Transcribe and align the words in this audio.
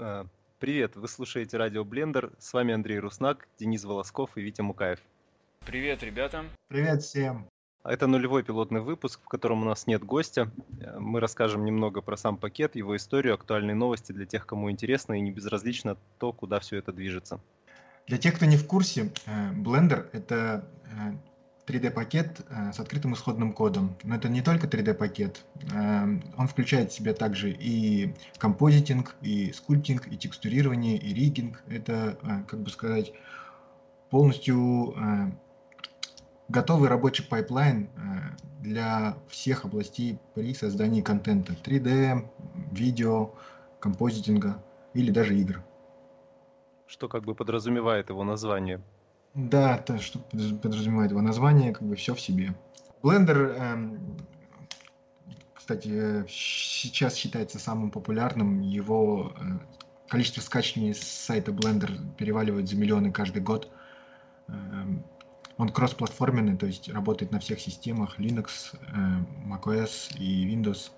А, 0.00 0.26
Привет, 0.60 0.96
вы 0.96 1.06
слушаете 1.08 1.56
радио 1.56 1.84
Блендер. 1.84 2.32
С 2.38 2.52
вами 2.52 2.74
Андрей 2.74 2.98
Руснак, 2.98 3.46
Денис 3.58 3.84
Волосков 3.84 4.30
и 4.36 4.40
Витя 4.40 4.60
Мукаев. 4.62 4.98
Привет, 5.66 6.02
ребята. 6.02 6.44
Привет 6.68 7.02
всем. 7.02 7.46
А 7.84 7.92
Это 7.92 8.06
нулевой 8.06 8.42
пилотный 8.42 8.80
выпуск, 8.80 9.20
в 9.24 9.28
котором 9.28 9.62
у 9.62 9.64
нас 9.64 9.86
нет 9.86 10.02
гостя. 10.04 10.50
Э, 10.80 10.98
Мы 10.98 11.20
расскажем 11.20 11.64
немного 11.64 12.00
про 12.00 12.16
сам 12.16 12.36
пакет, 12.36 12.74
его 12.76 12.96
историю, 12.96 13.34
актуальные 13.34 13.76
новости 13.76 14.12
для 14.12 14.26
тех, 14.26 14.46
кому 14.46 14.70
интересно 14.70 15.14
и 15.14 15.20
не 15.20 15.30
безразлично 15.30 15.96
то, 16.18 16.32
куда 16.32 16.58
все 16.58 16.76
это 16.76 16.92
движется. 16.92 17.40
Для 18.06 18.18
тех, 18.18 18.34
кто 18.34 18.46
не 18.46 18.56
в 18.56 18.66
курсе, 18.66 19.12
э, 19.26 19.52
Blender— 19.52 20.08
это 20.12 20.68
э, 20.84 21.12
3D-пакет 21.68 22.40
э, 22.48 22.72
с 22.72 22.80
открытым 22.80 23.14
исходным 23.14 23.52
кодом. 23.52 23.94
Но 24.02 24.16
это 24.16 24.28
не 24.28 24.40
только 24.40 24.66
3D-пакет. 24.66 25.44
Э, 25.72 26.04
Он 26.36 26.48
включает 26.48 26.90
в 26.90 26.94
себя 26.94 27.12
также 27.12 27.50
и 27.50 28.14
композитинг, 28.38 29.14
и 29.20 29.52
скульптинг, 29.52 30.08
и 30.08 30.16
текстурирование, 30.16 30.96
и 30.96 31.12
риггинг. 31.12 31.62
Это, 31.68 32.18
э, 32.22 32.42
как 32.48 32.60
бы 32.60 32.70
сказать, 32.70 33.12
полностью 34.10 34.96
готовый 36.48 36.88
рабочий 36.88 37.22
пайплайн 37.22 37.90
для 38.62 39.18
всех 39.28 39.66
областей 39.66 40.18
при 40.34 40.54
создании 40.54 41.02
контента. 41.02 41.52
3D, 41.52 42.26
видео, 42.72 43.34
композитинга 43.80 44.62
или 44.94 45.10
даже 45.10 45.36
игр. 45.36 45.62
Что 46.86 47.06
как 47.08 47.24
бы 47.24 47.34
подразумевает 47.34 48.08
его 48.08 48.24
название. 48.24 48.80
Да, 49.34 49.78
то, 49.78 49.98
что 49.98 50.18
подразу- 50.18 50.58
подразумевает 50.58 51.10
его 51.10 51.20
название, 51.22 51.72
как 51.72 51.86
бы 51.86 51.96
все 51.96 52.14
в 52.14 52.20
себе. 52.20 52.54
Blender, 53.02 53.54
эм, 53.56 54.16
кстати, 55.54 55.88
э, 55.92 56.24
сейчас 56.28 57.14
считается 57.14 57.58
самым 57.58 57.90
популярным. 57.90 58.60
Его 58.60 59.32
э, 59.38 59.44
количество 60.08 60.40
скачиваний 60.40 60.94
с 60.94 61.02
сайта 61.02 61.52
Blender 61.52 61.98
переваливает 62.16 62.68
за 62.68 62.76
миллионы 62.76 63.12
каждый 63.12 63.42
год. 63.42 63.70
Эм, 64.48 65.04
Он 65.58 65.70
кроссплатформенный, 65.70 66.56
то 66.56 66.66
есть 66.66 66.88
работает 66.88 67.32
на 67.32 67.40
всех 67.40 67.60
системах 67.60 68.18
Linux, 68.20 68.76
э, 68.92 69.24
macOS 69.46 70.16
и 70.18 70.54
Windows. 70.54 70.90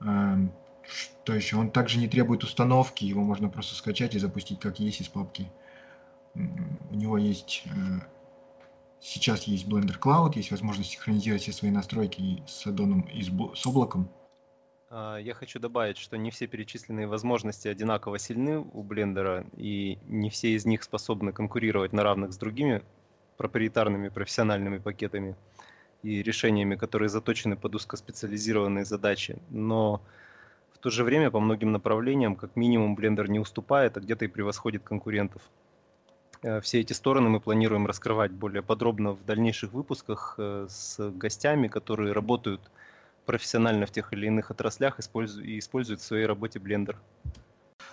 Эм, 0.00 0.52
Что 0.82 1.34
еще? 1.34 1.56
Он 1.56 1.70
также 1.70 1.98
не 1.98 2.08
требует 2.08 2.44
установки, 2.44 3.04
его 3.04 3.22
можно 3.22 3.50
просто 3.50 3.74
скачать 3.74 4.14
и 4.14 4.18
запустить 4.18 4.58
как 4.60 4.80
есть 4.80 5.02
из 5.02 5.08
папки. 5.08 5.50
У 6.90 6.94
него 6.94 7.18
есть 7.18 7.64
э, 7.66 8.00
сейчас 9.00 9.44
есть 9.44 9.66
Blender 9.66 9.98
Cloud, 9.98 10.32
есть 10.36 10.50
возможность 10.50 10.90
синхронизировать 10.90 11.42
все 11.42 11.52
свои 11.52 11.70
настройки 11.70 12.42
с 12.46 12.66
аддоном 12.66 13.02
и 13.02 13.22
с, 13.22 13.66
облаком. 13.66 14.08
А, 14.90 15.18
Я 15.18 15.34
хочу 15.34 15.58
добавить, 15.58 15.98
что 15.98 16.16
не 16.16 16.30
все 16.30 16.46
перечисленные 16.46 17.06
возможности 17.06 17.68
одинаково 17.68 18.18
сильны 18.18 18.58
у 18.58 18.82
блендера, 18.82 19.46
и 19.56 19.98
не 20.06 20.30
все 20.30 20.54
из 20.54 20.64
них 20.64 20.82
способны 20.82 21.32
конкурировать 21.32 21.92
на 21.92 22.02
равных 22.02 22.32
с 22.32 22.38
другими 22.38 22.82
проприетарными 23.36 24.08
профессиональными 24.08 24.78
пакетами 24.78 25.36
и 26.02 26.22
решениями, 26.22 26.74
которые 26.74 27.08
заточены 27.08 27.56
под 27.56 27.76
узкоспециализированные 27.76 28.84
задачи. 28.84 29.38
Но 29.50 30.00
в 30.72 30.78
то 30.78 30.90
же 30.90 31.04
время 31.04 31.30
по 31.30 31.40
многим 31.40 31.72
направлениям, 31.72 32.36
как 32.36 32.56
минимум, 32.56 32.94
блендер 32.94 33.28
не 33.28 33.38
уступает, 33.38 33.96
а 33.96 34.00
где-то 34.00 34.24
и 34.24 34.28
превосходит 34.28 34.82
конкурентов. 34.82 35.42
Э, 36.42 36.60
Все 36.60 36.80
эти 36.80 36.92
стороны 36.92 37.28
мы 37.28 37.40
планируем 37.40 37.86
раскрывать 37.86 38.30
более 38.30 38.62
подробно 38.62 39.12
в 39.12 39.24
дальнейших 39.24 39.72
выпусках 39.72 40.34
э, 40.38 40.66
с 40.68 41.10
гостями, 41.10 41.68
которые 41.68 42.12
работают 42.12 42.60
профессионально 43.26 43.86
в 43.86 43.90
тех 43.90 44.12
или 44.12 44.26
иных 44.26 44.50
отраслях 44.50 44.98
и 44.98 45.58
используют 45.58 46.00
в 46.00 46.04
своей 46.04 46.26
работе 46.26 46.58
блендер. 46.58 46.96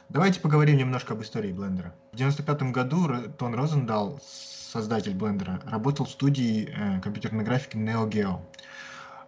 Давайте 0.07 0.39
поговорим 0.39 0.77
немножко 0.77 1.13
об 1.13 1.23
истории 1.23 1.49
Blender. 1.49 1.91
В 2.11 2.15
1995 2.15 2.71
году 2.71 3.09
Тон 3.37 3.55
Розендал, 3.55 4.21
создатель 4.21 5.13
Blender, 5.13 5.67
работал 5.69 6.05
в 6.05 6.11
студии 6.11 6.69
э, 6.71 7.01
компьютерной 7.01 7.43
графики 7.43 7.75
Neo 7.75 8.07
Geo. 8.09 8.39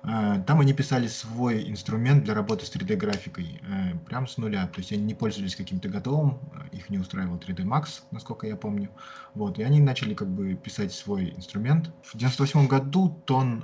Э, 0.03 0.41
Там 0.46 0.59
они 0.59 0.74
писали 0.74 1.08
свой 1.08 1.69
инструмент 1.69 2.24
для 2.24 2.34
работы 2.34 2.66
с 2.66 2.72
3D-графикой, 2.75 3.62
э, 3.62 3.97
прям 4.06 4.28
с 4.28 4.38
нуля. 4.38 4.68
То 4.68 4.80
есть 4.80 4.91
они 4.91 5.03
не 5.03 5.13
пользовались 5.13 5.56
каким-то 5.56 5.90
готовым, 5.90 6.40
э, 6.72 6.75
их 6.78 6.90
не 6.90 6.97
устраивал 6.97 7.38
3D 7.38 7.63
Max, 7.63 8.02
насколько 8.12 8.47
я 8.47 8.56
помню. 8.56 8.90
Вот, 9.34 9.59
и 9.59 9.63
они 9.63 9.80
начали 9.80 10.13
как 10.13 10.30
бы 10.30 10.56
писать 10.56 10.94
свой 10.94 11.31
инструмент. 11.36 11.88
В 12.03 12.16
1998 12.16 12.68
году 12.68 13.22
Тон 13.25 13.63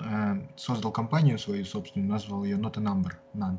создал 0.55 0.91
компанию 0.91 1.39
свою 1.39 1.65
собственную, 1.65 2.09
назвал 2.11 2.43
ее 2.43 2.57
Not 2.57 2.77
a 2.77 2.81
Number, 2.81 3.57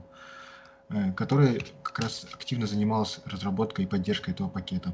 э, 0.91 1.13
которая 1.13 1.59
как 1.83 1.99
раз 2.01 2.27
активно 2.33 2.67
занималась 2.67 3.21
разработкой 3.25 3.85
и 3.85 3.89
поддержкой 3.89 4.31
этого 4.31 4.49
пакета. 4.49 4.93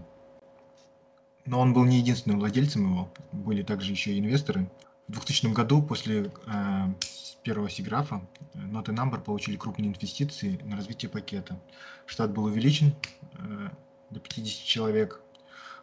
Но 1.47 1.59
он 1.61 1.73
был 1.73 1.85
не 1.85 1.99
единственным 1.99 2.39
владельцем 2.39 2.91
его, 2.91 3.13
были 3.33 3.63
также 3.63 3.93
еще 3.93 4.13
и 4.13 4.21
инвесторы. 4.21 4.71
В 5.11 5.13
2000 5.13 5.53
году 5.53 5.83
после 5.83 6.31
э, 6.47 6.95
первого 7.43 7.69
сиграфа 7.69 8.23
э, 8.55 8.59
Not 8.59 8.91
a 8.91 8.95
Number 8.95 9.21
получили 9.21 9.57
крупные 9.57 9.89
инвестиции 9.89 10.61
на 10.63 10.77
развитие 10.77 11.11
пакета. 11.11 11.61
Штат 12.07 12.33
был 12.33 12.45
увеличен 12.45 12.95
э, 13.35 13.71
до 14.11 14.21
50 14.21 14.65
человек. 14.65 15.21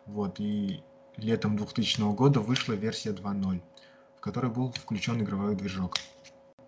Вот, 0.06 0.40
и 0.40 0.82
летом 1.18 1.58
2000 1.58 2.14
года 2.16 2.40
вышла 2.40 2.72
версия 2.72 3.10
2.0, 3.10 3.62
в 4.16 4.22
которой 4.22 4.50
был 4.50 4.72
включен 4.72 5.22
игровой 5.22 5.58
движок. 5.58 5.98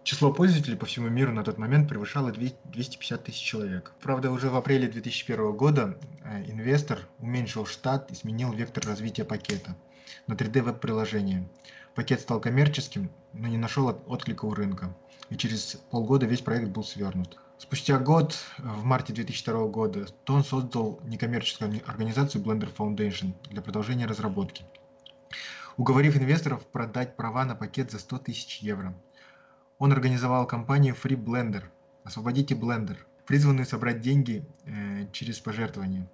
Число 0.03 0.33
пользователей 0.33 0.75
по 0.75 0.85
всему 0.85 1.07
миру 1.07 1.31
на 1.31 1.45
тот 1.45 1.59
момент 1.59 1.87
превышало 1.87 2.33
200 2.33 2.57
250 2.65 3.23
тысяч 3.23 3.39
человек. 3.39 3.93
Правда, 4.01 4.31
уже 4.31 4.49
в 4.49 4.57
апреле 4.57 4.89
2001 4.89 5.53
года 5.53 5.97
э, 6.25 6.43
инвестор 6.51 7.07
уменьшил 7.19 7.65
штат 7.65 8.11
и 8.11 8.15
сменил 8.15 8.51
вектор 8.51 8.85
развития 8.85 9.23
пакета 9.23 9.77
на 10.27 10.33
3D 10.33 10.61
веб-приложение. 10.61 11.47
Пакет 11.99 12.21
стал 12.21 12.39
коммерческим, 12.39 13.11
но 13.33 13.49
не 13.49 13.57
нашел 13.57 13.89
от- 13.89 14.07
отклика 14.07 14.45
у 14.45 14.53
рынка. 14.53 14.95
И 15.29 15.35
через 15.35 15.75
полгода 15.91 16.25
весь 16.25 16.39
проект 16.39 16.69
был 16.69 16.85
свернут. 16.85 17.37
Спустя 17.57 17.99
год, 17.99 18.37
в 18.57 18.85
марте 18.85 19.11
2002 19.11 19.67
года, 19.67 20.05
Тон 20.23 20.45
создал 20.45 21.01
некоммерческую 21.03 21.81
организацию 21.85 22.41
Blender 22.41 22.73
Foundation 22.73 23.33
для 23.49 23.61
продолжения 23.61 24.05
разработки, 24.05 24.63
уговорив 25.75 26.15
инвесторов 26.15 26.65
продать 26.67 27.17
права 27.17 27.43
на 27.43 27.53
пакет 27.53 27.91
за 27.91 27.99
100 27.99 28.19
тысяч 28.19 28.59
евро. 28.59 28.95
Он 29.77 29.91
организовал 29.91 30.47
кампанию 30.47 30.95
Free 30.95 31.21
Blender, 31.21 31.65
освободите 32.05 32.55
Blender, 32.55 32.95
призванную 33.25 33.65
собрать 33.65 33.99
деньги 33.99 34.45
э, 34.63 35.07
через 35.11 35.41
пожертвования. 35.41 36.09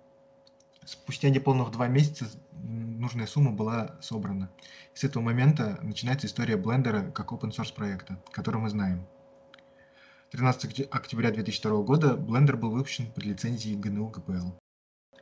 Спустя 0.86 1.30
неполных 1.30 1.72
два 1.72 1.88
месяца 1.88 2.26
нужная 2.54 3.28
сумма 3.28 3.52
была 3.52 3.96
собрана. 4.02 4.50
С 4.94 5.04
этого 5.04 5.24
момента 5.24 5.80
начинается 5.82 6.28
история 6.28 6.56
Blender 6.56 7.12
как 7.12 7.32
open 7.32 7.50
source 7.50 7.74
проекта, 7.74 8.22
который 8.32 8.62
мы 8.62 8.70
знаем. 8.70 9.06
13 10.32 10.66
окте- 10.66 10.88
октября 10.92 11.32
2002 11.32 11.84
года 11.84 12.16
Blender 12.16 12.56
был 12.56 12.72
выпущен 12.72 13.12
под 13.12 13.26
лицензией 13.26 13.78
GNU 13.80 14.12
GPL. 14.12 14.54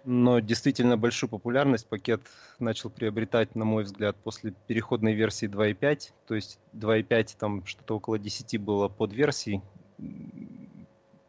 Но 0.06 0.40
действительно 0.40 0.98
большую 0.98 1.30
популярность 1.30 1.88
пакет 1.88 2.22
начал 2.60 2.90
приобретать, 2.90 3.56
на 3.56 3.64
мой 3.64 3.84
взгляд, 3.84 4.18
после 4.18 4.52
переходной 4.68 5.14
версии 5.14 5.48
2.5. 5.48 6.12
То 6.28 6.36
есть 6.36 6.60
2.5 6.74 7.36
там 7.40 7.66
что-то 7.66 7.96
около 7.96 8.20
10 8.20 8.60
было 8.60 8.90
под 8.90 9.14
версий. 9.14 9.62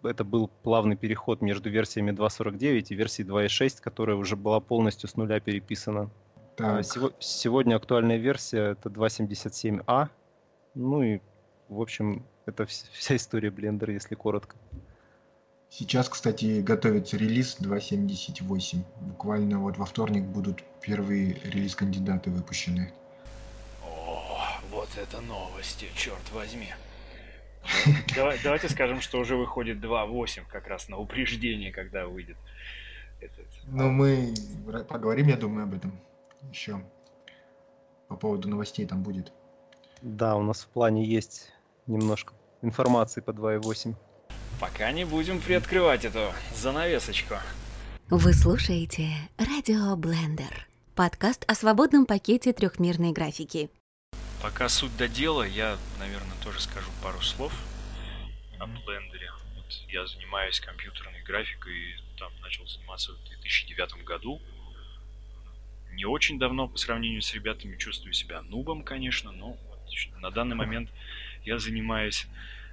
Это 0.05 0.25
был 0.25 0.49
плавный 0.63 0.97
переход 0.97 1.41
между 1.43 1.71
версиями 1.71 2.11
2.49 2.13 2.87
и 2.91 2.95
версией 2.95 3.29
2.6, 3.29 3.81
которая 3.81 4.17
уже 4.17 4.37
была 4.37 4.61
полностью 4.61 5.09
с 5.09 5.17
нуля 5.17 5.41
переписана. 5.41 6.11
А 6.59 6.77
Так, 6.77 6.85
сего- 6.85 7.13
сегодня 7.19 7.77
актуальная 7.77 8.19
версия 8.19 8.73
это 8.73 8.89
2.77a. 8.91 10.09
Ну 10.75 11.03
и, 11.03 11.21
в 11.69 11.81
общем, 11.81 12.25
это 12.47 12.65
вс- 12.65 12.87
вся 12.93 13.17
история 13.17 13.51
блендера, 13.51 13.93
если 13.93 14.15
коротко. 14.15 14.57
сейчас, 15.71 16.09
кстати, 16.09 16.61
готовится 16.61 17.17
релиз 17.17 17.57
2.78. 17.61 18.79
Буквально 19.01 19.59
вот 19.59 19.79
во 19.79 19.85
вторник 19.87 20.23
будут 20.25 20.63
первые 20.81 21.35
релиз-кандидаты 21.45 22.31
выпущены. 22.31 22.93
О, 23.83 24.39
вот 24.71 24.89
это 24.97 25.21
новости, 25.23 25.87
черт 25.97 26.31
возьми. 26.33 26.69
Давай- 28.15 28.39
давайте 28.43 28.69
скажем, 28.69 29.01
что 29.01 29.19
уже 29.19 29.37
выходит 29.37 29.79
2.8 29.81 30.43
как 30.49 30.67
раз 30.67 30.89
на 30.89 30.99
упреждение, 30.99 31.73
когда 31.73 32.07
выйдет 32.07 32.37
этот. 33.21 33.47
Но 33.67 33.89
мы 33.91 34.35
ра- 34.67 34.85
поговорим, 34.85 35.29
я 35.29 35.37
думаю, 35.37 35.65
об 35.65 35.75
этом 35.75 35.99
еще. 36.51 36.81
По 38.09 38.17
поводу 38.17 38.49
новостей 38.49 38.87
там 38.87 39.03
будет. 39.03 39.33
Да, 40.03 40.37
у 40.37 40.43
нас 40.43 40.63
в 40.65 40.69
плане 40.69 41.05
есть 41.05 41.51
немножко 41.87 42.35
информации 42.63 43.21
по 43.21 43.31
2.8. 43.33 43.95
Пока 44.61 44.93
не 44.93 45.05
будем 45.05 45.41
приоткрывать 45.41 46.05
эту 46.05 46.33
занавесочку. 46.55 47.35
Вы 48.11 48.33
слушаете 48.35 49.09
Радио 49.39 49.97
Блендер. 49.97 50.69
Подкаст 50.95 51.45
о 51.49 51.55
свободном 51.55 52.07
пакете 52.07 52.53
трехмерной 52.53 53.13
графики. 53.13 53.71
Пока 54.45 54.69
суть 54.69 54.95
до 54.99 55.09
дела, 55.09 55.43
я, 55.43 55.79
наверное, 55.99 56.37
тоже 56.43 56.61
скажу 56.61 56.91
пару 57.03 57.23
слов 57.23 57.51
о 58.59 58.67
блендере. 58.67 59.33
Вот 59.57 59.65
я 59.89 60.07
занимаюсь 60.07 60.61
компьютерной 60.61 61.23
графикой, 61.23 61.97
там 62.19 62.31
начал 62.43 62.67
заниматься 62.67 63.15
в 63.15 63.25
2009 63.25 64.05
году. 64.05 64.43
Не 65.93 66.05
очень 66.05 66.39
давно 66.39 66.69
по 66.69 66.77
сравнению 66.77 67.23
с 67.23 67.33
ребятами 67.33 67.79
чувствую 67.79 68.13
себя 68.13 68.43
нубом, 68.43 68.85
конечно, 68.85 69.33
но 69.33 69.57
вот 69.71 70.21
на 70.21 70.31
данный 70.31 70.57
момент 70.63 70.91
я 71.47 71.59
занимаюсь 71.59 72.27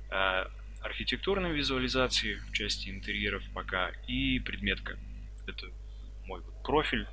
э, 0.09 0.47
архитектурной 0.81 1.53
визуализацией 1.53 2.39
в 2.39 2.51
части 2.51 2.89
интерьеров 2.89 3.43
пока 3.53 3.91
и 4.07 4.39
предметка. 4.39 4.99
Это 5.47 5.67
мой 6.25 6.41
вот 6.41 6.63
профиль, 6.63 7.07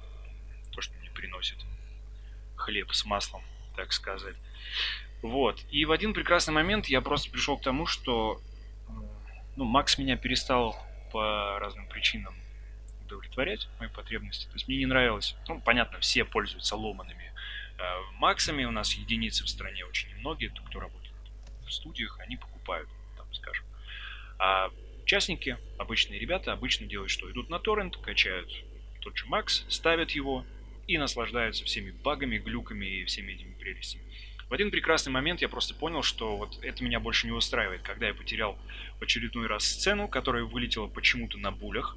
то, 0.72 0.80
что 0.80 0.98
мне 0.98 1.12
приносит 1.12 1.58
хлеб 2.56 2.92
с 2.92 3.04
маслом, 3.04 3.44
так 3.76 3.92
сказать. 3.92 4.34
Вот. 5.22 5.60
И 5.70 5.84
в 5.84 5.92
один 5.92 6.14
прекрасный 6.14 6.52
момент 6.52 6.86
я 6.86 7.00
просто 7.00 7.30
пришел 7.30 7.56
к 7.58 7.62
тому, 7.62 7.86
что 7.86 8.40
ну, 9.56 9.64
Макс 9.64 9.98
меня 9.98 10.16
перестал 10.16 10.76
по 11.12 11.58
разным 11.58 11.88
причинам 11.88 12.34
удовлетворять 13.04 13.68
мои 13.80 13.88
потребности. 13.88 14.46
То 14.46 14.54
есть 14.54 14.68
мне 14.68 14.78
не 14.78 14.86
нравилось. 14.86 15.34
Ну, 15.48 15.60
понятно, 15.60 15.98
все 16.00 16.24
пользуются 16.24 16.76
ломанными 16.76 17.32
э, 17.78 17.82
Максами. 18.18 18.64
У 18.64 18.70
нас 18.70 18.92
единицы 18.92 19.44
в 19.44 19.48
стране 19.48 19.84
очень 19.84 20.08
немногие, 20.10 20.50
кто 20.50 20.80
работает 20.80 21.14
в 21.66 21.72
студиях, 21.72 22.18
они 22.20 22.36
покупают, 22.36 22.88
там, 23.16 23.26
скажем. 23.34 23.64
А 24.38 24.70
участники, 25.02 25.58
обычные 25.78 26.18
ребята, 26.18 26.52
обычно 26.52 26.86
делают 26.86 27.10
что? 27.10 27.30
Идут 27.30 27.50
на 27.50 27.58
торрент, 27.58 27.96
качают 27.96 28.50
тот 29.00 29.16
же 29.16 29.26
Макс, 29.26 29.64
ставят 29.68 30.10
его 30.12 30.44
и 30.86 30.98
наслаждаются 30.98 31.64
всеми 31.64 31.90
багами, 31.90 32.38
глюками 32.38 32.86
и 32.86 33.04
всеми 33.04 33.32
этими 33.32 33.54
прелестями. 33.54 34.04
В 34.48 34.54
один 34.54 34.70
прекрасный 34.70 35.10
момент 35.10 35.42
я 35.42 35.48
просто 35.48 35.74
понял, 35.74 36.02
что 36.02 36.36
вот 36.36 36.58
это 36.62 36.82
меня 36.82 37.00
больше 37.00 37.26
не 37.26 37.32
устраивает, 37.32 37.82
когда 37.82 38.08
я 38.08 38.14
потерял 38.14 38.58
в 38.98 39.02
очередной 39.02 39.46
раз 39.46 39.64
сцену, 39.64 40.08
которая 40.08 40.44
вылетела 40.44 40.86
почему-то 40.86 41.36
на 41.38 41.52
булях. 41.52 41.96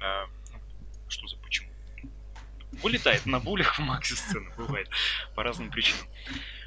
Ну, 0.00 0.60
что 1.08 1.26
за 1.26 1.36
почему? 1.38 1.70
Вылетает 2.82 3.26
на 3.26 3.40
булях 3.40 3.78
в 3.78 3.80
Максе 3.80 4.14
сцена, 4.14 4.50
бывает, 4.56 4.88
по 5.34 5.42
разным 5.42 5.70
причинам. 5.70 6.06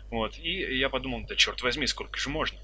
Вот, 0.10 0.38
и 0.38 0.78
я 0.78 0.90
подумал, 0.90 1.26
да 1.26 1.36
черт 1.36 1.62
возьми, 1.62 1.88
сколько 1.88 2.20
же 2.20 2.30
можно? 2.30 2.60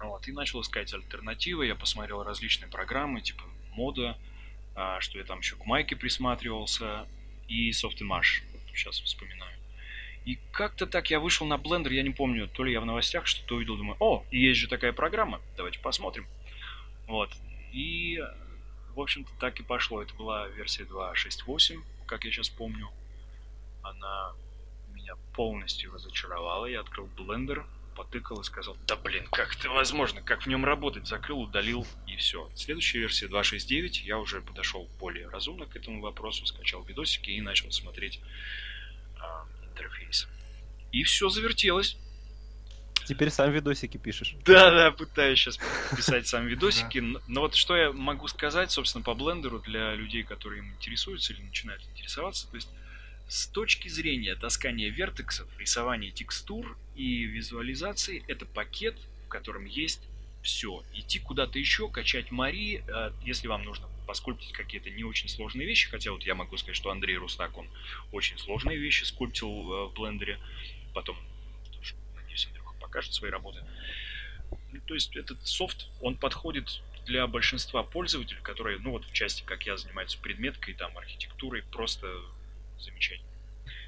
Вот, 0.00 0.26
и 0.26 0.32
начал 0.32 0.62
искать 0.62 0.92
альтернативы, 0.92 1.66
я 1.66 1.74
посмотрел 1.74 2.22
различные 2.22 2.68
программы, 2.68 3.20
типа 3.20 3.44
мода, 3.70 4.18
а, 4.74 5.00
что 5.00 5.18
я 5.18 5.24
там 5.24 5.38
еще 5.38 5.56
к 5.56 5.64
майке 5.66 5.94
присматривался, 5.94 7.06
и 7.48 7.70
Softimage, 7.70 8.42
вот 8.52 8.62
сейчас 8.74 9.00
вспоминаю. 9.00 9.56
И 10.24 10.38
как-то 10.52 10.86
так 10.86 11.10
я 11.10 11.20
вышел 11.20 11.46
на 11.46 11.54
Blender, 11.54 11.92
я 11.92 12.02
не 12.02 12.10
помню, 12.10 12.48
то 12.48 12.64
ли 12.64 12.72
я 12.72 12.80
в 12.80 12.86
новостях 12.86 13.26
что-то 13.26 13.56
увидел, 13.56 13.76
думаю, 13.76 13.96
о, 14.00 14.24
есть 14.30 14.58
же 14.58 14.68
такая 14.68 14.92
программа, 14.92 15.40
давайте 15.56 15.78
посмотрим. 15.80 16.26
Вот. 17.06 17.30
И, 17.72 18.22
в 18.94 19.00
общем-то, 19.00 19.30
так 19.38 19.60
и 19.60 19.62
пошло. 19.62 20.00
Это 20.02 20.14
была 20.14 20.48
версия 20.48 20.84
2.6.8, 20.84 21.82
как 22.06 22.24
я 22.24 22.30
сейчас 22.30 22.48
помню. 22.48 22.90
Она 23.82 24.32
меня 24.94 25.16
полностью 25.34 25.92
разочаровала. 25.92 26.66
Я 26.66 26.80
открыл 26.80 27.06
Blender, 27.18 27.64
потыкал 27.94 28.40
и 28.40 28.44
сказал, 28.44 28.76
да 28.86 28.96
блин, 28.96 29.26
как 29.30 29.54
это 29.54 29.68
возможно, 29.70 30.22
как 30.22 30.42
в 30.42 30.46
нем 30.46 30.64
работать? 30.64 31.06
Закрыл, 31.06 31.40
удалил 31.40 31.86
и 32.06 32.16
все. 32.16 32.50
Следующая 32.54 33.00
версия 33.00 33.26
2.6.9, 33.26 34.04
я 34.04 34.18
уже 34.18 34.40
подошел 34.40 34.88
более 34.98 35.28
разумно 35.28 35.66
к 35.66 35.76
этому 35.76 36.00
вопросу, 36.00 36.46
скачал 36.46 36.82
видосики 36.84 37.30
и 37.30 37.40
начал 37.40 37.70
смотреть 37.70 38.20
а, 39.20 39.46
интерфейс. 39.74 40.28
И 40.92 41.02
все 41.02 41.28
завертелось. 41.28 41.96
Теперь 43.04 43.30
сам 43.30 43.52
видосики 43.52 43.98
пишешь. 43.98 44.34
Да, 44.46 44.70
да, 44.70 44.90
пытаюсь 44.90 45.38
сейчас 45.38 45.58
писать 45.94 46.26
сам 46.26 46.46
видосики. 46.46 46.98
Но 47.26 47.40
вот 47.42 47.54
что 47.54 47.76
я 47.76 47.92
могу 47.92 48.28
сказать, 48.28 48.70
собственно, 48.70 49.04
по 49.04 49.14
блендеру 49.14 49.58
для 49.58 49.94
людей, 49.94 50.22
которые 50.22 50.60
им 50.60 50.72
интересуются 50.72 51.34
или 51.34 51.42
начинают 51.42 51.82
интересоваться. 51.92 52.48
То 52.48 52.56
есть 52.56 52.68
с 53.28 53.46
точки 53.48 53.88
зрения 53.88 54.34
таскания 54.36 54.90
вертексов, 54.90 55.48
рисования 55.58 56.12
текстур 56.12 56.78
и 56.94 57.24
визуализации, 57.24 58.24
это 58.26 58.46
пакет, 58.46 58.96
в 59.26 59.28
котором 59.28 59.66
есть 59.66 60.00
все. 60.42 60.82
Идти 60.94 61.18
куда-то 61.18 61.58
еще, 61.58 61.88
качать 61.90 62.30
Мари, 62.30 62.84
э, 62.86 63.10
если 63.24 63.48
вам 63.48 63.64
нужно 63.64 63.86
поскульптить 64.06 64.52
какие-то 64.52 64.90
не 64.90 65.04
очень 65.04 65.28
сложные 65.28 65.66
вещи, 65.66 65.88
хотя 65.88 66.12
вот 66.12 66.22
я 66.24 66.34
могу 66.34 66.56
сказать, 66.56 66.76
что 66.76 66.90
Андрей 66.90 67.16
Рустак, 67.16 67.56
он 67.56 67.68
очень 68.12 68.38
сложные 68.38 68.78
вещи 68.78 69.04
скульптил 69.04 69.48
э, 69.48 69.86
в 69.88 69.94
блендере, 69.94 70.38
потом, 70.92 71.16
тоже, 71.72 71.94
надеюсь, 72.14 72.46
Андрюха 72.46 72.74
покажет 72.80 73.14
свои 73.14 73.30
работы. 73.30 73.64
Ну, 74.72 74.80
то 74.86 74.94
есть 74.94 75.16
этот 75.16 75.46
софт, 75.46 75.88
он 76.00 76.16
подходит 76.16 76.82
для 77.06 77.26
большинства 77.26 77.82
пользователей, 77.82 78.40
которые, 78.42 78.78
ну 78.78 78.92
вот 78.92 79.04
в 79.04 79.12
части, 79.12 79.42
как 79.44 79.66
я, 79.66 79.76
занимаются 79.76 80.18
предметкой, 80.18 80.74
там, 80.74 80.96
архитектурой, 80.96 81.62
просто 81.62 82.08
замечательно. 82.78 83.33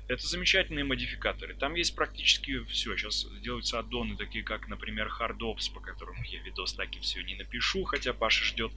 Это 0.08 0.25
замечательные 0.25 0.85
модификаторы. 0.85 1.55
Там 1.55 1.75
есть 1.75 1.97
практически 1.97 2.62
все. 2.64 2.97
Сейчас 2.97 3.26
делаются 3.41 3.81
аддоны, 3.81 4.17
такие 4.17 4.44
как, 4.44 4.69
например, 4.69 5.11
HardOps, 5.20 5.73
по 5.75 5.81
которому 5.81 6.23
я 6.25 6.41
видос 6.43 6.75
так 6.75 6.94
и 6.94 7.00
все 7.00 7.23
не 7.23 7.35
напишу, 7.35 7.82
хотя 7.85 8.12
Паша 8.12 8.44
ждет. 8.44 8.70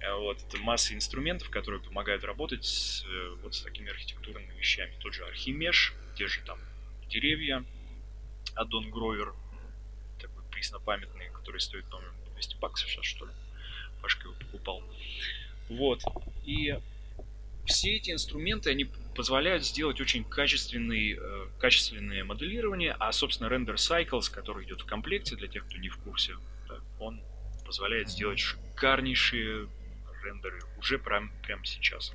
Э, 0.00 0.14
вот, 0.14 0.42
это 0.42 0.58
масса 0.58 0.94
инструментов, 0.94 1.48
которые 1.48 1.80
помогают 1.80 2.24
работать 2.24 2.64
с, 2.64 3.04
э, 3.04 3.36
вот 3.42 3.54
с 3.54 3.62
такими 3.62 3.90
архитектурными 3.90 4.52
вещами. 4.58 4.92
Тот 4.98 5.14
же 5.14 5.24
Архимеш, 5.24 5.94
те 6.16 6.26
же 6.26 6.40
там 6.40 6.58
деревья, 7.08 7.64
Аддон 8.56 8.90
Гровер, 8.90 9.32
такой 10.20 10.42
преснопамятный, 10.50 11.30
который 11.30 11.60
стоит, 11.60 11.88
по-моему, 11.88 12.16
200 12.34 12.56
баксов 12.56 12.90
сейчас, 12.90 13.04
что 13.04 13.26
ли. 13.26 13.32
Пашка 14.00 14.24
его 14.24 14.34
покупал. 14.34 14.82
Вот. 15.68 16.02
И 16.44 16.76
все 17.64 17.96
эти 17.96 18.10
инструменты, 18.10 18.70
они 18.70 18.86
позволяют 19.14 19.64
сделать 19.64 20.00
очень 20.00 20.24
качественный, 20.24 21.18
э, 21.18 21.46
качественное 21.58 22.24
моделирование, 22.24 22.96
а, 22.98 23.12
собственно, 23.12 23.48
Render 23.48 23.74
Cycles, 23.74 24.32
который 24.32 24.64
идет 24.64 24.80
в 24.80 24.86
комплекте, 24.86 25.36
для 25.36 25.48
тех, 25.48 25.66
кто 25.66 25.78
не 25.78 25.88
в 25.88 25.98
курсе, 25.98 26.34
он 26.98 27.20
позволяет 27.64 28.08
сделать 28.08 28.38
шикарнейшие 28.38 29.68
рендеры 30.22 30.60
уже 30.78 30.98
прям, 30.98 31.32
прямо 31.42 31.64
сейчас. 31.64 32.12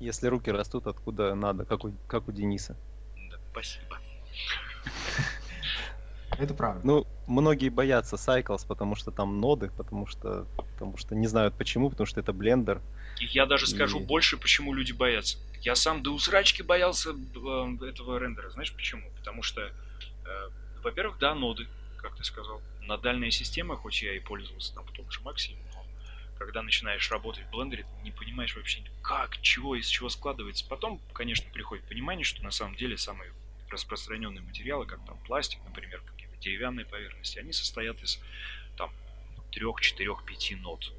Если 0.00 0.28
руки 0.28 0.50
растут 0.50 0.86
откуда 0.86 1.34
надо, 1.34 1.64
как 1.64 1.84
у, 1.84 1.92
как 2.06 2.28
у 2.28 2.32
Дениса. 2.32 2.76
Да, 3.30 3.38
спасибо. 3.50 3.98
Это 6.38 6.54
правда. 6.54 6.80
Ну, 6.84 7.06
многие 7.26 7.68
боятся 7.68 8.16
Cycles, 8.16 8.66
потому 8.66 8.94
что 8.94 9.10
там 9.10 9.40
ноды, 9.40 9.70
потому 9.76 10.06
что, 10.06 10.46
потому 10.56 10.96
что 10.96 11.16
не 11.16 11.26
знают 11.26 11.54
почему, 11.54 11.90
потому 11.90 12.06
что 12.06 12.20
это 12.20 12.32
блендер. 12.32 12.80
И 13.20 13.26
я 13.26 13.46
даже 13.46 13.66
скажу 13.66 14.00
и... 14.00 14.04
больше, 14.04 14.36
почему 14.36 14.74
люди 14.74 14.92
боятся. 14.92 15.38
Я 15.60 15.74
сам 15.74 16.02
до 16.02 16.12
усрачки 16.12 16.62
боялся 16.62 17.10
э, 17.10 17.86
этого 17.86 18.18
рендера. 18.18 18.50
Знаешь 18.50 18.72
почему? 18.72 19.10
Потому 19.16 19.42
что, 19.42 19.62
э, 19.62 20.48
во-первых, 20.82 21.18
да, 21.18 21.34
ноды, 21.34 21.66
как 21.96 22.16
ты 22.16 22.24
сказал. 22.24 22.62
На 22.82 22.96
дальние 22.96 23.30
системы, 23.30 23.76
хоть 23.76 24.02
я 24.02 24.14
и 24.14 24.20
пользовался 24.20 24.74
там 24.74 24.84
в 24.84 24.92
том 24.92 25.10
же 25.10 25.20
Максе, 25.20 25.52
но 25.74 25.84
когда 26.38 26.62
начинаешь 26.62 27.10
работать 27.10 27.44
в 27.44 27.50
блендере, 27.50 27.82
ты 27.82 28.04
не 28.04 28.12
понимаешь 28.12 28.54
вообще, 28.54 28.82
как, 29.02 29.40
чего, 29.42 29.74
из 29.74 29.86
чего 29.88 30.08
складывается. 30.08 30.64
Потом, 30.68 31.00
конечно, 31.12 31.50
приходит 31.52 31.84
понимание, 31.86 32.24
что 32.24 32.42
на 32.44 32.52
самом 32.52 32.76
деле 32.76 32.96
самые 32.96 33.32
распространенные 33.68 34.42
материалы, 34.42 34.86
как 34.86 35.04
там 35.04 35.18
пластик, 35.24 35.58
например, 35.64 36.00
какие-то 36.06 36.36
деревянные 36.38 36.86
поверхности, 36.86 37.38
они 37.38 37.52
состоят 37.52 38.00
из 38.02 38.20
там 38.76 38.92
трех, 39.50 39.80
четырех, 39.80 40.24
пяти 40.24 40.54
нот. 40.54 40.92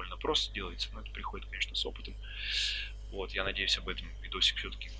Довольно 0.00 0.16
просто 0.16 0.54
делается, 0.54 0.88
но 0.94 1.00
это 1.00 1.10
приходит, 1.10 1.46
конечно, 1.48 1.76
с 1.76 1.84
опытом. 1.84 2.14
Вот, 3.10 3.32
я 3.32 3.44
надеюсь 3.44 3.76
об 3.76 3.86
этом 3.86 4.08
видосик 4.22 4.56
все-таки 4.56 4.90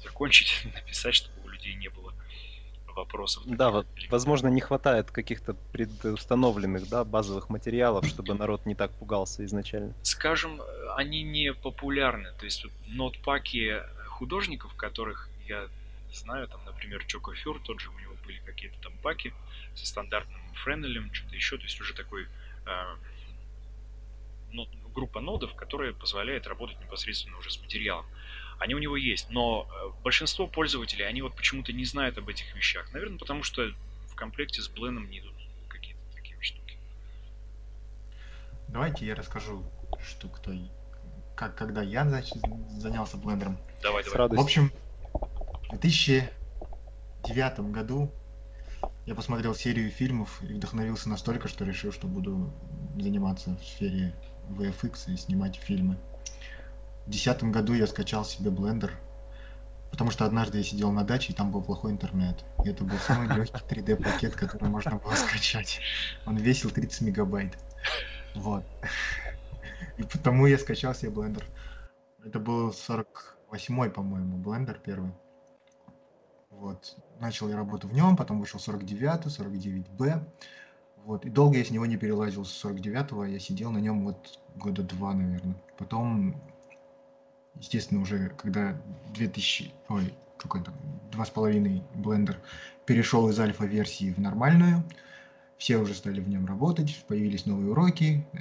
закончить, 0.00 0.64
написать, 0.74 1.16
чтобы 1.16 1.34
у 1.44 1.48
людей 1.48 1.74
не 1.74 1.88
было 1.88 2.14
вопросов. 2.94 3.42
Да, 3.46 3.72
вот, 3.72 3.88
возможно, 4.10 4.46
не 4.46 4.60
хватает 4.60 5.10
каких-то 5.10 5.54
предустановленных, 5.72 6.88
да, 6.88 7.04
базовых 7.04 7.48
материалов, 7.48 8.06
чтобы 8.06 8.34
народ 8.38 8.64
не 8.64 8.76
так 8.76 8.92
пугался 8.92 9.44
изначально. 9.44 9.92
Скажем, 10.02 10.62
они 10.94 11.24
не 11.24 11.52
популярны. 11.52 12.30
То 12.38 12.44
есть 12.44 12.64
нотпаки 12.86 13.82
художников, 14.06 14.72
которых 14.74 15.28
я 15.48 15.68
знаю, 16.12 16.46
там, 16.46 16.60
например, 16.64 17.04
Чокофюр, 17.06 17.60
тот 17.64 17.80
же 17.80 17.90
у 17.90 17.98
него 17.98 18.14
были 18.24 18.38
какие-то 18.46 18.76
там 18.80 18.92
паки 19.02 19.34
со 19.74 19.84
стандартным 19.84 20.40
френелем, 20.54 21.12
что-то 21.12 21.34
еще, 21.34 21.56
то 21.56 21.64
есть 21.64 21.80
уже 21.80 21.92
такой 21.92 22.22
э, 22.22 22.96
группа 24.94 25.20
нодов, 25.20 25.54
которая 25.54 25.92
позволяет 25.92 26.46
работать 26.46 26.80
непосредственно 26.80 27.36
уже 27.38 27.50
с 27.50 27.60
материалом. 27.60 28.06
Они 28.58 28.74
у 28.74 28.78
него 28.78 28.96
есть, 28.96 29.30
но 29.30 29.66
э, 29.68 30.02
большинство 30.02 30.46
пользователей, 30.46 31.06
они 31.06 31.22
вот 31.22 31.34
почему-то 31.34 31.72
не 31.72 31.84
знают 31.84 32.16
об 32.18 32.28
этих 32.28 32.54
вещах. 32.54 32.92
Наверное, 32.92 33.18
потому 33.18 33.42
что 33.42 33.68
в 34.08 34.14
комплекте 34.14 34.62
с 34.62 34.68
Бленом 34.68 35.10
не 35.10 35.18
идут 35.18 35.34
какие-то 35.68 36.00
такие 36.14 36.40
штуки. 36.40 36.78
Давайте 38.68 39.06
я 39.06 39.14
расскажу, 39.16 39.64
что 40.06 40.28
кто 40.28 40.52
как 41.34 41.56
когда 41.56 41.82
я 41.82 42.04
значит, 42.04 42.38
занялся 42.78 43.16
блендером. 43.16 43.58
Давай, 43.82 44.04
давай. 44.04 44.28
В 44.28 44.40
общем, 44.40 44.70
в 45.68 45.78
2009 45.80 47.72
году 47.72 48.12
Я 49.06 49.14
посмотрел 49.14 49.54
серию 49.54 49.90
фильмов 49.90 50.40
и 50.42 50.54
вдохновился 50.54 51.08
настолько, 51.08 51.48
что 51.48 51.64
решил, 51.64 51.92
что 51.92 52.06
буду 52.06 52.52
заниматься 52.96 53.56
в 53.56 53.64
сфере 53.64 54.14
VFX 54.50 55.12
и 55.12 55.16
снимать 55.16 55.56
фильмы. 55.56 55.96
В 57.06 57.10
2010 57.10 57.44
году 57.44 57.74
я 57.74 57.86
скачал 57.86 58.24
себе 58.24 58.50
блендер, 58.50 58.92
потому 59.90 60.10
что 60.10 60.24
однажды 60.24 60.58
я 60.58 60.64
сидел 60.64 60.90
на 60.90 61.04
даче, 61.04 61.32
и 61.32 61.36
там 61.36 61.52
был 61.52 61.62
плохой 61.62 61.92
интернет. 61.92 62.44
И 62.64 62.68
это 62.68 62.84
был 62.84 62.96
самый 62.98 63.28
легкий 63.36 63.62
3D 63.62 64.02
пакет, 64.02 64.34
который 64.34 64.68
можно 64.68 64.96
было 64.96 65.14
скачать. 65.14 65.80
Он 66.26 66.36
весил 66.36 66.70
30 66.70 67.02
мегабайт. 67.02 67.58
Вот. 68.34 68.64
И 69.98 70.02
потому 70.02 70.46
я 70.46 70.58
скачал 70.58 70.94
себе 70.94 71.10
блендер. 71.10 71.44
Это 72.24 72.40
был 72.40 72.70
48-й, 72.70 73.90
по-моему, 73.90 74.38
блендер 74.38 74.80
первый. 74.82 75.12
Вот. 76.50 76.96
Начал 77.20 77.48
я 77.48 77.56
работу 77.56 77.86
в 77.86 77.92
нем, 77.92 78.16
потом 78.16 78.40
вышел 78.40 78.58
49 78.58 79.26
49B. 79.26 80.22
Вот. 81.04 81.24
И 81.26 81.30
долго 81.30 81.58
я 81.58 81.64
с 81.64 81.70
него 81.70 81.86
не 81.86 81.96
перелазил 81.96 82.44
с 82.44 82.64
49-го. 82.64 83.24
Я 83.26 83.38
сидел 83.38 83.70
на 83.70 83.78
нем 83.78 84.04
вот 84.04 84.38
года 84.56 84.82
два, 84.82 85.12
наверное. 85.12 85.56
Потом, 85.76 86.40
естественно, 87.56 88.00
уже 88.00 88.30
когда 88.30 88.80
2000, 89.12 89.72
ой, 89.88 90.14
какой 90.38 90.62
там, 90.62 90.74
два 91.12 91.26
с 91.26 91.30
половиной 91.30 91.82
блендер 91.94 92.40
перешел 92.86 93.28
из 93.28 93.38
альфа-версии 93.38 94.12
в 94.12 94.18
нормальную, 94.18 94.82
все 95.58 95.76
уже 95.76 95.94
стали 95.94 96.20
в 96.20 96.28
нем 96.28 96.46
работать, 96.46 97.04
появились 97.06 97.46
новые 97.46 97.70
уроки, 97.70 98.26
э, 98.32 98.38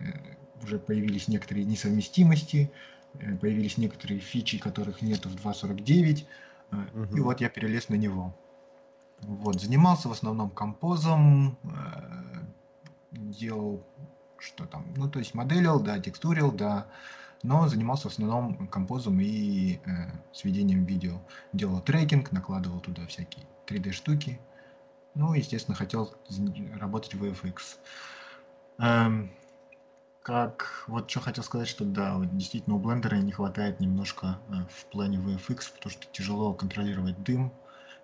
уже 0.63 0.79
появились 0.79 1.27
некоторые 1.27 1.65
несовместимости, 1.65 2.72
э, 3.13 3.36
появились 3.38 3.77
некоторые 3.77 4.20
фичи, 4.20 4.58
которых 4.58 5.01
нет 5.01 5.25
в 5.25 5.36
2.49, 5.36 6.25
угу. 6.72 7.15
и 7.15 7.20
вот 7.20 7.41
я 7.41 7.50
перелез 7.50 7.89
на 7.89 7.96
него. 7.96 8.36
Вот, 9.22 9.62
занимался 9.62 10.10
в 10.10 10.12
основном 10.12 10.50
композом, 10.50 11.58
э, 11.63 12.24
делал 13.13 13.84
что 14.43 14.65
там, 14.65 14.93
ну 14.98 15.10
то 15.10 15.20
есть 15.20 15.34
моделил, 15.34 15.79
да, 15.79 16.00
текстурил, 16.00 16.51
да, 16.51 16.88
но 17.43 17.67
занимался 17.67 18.10
в 18.10 18.12
основном 18.12 18.67
композом 18.67 19.20
и 19.20 19.75
э, 19.86 20.12
сведением 20.32 20.86
видео. 20.86 21.20
Делал 21.51 21.82
трекинг, 21.82 22.32
накладывал 22.32 22.79
туда 22.79 23.05
всякие 23.08 23.46
3D 23.67 23.91
штуки. 23.91 24.39
Ну, 25.15 25.34
естественно, 25.34 25.75
хотел 25.75 26.13
работать 26.79 27.13
в 27.13 27.24
VFX. 27.24 27.77
Эм, 28.79 29.32
как 30.24 30.86
вот 30.88 31.12
что 31.12 31.20
хотел 31.20 31.43
сказать, 31.43 31.67
что 31.67 31.84
да, 31.84 32.15
вот 32.17 32.36
действительно 32.36 32.77
у 32.77 32.79
блендера 32.79 33.17
не 33.17 33.32
хватает 33.32 33.79
немножко 33.82 34.39
э, 34.50 34.53
в 34.70 34.86
плане 34.86 35.17
VFX, 35.17 35.74
потому 35.75 35.91
что 35.91 36.08
тяжело 36.12 36.53
контролировать 36.53 37.22
дым, 37.24 37.51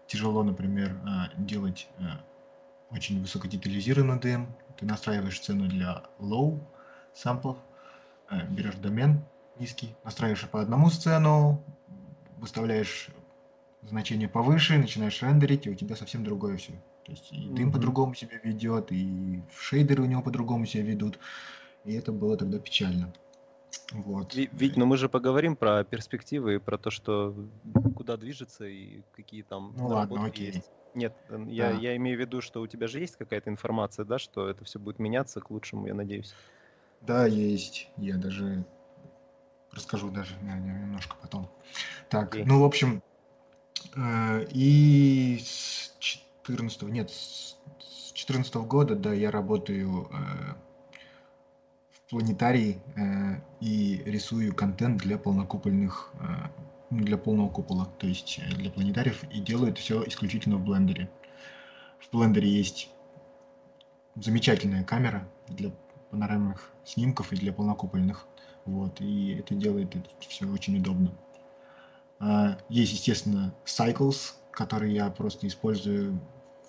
тяжело, 0.08 0.44
например, 0.44 0.92
э, 0.92 1.38
делать 1.38 1.88
э, 1.98 2.04
очень 2.92 3.22
высокодетализированный 3.22 4.20
дым. 4.20 4.56
Ты 4.80 4.86
настраиваешь 4.86 5.40
цену 5.40 5.68
для 5.68 6.04
low 6.20 6.60
самплов, 7.14 7.58
э, 8.32 8.46
берешь 8.48 8.76
домен 8.76 9.22
низкий, 9.60 9.96
настраиваешь 10.04 10.48
по 10.48 10.62
одному 10.62 10.90
сцену, 10.90 11.62
выставляешь 12.38 13.10
значение 13.84 14.30
повыше, 14.30 14.78
начинаешь 14.78 15.22
рендерить, 15.22 15.68
и 15.68 15.70
у 15.70 15.76
тебя 15.76 15.96
совсем 15.96 16.24
другое 16.24 16.58
все. 16.58 16.74
То 17.04 17.12
есть 17.12 17.32
и 17.32 17.50
дым 17.50 17.70
mm-hmm. 17.70 17.72
по-другому 17.74 18.16
себя 18.16 18.40
ведет, 18.44 18.92
и 18.92 19.42
шейдеры 19.58 20.04
у 20.04 20.06
него 20.06 20.22
по-другому 20.22 20.66
себя 20.66 20.84
ведут 20.84 21.20
и 21.86 21.94
это 21.94 22.12
было 22.12 22.38
тогда 22.38 22.60
печально. 22.60 23.12
Вот. 23.92 24.36
Ведь, 24.36 24.78
но 24.78 24.86
мы 24.86 24.98
же 24.98 25.10
поговорим 25.10 25.56
про 25.56 25.84
перспективы 25.84 26.56
и 26.56 26.60
про 26.60 26.78
то, 26.78 26.92
что 26.92 27.36
куда 27.96 28.18
движется 28.18 28.66
и 28.66 29.02
какие 29.16 29.42
там 29.42 29.74
ну, 29.78 29.88
ладно, 29.88 30.26
окей. 30.26 30.48
есть. 30.48 30.72
Нет, 30.96 31.16
я, 31.48 31.72
да. 31.72 31.78
я 31.78 31.96
имею 31.98 32.18
в 32.18 32.20
виду, 32.20 32.42
что 32.42 32.62
у 32.62 32.68
тебя 32.68 32.88
же 32.88 33.00
есть 33.00 33.16
какая-то 33.16 33.50
информация, 33.50 34.06
да, 34.06 34.18
что 34.18 34.48
это 34.48 34.66
все 34.66 34.80
будет 34.80 35.00
меняться 35.00 35.40
к 35.40 35.52
лучшему, 35.52 35.88
я 35.88 35.94
надеюсь. 35.94 36.34
Да, 37.02 37.26
есть. 37.26 37.90
Я 37.98 38.18
даже 38.18 38.66
расскажу 39.72 40.10
даже 40.10 40.36
немножко 40.42 41.16
потом. 41.22 41.50
Так, 42.10 42.36
okay. 42.36 42.44
ну, 42.46 42.62
в 42.62 42.66
общем, 42.66 43.04
э, 43.96 44.46
и 44.52 45.40
с 45.44 45.96
14 46.00 46.82
нет, 46.84 47.12
с 47.12 48.12
14 48.14 48.56
года, 48.56 48.96
да, 48.96 49.14
я 49.14 49.32
работаю 49.32 50.10
э, 50.12 50.56
планетарий 52.10 52.80
э, 52.96 53.40
и 53.62 54.02
рисую 54.06 54.54
контент 54.56 55.02
для 55.02 55.18
полнокупольных, 55.18 56.12
э, 56.20 56.50
ну, 56.90 57.04
для 57.04 57.18
полного 57.18 57.50
купола, 57.50 57.86
то 57.98 58.08
есть 58.08 58.40
э, 58.40 58.56
для 58.56 58.72
планетариев, 58.72 59.24
и 59.32 59.40
делаю 59.40 59.72
это 59.72 59.80
все 59.80 60.04
исключительно 60.08 60.58
в 60.58 60.64
блендере. 60.64 61.10
В 62.00 62.16
блендере 62.16 62.50
есть 62.50 62.90
замечательная 64.16 64.84
камера 64.84 65.28
для 65.48 65.72
панорамных 66.10 66.72
снимков 66.84 67.32
и 67.32 67.36
для 67.36 67.54
полнокупольных. 67.54 68.26
Вот, 68.66 69.00
и 69.02 69.36
это 69.40 69.54
делает 69.54 69.96
это 69.96 70.10
все 70.20 70.48
очень 70.48 70.78
удобно. 70.78 71.12
Э, 72.20 72.56
есть, 72.70 72.94
естественно, 72.94 73.54
Cycles, 73.66 74.34
который 74.52 74.94
я 74.94 75.10
просто 75.12 75.48
использую 75.48 76.20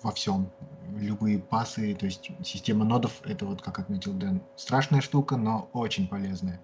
во 0.03 0.11
всем. 0.11 0.51
Любые 0.97 1.39
пасы, 1.39 1.95
то 1.95 2.05
есть 2.05 2.31
система 2.43 2.85
нодов, 2.85 3.21
это 3.23 3.45
вот, 3.45 3.61
как 3.61 3.79
отметил 3.79 4.13
Дэн, 4.13 4.41
страшная 4.55 5.01
штука, 5.01 5.37
но 5.37 5.69
очень 5.73 6.07
полезная. 6.07 6.59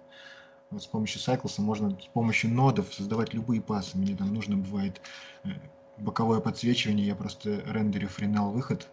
Вот 0.70 0.84
с 0.84 0.88
помощью 0.88 1.22
Cycles 1.22 1.62
можно 1.62 1.91
с 1.91 2.08
помощью 2.08 2.51
нодов 2.51 2.94
создавать 2.94 3.34
любые 3.34 3.62
пасы. 3.62 3.98
Мне 3.98 4.15
там 4.15 4.34
нужно 4.34 4.58
бывает 4.58 5.01
э, 5.46 5.50
боковое 5.98 6.41
подсвечивание, 6.41 7.08
я 7.08 7.15
просто 7.15 7.62
рендерю 7.65 8.10
френал 8.10 8.51
выход 8.51 8.88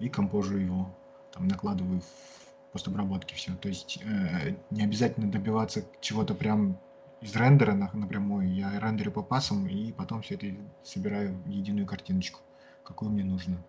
и 0.00 0.08
компожу 0.08 0.56
его, 0.56 0.90
там 1.32 1.46
накладываю 1.46 2.00
в 2.00 2.72
постобработке 2.72 3.36
все. 3.36 3.54
То 3.54 3.68
есть 3.68 4.00
э, 4.02 4.56
не 4.70 4.82
обязательно 4.82 5.30
добиваться 5.30 5.84
чего-то 6.00 6.34
прям 6.34 6.78
из 7.20 7.36
рендера 7.36 7.74
напрямую. 7.92 8.52
Я 8.52 8.80
рендерю 8.80 9.12
по 9.12 9.22
пасам 9.22 9.68
и 9.68 9.92
потом 9.92 10.22
все 10.22 10.34
это 10.34 10.46
собираю 10.82 11.34
в 11.44 11.48
единую 11.48 11.86
картиночку, 11.86 12.40
какую 12.82 13.12
мне 13.12 13.22
нужно 13.22 13.62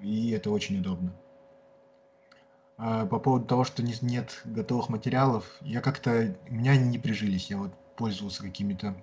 и 0.00 0.30
это 0.30 0.50
очень 0.50 0.78
удобно. 0.78 1.12
А 2.76 3.06
по 3.06 3.18
поводу 3.18 3.46
того, 3.46 3.64
что 3.64 3.82
нет 3.82 4.42
готовых 4.44 4.88
материалов, 4.88 5.56
я 5.60 5.80
как-то, 5.80 6.34
у 6.48 6.54
меня 6.54 6.72
они 6.72 6.88
не 6.88 6.98
прижились, 6.98 7.50
я 7.50 7.58
вот 7.58 7.72
пользовался 7.96 8.42
какими-то 8.42 8.96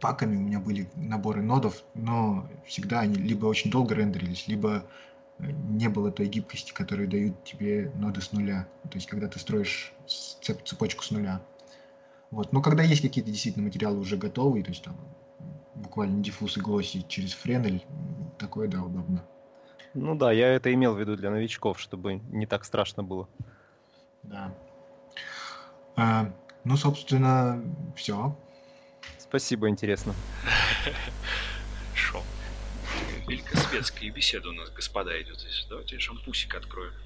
паками, 0.00 0.36
у 0.36 0.40
меня 0.40 0.60
были 0.60 0.88
наборы 0.94 1.42
нодов, 1.42 1.82
но 1.94 2.46
всегда 2.66 3.00
они 3.00 3.14
либо 3.14 3.46
очень 3.46 3.70
долго 3.70 3.94
рендерились, 3.94 4.46
либо 4.46 4.84
э, 5.38 5.50
не 5.50 5.88
было 5.88 6.12
той 6.12 6.26
гибкости, 6.28 6.72
которую 6.72 7.08
дают 7.08 7.42
тебе 7.44 7.90
ноды 7.96 8.20
с 8.20 8.32
нуля. 8.32 8.68
То 8.90 8.96
есть, 8.96 9.06
когда 9.06 9.28
ты 9.28 9.38
строишь 9.38 9.92
цепочку 10.06 11.02
с 11.02 11.10
нуля. 11.10 11.40
Вот. 12.30 12.52
Но 12.52 12.60
когда 12.60 12.82
есть 12.82 13.02
какие-то 13.02 13.30
действительно 13.30 13.64
материалы 13.64 13.98
уже 13.98 14.16
готовые, 14.16 14.62
то 14.62 14.70
есть 14.70 14.84
там 14.84 14.96
буквально 15.74 16.22
диффуз 16.22 16.58
и 16.58 16.60
глосси 16.60 17.04
через 17.08 17.32
френель, 17.32 17.84
такое, 18.38 18.68
да, 18.68 18.82
удобно. 18.82 19.24
Ну 19.94 20.14
да, 20.14 20.32
я 20.32 20.48
это 20.48 20.72
имел 20.72 20.94
в 20.94 21.00
виду 21.00 21.16
для 21.16 21.30
новичков, 21.30 21.80
чтобы 21.80 22.14
не 22.30 22.46
так 22.46 22.64
страшно 22.64 23.02
было. 23.02 23.28
Да. 24.22 24.54
А, 25.96 26.32
ну, 26.64 26.76
собственно, 26.76 27.62
все. 27.96 28.36
Спасибо, 29.18 29.68
интересно. 29.68 30.14
Шо. 31.94 32.22
Великосветская 33.26 34.10
беседа 34.10 34.50
у 34.50 34.52
нас, 34.52 34.70
господа, 34.70 35.20
идет 35.20 35.40
здесь. 35.40 35.66
Давайте 35.68 35.98
шампусик 35.98 36.54
открою. 36.54 36.92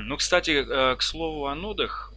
Ну, 0.00 0.16
кстати, 0.16 0.64
э, 0.66 0.96
к 0.96 1.02
слову 1.02 1.46
о 1.46 1.54
нодах, 1.54 2.14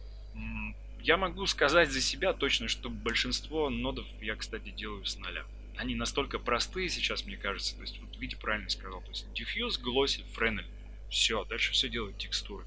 я 1.02 1.18
могу 1.18 1.46
сказать 1.46 1.92
за 1.92 2.00
себя 2.00 2.32
точно, 2.32 2.66
что 2.66 2.88
большинство 2.88 3.68
нодов 3.68 4.06
я, 4.22 4.36
кстати, 4.36 4.70
делаю 4.70 5.04
с 5.04 5.18
нуля 5.18 5.44
они 5.78 5.94
настолько 5.94 6.38
простые 6.38 6.88
сейчас, 6.88 7.24
мне 7.24 7.36
кажется. 7.36 7.74
То 7.76 7.82
есть, 7.82 7.98
вот 8.00 8.16
Витя 8.18 8.34
правильно 8.34 8.68
сказал. 8.68 9.00
То 9.00 9.08
есть, 9.08 9.26
diffuse, 9.34 9.80
glossy, 9.80 10.24
Fresnel. 10.36 10.64
Все, 11.08 11.44
дальше 11.44 11.72
все 11.72 11.88
делают 11.88 12.18
текстуры 12.18 12.64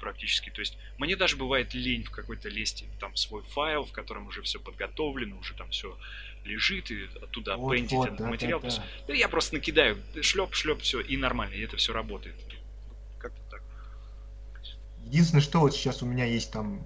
практически. 0.00 0.50
То 0.50 0.60
есть, 0.60 0.78
мне 0.98 1.16
даже 1.16 1.36
бывает 1.36 1.74
лень 1.74 2.04
в 2.04 2.10
какой-то 2.10 2.48
лезть 2.48 2.84
там 2.98 3.14
свой 3.16 3.42
файл, 3.42 3.84
в 3.84 3.92
котором 3.92 4.28
уже 4.28 4.42
все 4.42 4.58
подготовлено, 4.58 5.36
уже 5.38 5.54
там 5.54 5.70
все 5.70 5.96
лежит, 6.44 6.90
и 6.90 7.08
оттуда 7.20 7.56
вот, 7.56 7.70
пейнтить 7.70 7.92
вот, 7.92 8.06
этот 8.06 8.18
да, 8.18 8.28
материал. 8.28 8.60
Да, 8.60 8.68
да. 8.68 8.84
да 9.08 9.14
я 9.14 9.28
просто 9.28 9.54
накидаю, 9.54 9.98
шлеп, 10.22 10.54
шлеп, 10.54 10.80
все, 10.80 11.00
и 11.00 11.16
нормально, 11.16 11.54
и 11.54 11.60
это 11.60 11.76
все 11.76 11.92
работает. 11.92 12.34
Как-то 13.18 13.40
так. 13.50 13.62
Единственное, 15.04 15.42
что 15.42 15.60
вот 15.60 15.74
сейчас 15.74 16.02
у 16.02 16.06
меня 16.06 16.24
есть 16.24 16.52
там 16.52 16.82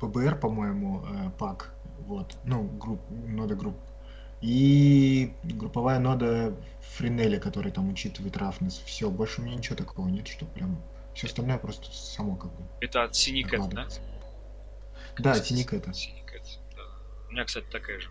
PBR, 0.00 0.40
по-моему, 0.40 1.06
э, 1.06 1.30
пак, 1.38 1.72
вот, 2.00 2.36
ну, 2.44 2.64
групп, 2.64 3.00
нода 3.10 3.54
групп 3.54 3.76
и 4.46 5.32
групповая 5.42 5.98
нода 5.98 6.54
Френеля, 6.94 7.40
который 7.40 7.72
там 7.72 7.90
учитывает 7.90 8.36
рафнес. 8.36 8.80
Все, 8.86 9.10
больше 9.10 9.40
у 9.40 9.44
меня 9.44 9.56
ничего 9.56 9.74
такого 9.74 10.08
нет, 10.08 10.28
что 10.28 10.46
прям 10.46 10.80
все 11.14 11.26
остальное 11.26 11.58
просто 11.58 11.90
само 11.92 12.36
как 12.36 12.54
бы. 12.54 12.64
Это 12.80 13.02
от 13.02 13.16
Синикет, 13.16 13.68
да? 13.70 13.88
Да, 15.18 15.34
Синикет. 15.34 15.84
Синикет, 15.96 16.60
да. 16.76 16.82
У 17.28 17.32
меня, 17.32 17.44
кстати, 17.44 17.66
такая 17.72 17.98
же. 17.98 18.08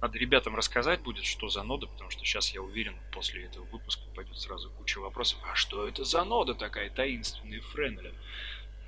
Надо 0.00 0.18
ребятам 0.18 0.56
рассказать 0.56 1.00
будет, 1.00 1.24
что 1.24 1.48
за 1.48 1.62
нода, 1.62 1.86
потому 1.86 2.10
что 2.10 2.24
сейчас 2.24 2.50
я 2.50 2.60
уверен, 2.60 2.96
после 3.12 3.44
этого 3.44 3.64
выпуска 3.66 4.02
пойдет 4.16 4.36
сразу 4.36 4.70
куча 4.70 4.98
вопросов. 4.98 5.38
А 5.48 5.54
что 5.54 5.86
это 5.86 6.04
за 6.04 6.24
нода 6.24 6.54
такая 6.54 6.90
таинственная 6.90 7.60
Френеля? 7.60 8.12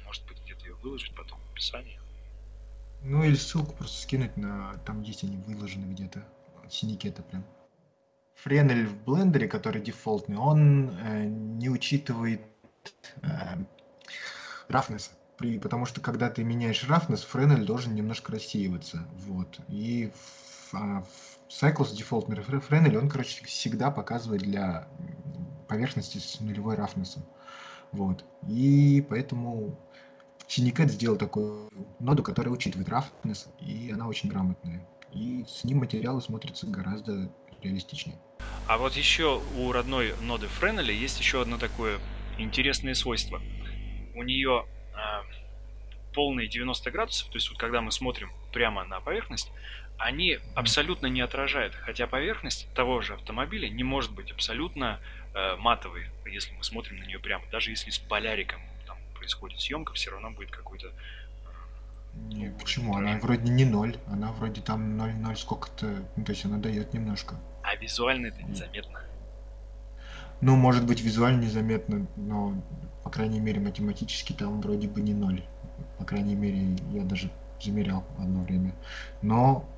Может 0.05 0.27
быть, 0.27 0.39
где-то 0.45 0.67
ее 0.67 0.75
выложить 0.75 1.15
потом 1.15 1.39
в 1.41 1.53
описании. 1.53 2.00
Ну 3.03 3.23
или 3.25 3.35
ссылку 3.35 3.75
просто 3.75 4.03
скинуть 4.03 4.37
на... 4.37 4.75
Там 4.85 5.03
есть 5.03 5.25
они 5.25 5.39
выложены 5.39 5.93
где-то. 5.93 6.25
Синяки 6.69 7.09
это 7.09 7.23
прям. 7.23 7.45
Френель 8.35 8.87
в 8.87 9.05
блендере, 9.05 9.49
который 9.49 9.83
дефолтный, 9.83 10.37
он 10.37 10.91
э, 10.91 11.25
не 11.27 11.69
учитывает 11.69 12.41
э. 13.23 13.65
При, 15.37 15.59
потому 15.59 15.87
что 15.87 16.01
когда 16.01 16.29
ты 16.29 16.45
меняешь 16.45 16.85
roughness, 16.85 17.27
Френель 17.27 17.65
должен 17.65 17.95
немножко 17.95 18.33
рассеиваться. 18.33 19.07
Вот. 19.27 19.59
И 19.69 20.13
в, 20.15 20.75
а, 20.75 21.03
в 21.03 21.49
Cycles 21.49 21.95
дефолтный 21.97 22.37
Френель, 22.37 22.99
он, 22.99 23.09
короче, 23.09 23.45
всегда 23.47 23.91
показывает 23.91 24.43
для 24.43 24.87
поверхности 25.67 26.19
с 26.19 26.41
нулевой 26.41 26.77
roughness. 26.77 27.19
Вот. 27.93 28.25
И 28.49 29.05
поэтому 29.09 29.79
Syndicate 30.51 30.89
сделал 30.89 31.17
такую 31.17 31.71
ноду, 32.01 32.25
которая 32.25 32.53
учитывает 32.53 32.89
roughness, 32.89 33.47
и 33.61 33.93
она 33.93 34.09
очень 34.09 34.29
грамотная. 34.29 34.85
И 35.13 35.45
с 35.49 35.63
ним 35.63 35.79
материалы 35.79 36.21
смотрятся 36.21 36.67
гораздо 36.67 37.33
реалистичнее. 37.63 38.19
А 38.67 38.77
вот 38.77 38.95
еще 38.95 39.41
у 39.57 39.71
родной 39.71 40.13
ноды 40.23 40.49
Френеля 40.49 40.93
есть 40.93 41.21
еще 41.21 41.43
одно 41.43 41.57
такое 41.57 42.01
интересное 42.37 42.95
свойство. 42.95 43.41
У 44.17 44.25
нее 44.25 44.67
а, 44.93 45.23
полные 46.15 46.49
90 46.49 46.91
градусов, 46.91 47.29
то 47.29 47.37
есть 47.37 47.49
вот 47.49 47.59
когда 47.59 47.81
мы 47.81 47.93
смотрим 47.93 48.33
прямо 48.53 48.85
на 48.85 49.01
поверхность, 49.01 49.53
они 49.99 50.41
абсолютно 50.57 51.07
не 51.07 51.21
отражают, 51.21 51.77
хотя 51.77 52.09
поверхность 52.09 52.67
того 52.75 53.03
же 53.03 53.15
автомобиля 53.15 53.69
не 53.69 53.85
может 53.85 54.13
быть 54.13 54.33
абсолютно 54.33 54.99
э, 55.33 55.57
матовой, 55.57 56.07
если 56.25 56.53
мы 56.55 56.65
смотрим 56.65 56.97
на 56.99 57.05
нее 57.05 57.21
прямо, 57.21 57.45
даже 57.53 57.71
если 57.71 57.91
с 57.91 57.99
поляриком 57.99 58.61
происходит 59.31 59.61
съемка, 59.61 59.93
все 59.95 60.11
равно 60.11 60.31
будет 60.31 60.51
какой-то 60.51 60.89
э, 60.89 60.91
не, 62.15 62.51
почему? 62.51 62.97
Она 62.97 63.19
вроде 63.19 63.51
не 63.51 63.65
ноль, 63.65 63.97
она 64.07 64.33
вроде 64.33 64.61
там 64.61 65.01
0,0 65.01 65.37
сколько-то, 65.37 66.05
ну, 66.17 66.25
то 66.25 66.33
есть 66.33 66.45
она 66.45 66.59
дает 66.59 66.93
немножко. 66.93 67.37
А 67.63 67.77
визуально 67.77 68.27
это 68.27 68.43
незаметно. 68.43 69.01
Ну, 70.41 70.57
может 70.57 70.87
быть, 70.87 71.03
визуально 71.03 71.43
незаметно, 71.43 72.07
но, 72.17 72.61
по 73.05 73.11
крайней 73.11 73.41
мере, 73.41 73.61
математически 73.61 74.33
там 74.33 74.61
вроде 74.61 74.89
бы 74.89 75.01
не 75.01 75.15
ноль. 75.15 75.43
По 75.99 76.05
крайней 76.05 76.35
мере, 76.35 76.77
я 76.93 77.05
даже 77.05 77.31
замерял 77.61 78.05
одно 78.19 78.43
время. 78.43 78.75
Но, 79.23 79.69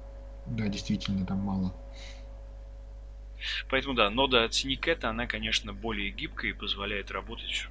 да, 0.46 0.68
действительно, 0.68 1.26
там 1.26 1.38
мало. 1.38 1.74
Поэтому, 3.68 3.94
да, 3.94 4.08
нода 4.08 4.44
от 4.44 4.52
Synicet, 4.52 5.04
она, 5.04 5.26
конечно, 5.26 5.72
более 5.72 6.10
гибкая 6.10 6.52
и 6.52 6.54
позволяет 6.54 7.10
работать 7.10 7.68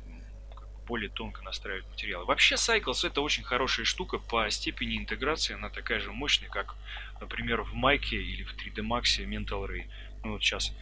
более 0.87 1.09
тонко 1.09 1.41
настраивать 1.43 1.87
материалы. 1.89 2.25
Вообще 2.25 2.55
Cycles 2.55 3.05
это 3.05 3.21
очень 3.21 3.43
хорошая 3.43 3.85
штука 3.85 4.17
по 4.17 4.49
степени 4.49 4.97
интеграции, 4.97 5.55
она 5.55 5.69
такая 5.69 5.99
же 5.99 6.11
мощная, 6.11 6.49
как, 6.49 6.75
например, 7.19 7.61
в 7.61 7.73
Майке 7.73 8.21
или 8.21 8.43
в 8.43 8.55
3D 8.55 8.81
Max 8.85 9.19
Mental 9.25 9.67
Ray. 9.67 9.85
Ну 10.23 10.33
вот 10.33 10.43
сейчас 10.43 10.73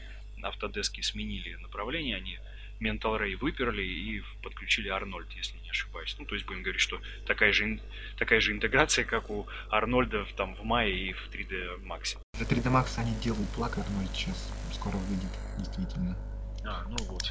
Autodesk 0.41 1.01
сменили 1.01 1.55
направление, 1.55 2.17
они 2.17 2.39
Mental 2.79 3.19
Ray 3.19 3.35
выперли 3.35 3.83
и 3.83 4.23
подключили 4.41 4.87
Арнольд, 4.87 5.29
если 5.33 5.57
не 5.59 5.69
ошибаюсь. 5.69 6.15
Ну, 6.17 6.25
то 6.25 6.35
есть 6.35 6.45
будем 6.45 6.63
говорить, 6.63 6.81
что 6.81 7.01
такая 7.25 7.51
же, 7.51 7.79
такая 8.17 8.39
же 8.39 8.53
интеграция, 8.53 9.05
как 9.05 9.29
у 9.29 9.47
Арнольда 9.69 10.23
в, 10.23 10.33
там, 10.33 10.55
в 10.55 10.63
мае 10.63 11.09
и 11.09 11.13
в 11.13 11.29
3D 11.29 11.83
Max. 11.83 12.17
За 12.33 12.45
3D 12.45 12.71
Max 12.71 12.97
они 12.97 13.13
делают 13.15 13.49
плак 13.49 13.77
Арнольд 13.77 14.11
сейчас 14.15 14.51
скоро 14.73 14.95
выйдет, 14.95 15.31
действительно. 15.57 16.17
А, 16.65 16.85
ну 16.87 16.97
вот. 17.05 17.23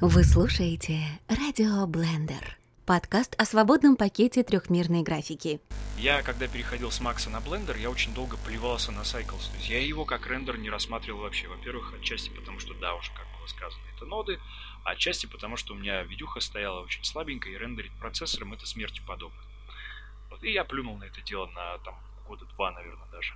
Вы 0.00 0.24
слушаете 0.24 0.98
Радио 1.28 1.86
Блендер. 1.86 2.58
Подкаст 2.84 3.36
о 3.38 3.44
свободном 3.44 3.94
пакете 3.94 4.42
трехмерной 4.42 5.02
графики. 5.02 5.60
Я, 5.96 6.22
когда 6.22 6.48
переходил 6.48 6.90
с 6.90 7.00
Макса 7.00 7.30
на 7.30 7.36
Blender, 7.36 7.80
я 7.80 7.88
очень 7.90 8.12
долго 8.12 8.36
плевался 8.36 8.90
на 8.90 9.02
Cycles. 9.02 9.48
То 9.50 9.56
есть 9.56 9.68
я 9.68 9.80
его 9.80 10.04
как 10.04 10.26
рендер 10.26 10.58
не 10.58 10.68
рассматривал 10.68 11.20
вообще. 11.20 11.46
Во-первых, 11.46 11.94
отчасти 11.94 12.28
потому, 12.30 12.58
что, 12.58 12.74
да, 12.74 12.96
уже 12.96 13.12
как 13.12 13.24
было 13.38 13.46
сказано, 13.46 13.82
это 13.94 14.04
ноды. 14.04 14.40
А 14.82 14.90
отчасти 14.90 15.26
потому, 15.26 15.56
что 15.56 15.74
у 15.74 15.76
меня 15.76 16.02
видюха 16.02 16.40
стояла 16.40 16.80
очень 16.80 17.04
слабенькая, 17.04 17.52
и 17.52 17.56
рендерить 17.56 17.92
процессором 18.00 18.52
это 18.52 18.66
смерти 18.66 19.00
подобно. 19.06 19.40
Вот, 20.28 20.42
и 20.42 20.50
я 20.50 20.64
плюнул 20.64 20.96
на 20.98 21.04
это 21.04 21.22
дело 21.22 21.46
на 21.46 21.78
там 21.78 21.94
года 22.26 22.44
два, 22.46 22.72
наверное, 22.72 23.08
даже 23.12 23.32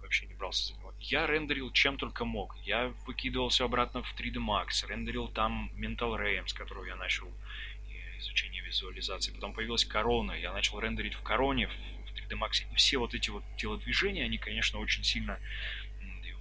вообще 0.00 0.26
не 0.26 0.34
брался 0.34 0.68
за. 0.68 0.77
Я 1.00 1.26
рендерил 1.26 1.70
чем 1.72 1.96
только 1.96 2.24
мог. 2.24 2.56
Я 2.64 2.92
выкидывал 3.06 3.50
обратно 3.60 4.02
в 4.02 4.14
3D 4.18 4.34
Max, 4.34 4.86
рендерил 4.86 5.28
там 5.28 5.70
Mental 5.76 6.18
Ray, 6.18 6.46
с 6.46 6.52
которого 6.52 6.84
я 6.84 6.96
начал 6.96 7.30
изучение 8.18 8.62
визуализации. 8.62 9.32
Потом 9.32 9.52
появилась 9.52 9.84
корона, 9.84 10.32
я 10.32 10.52
начал 10.52 10.80
рендерить 10.80 11.14
в 11.14 11.22
короне, 11.22 11.68
в 11.68 12.12
3D 12.14 12.38
Max. 12.38 12.64
И 12.72 12.74
все 12.74 12.98
вот 12.98 13.14
эти 13.14 13.30
вот 13.30 13.44
телодвижения, 13.56 14.24
они, 14.24 14.38
конечно, 14.38 14.80
очень 14.80 15.04
сильно 15.04 15.38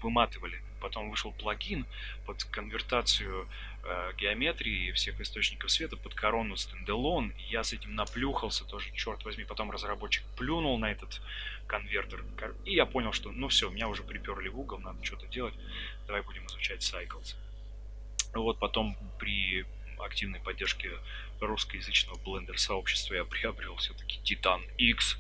выматывали. 0.02 0.62
Потом 0.80 1.10
вышел 1.10 1.32
плагин 1.32 1.86
под 2.26 2.44
конвертацию 2.44 3.48
э, 3.84 4.12
геометрии 4.18 4.92
всех 4.92 5.20
источников 5.20 5.72
света 5.72 5.98
под 5.98 6.14
корону 6.14 6.56
стендалон. 6.56 7.34
Я 7.50 7.64
с 7.64 7.74
этим 7.74 7.96
наплюхался 7.96 8.64
тоже, 8.66 8.92
черт 8.94 9.26
возьми. 9.26 9.44
Потом 9.44 9.72
разработчик 9.72 10.24
плюнул 10.38 10.78
на 10.78 10.92
этот 10.92 11.22
конвертер. 11.68 12.24
И 12.66 12.74
я 12.74 12.86
понял, 12.86 13.14
что 13.14 13.32
ну 13.32 13.50
все, 13.50 13.70
меня 13.70 13.88
уже 13.88 14.04
приперли 14.04 14.50
в 14.50 14.60
угол, 14.60 14.80
надо 14.80 15.04
что-то 15.04 15.28
делать. 15.28 15.54
Давай 16.08 16.22
будем 16.22 16.46
изучать 16.48 16.82
Cycles. 16.82 17.36
Вот 18.34 18.60
потом 18.60 18.98
при 19.20 19.66
активной 20.00 20.40
поддержке 20.40 20.92
русскоязычного 21.40 22.18
блендер-сообщества 22.20 23.16
я 23.16 23.26
приобрел 23.26 23.76
все-таки 23.78 24.20
Titan 24.24 24.62
X. 24.78 25.18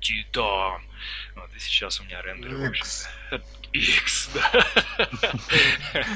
Титан. 0.00 0.82
Вот, 1.34 1.50
и 1.54 1.58
сейчас 1.58 2.00
у 2.00 2.04
меня 2.04 2.22
рендеры, 2.22 2.56
в 2.56 2.68
общем-то... 2.68 3.42
X, 3.72 4.30
да. 4.32 4.66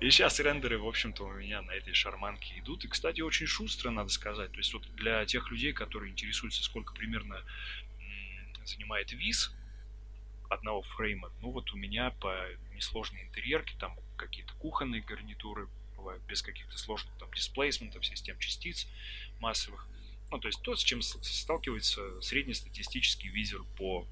И 0.00 0.10
сейчас 0.10 0.38
рендеры, 0.38 0.78
в 0.78 0.86
общем-то, 0.86 1.24
у 1.24 1.32
меня 1.32 1.62
на 1.62 1.72
этой 1.72 1.94
шарманке 1.94 2.58
идут. 2.58 2.84
И, 2.84 2.88
кстати, 2.88 3.20
очень 3.20 3.46
шустро, 3.46 3.90
надо 3.90 4.10
сказать. 4.10 4.52
То 4.52 4.58
есть 4.58 4.72
вот 4.72 4.82
для 4.94 5.24
тех 5.24 5.50
людей, 5.50 5.72
которые 5.72 6.12
интересуются, 6.12 6.62
сколько 6.62 6.94
примерно 6.94 7.42
занимает 8.66 9.12
виз 9.12 9.52
одного 10.48 10.82
фрейма, 10.82 11.30
ну 11.40 11.50
вот 11.50 11.72
у 11.72 11.76
меня 11.76 12.10
по 12.10 12.34
несложной 12.74 13.22
интерьерке, 13.22 13.74
там 13.78 13.96
какие-то 14.16 14.52
кухонные 14.54 15.02
гарнитуры, 15.02 15.68
бывают 15.96 16.22
без 16.24 16.42
каких-то 16.42 16.76
сложных 16.78 17.16
там 17.18 17.32
дисплейсментов, 17.32 18.04
систем 18.04 18.38
частиц 18.38 18.86
массовых. 19.40 19.86
Ну, 20.30 20.38
то 20.38 20.48
есть 20.48 20.62
то, 20.62 20.74
с 20.74 20.82
чем 20.82 21.02
сталкивается 21.02 22.20
среднестатистический 22.20 23.28
визор 23.28 23.62
по 23.76 24.06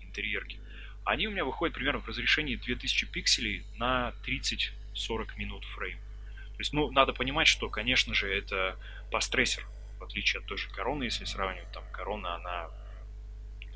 интерьерке. 0.00 0.58
Они 1.04 1.26
у 1.26 1.30
меня 1.30 1.44
выходят 1.44 1.74
примерно 1.74 2.00
в 2.00 2.08
разрешении 2.08 2.56
2000 2.56 3.06
пикселей 3.06 3.64
на 3.76 4.14
30-40 4.26 5.36
минут 5.36 5.64
фрейм. 5.64 5.98
То 5.98 6.60
есть, 6.60 6.72
ну, 6.72 6.90
надо 6.92 7.12
понимать, 7.12 7.48
что, 7.48 7.68
конечно 7.68 8.14
же, 8.14 8.32
это 8.32 8.78
пастрессер, 9.10 9.66
в 9.98 10.04
отличие 10.04 10.40
от 10.40 10.46
той 10.46 10.56
же 10.56 10.70
короны, 10.70 11.04
если 11.04 11.24
сравнивать, 11.24 11.70
там, 11.72 11.84
корона, 11.92 12.36
она 12.36 12.70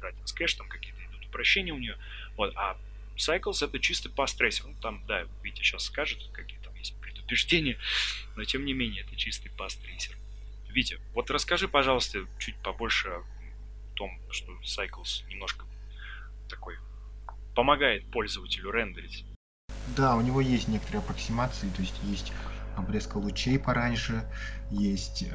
Gradient 0.01 0.35
кэш, 0.35 0.55
там 0.55 0.69
какие-то 0.69 1.05
идут 1.07 1.27
упрощения 1.27 1.73
у 1.73 1.79
нее, 1.79 1.97
вот, 2.37 2.53
а 2.57 2.77
Cycles 3.17 3.65
это 3.65 3.79
чисто 3.81 4.09
пастрессер. 4.09 4.67
Ну, 4.67 4.75
там, 4.81 5.05
да, 5.07 5.25
Витя 5.43 5.63
сейчас 5.63 5.85
скажет, 5.85 6.21
какие 6.33 6.59
там 6.61 6.75
есть 6.75 6.99
предупреждения, 7.01 7.79
но 8.37 8.45
тем 8.45 8.65
не 8.65 8.73
менее, 8.73 9.03
это 9.03 9.17
чистый 9.17 9.51
пастрейсер. 9.51 10.17
Витя, 10.69 10.99
вот 11.15 11.31
расскажи, 11.31 11.67
пожалуйста, 11.69 12.27
чуть 12.39 12.57
побольше 12.57 13.09
о 13.09 13.25
том, 13.95 14.19
что 14.31 14.53
Cycles 14.63 15.27
немножко 15.29 15.67
такой 16.49 16.77
помогает 17.55 18.09
пользователю 18.11 18.71
рендерить. 18.71 19.25
Да, 19.97 20.17
у 20.17 20.21
него 20.21 20.41
есть 20.41 20.69
некоторые 20.69 21.01
аппроксимации, 21.01 21.69
то 21.71 21.83
есть 21.83 21.95
есть 22.05 22.33
обрезка 22.77 23.17
лучей 23.17 23.59
пораньше, 23.59 24.31
есть 24.71 25.25
э, 25.25 25.35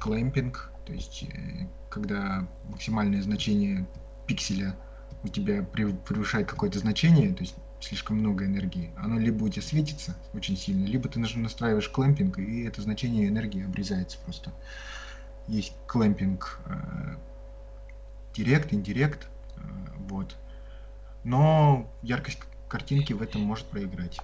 клэмпинг, 0.00 0.72
то 0.86 0.92
есть 0.92 1.24
э, 1.24 1.68
когда 1.88 2.46
максимальное 2.68 3.22
значение 3.22 3.86
пикселя 4.26 4.76
у 5.22 5.28
тебя 5.28 5.62
превышает 5.62 6.48
какое-то 6.48 6.78
значение, 6.78 7.32
то 7.32 7.40
есть 7.40 7.54
слишком 7.80 8.18
много 8.18 8.44
энергии, 8.44 8.90
оно 8.96 9.18
либо 9.18 9.44
у 9.44 9.48
тебя 9.48 9.62
светится 9.62 10.16
очень 10.34 10.56
сильно, 10.56 10.84
либо 10.84 11.08
ты 11.08 11.18
настраиваешь 11.18 11.88
клэмпинг, 11.88 12.38
и 12.38 12.62
это 12.62 12.82
значение 12.82 13.28
энергии 13.28 13.64
обрезается 13.64 14.18
просто. 14.24 14.52
Есть 15.46 15.74
клэмпинг 15.86 16.60
э, 16.66 17.16
директ, 18.34 18.72
индирект, 18.72 19.28
э, 19.56 19.60
вот. 20.08 20.36
Но 21.24 21.90
яркость 22.02 22.40
картинки 22.68 23.12
в 23.12 23.22
этом 23.22 23.42
может 23.42 23.66
проиграть. 23.66 24.20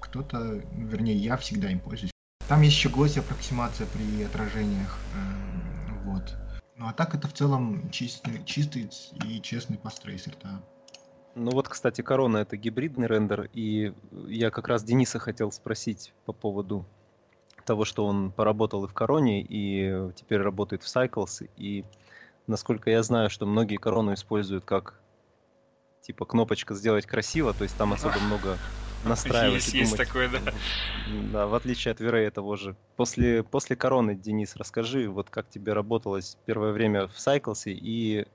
Кто-то, 0.00 0.62
вернее, 0.72 1.16
я 1.16 1.36
всегда 1.36 1.68
им 1.70 1.80
пользуюсь. 1.80 2.10
Там 2.48 2.62
есть 2.62 2.76
еще 2.76 2.88
глосси 2.88 3.20
аппроксимация 3.20 3.86
при 3.86 4.22
отражениях, 4.22 4.98
э. 5.14 5.53
Ну 6.76 6.88
а 6.88 6.92
так 6.92 7.14
это 7.14 7.28
в 7.28 7.32
целом 7.32 7.90
чистый, 7.90 8.44
чистый 8.44 8.90
и 9.24 9.40
честный 9.40 9.78
пострейсер, 9.78 10.34
да. 10.42 10.60
Ну 11.36 11.50
вот, 11.50 11.68
кстати, 11.68 12.00
корона 12.00 12.38
это 12.38 12.56
гибридный 12.56 13.08
рендер, 13.08 13.48
и 13.52 13.92
я 14.26 14.50
как 14.50 14.68
раз 14.68 14.84
Дениса 14.84 15.18
хотел 15.18 15.50
спросить 15.50 16.12
по 16.24 16.32
поводу 16.32 16.84
того, 17.64 17.84
что 17.84 18.06
он 18.06 18.30
поработал 18.30 18.84
и 18.84 18.88
в 18.88 18.92
короне, 18.92 19.42
и 19.42 20.12
теперь 20.14 20.40
работает 20.40 20.82
в 20.82 20.86
Cycles, 20.86 21.48
и 21.56 21.84
насколько 22.46 22.90
я 22.90 23.02
знаю, 23.02 23.30
что 23.30 23.46
многие 23.46 23.76
корону 23.76 24.14
используют 24.14 24.64
как 24.64 25.00
типа 26.02 26.24
кнопочка 26.26 26.74
сделать 26.74 27.06
красиво, 27.06 27.52
то 27.54 27.64
есть 27.64 27.76
там 27.76 27.92
особо 27.92 28.20
много 28.20 28.60
настраивать 29.04 29.64
есть, 29.64 29.74
есть 29.74 29.96
такое, 29.96 30.28
да. 30.28 30.40
Да, 31.32 31.46
в 31.46 31.54
отличие 31.54 31.92
от 31.92 32.00
Верея 32.00 32.30
того 32.30 32.56
же. 32.56 32.76
После, 32.96 33.42
после 33.42 33.76
короны, 33.76 34.14
Денис, 34.14 34.56
расскажи, 34.56 35.08
вот 35.08 35.30
как 35.30 35.48
тебе 35.48 35.72
работалось 35.72 36.36
первое 36.46 36.72
время 36.72 37.08
в 37.08 37.16
Cycles 37.16 37.64
и 37.66 38.26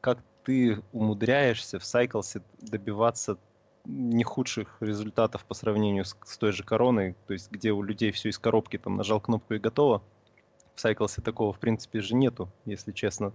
как 0.00 0.18
ты 0.44 0.80
умудряешься 0.92 1.78
в 1.78 1.82
Cycles 1.82 2.42
добиваться 2.60 3.38
не 3.84 4.24
худших 4.24 4.76
результатов 4.80 5.44
по 5.44 5.54
сравнению 5.54 6.04
с, 6.04 6.16
с 6.24 6.38
той 6.38 6.52
же 6.52 6.64
короной, 6.64 7.14
то 7.26 7.32
есть 7.32 7.50
где 7.50 7.72
у 7.72 7.82
людей 7.82 8.10
все 8.12 8.30
из 8.30 8.38
коробки, 8.38 8.78
там 8.78 8.96
нажал 8.96 9.20
кнопку 9.20 9.54
и 9.54 9.58
готово. 9.58 10.02
В 10.74 10.84
Cycles 10.84 11.20
такого, 11.22 11.52
в 11.52 11.58
принципе, 11.58 12.00
же 12.00 12.14
нету, 12.14 12.50
если 12.64 12.92
честно. 12.92 13.32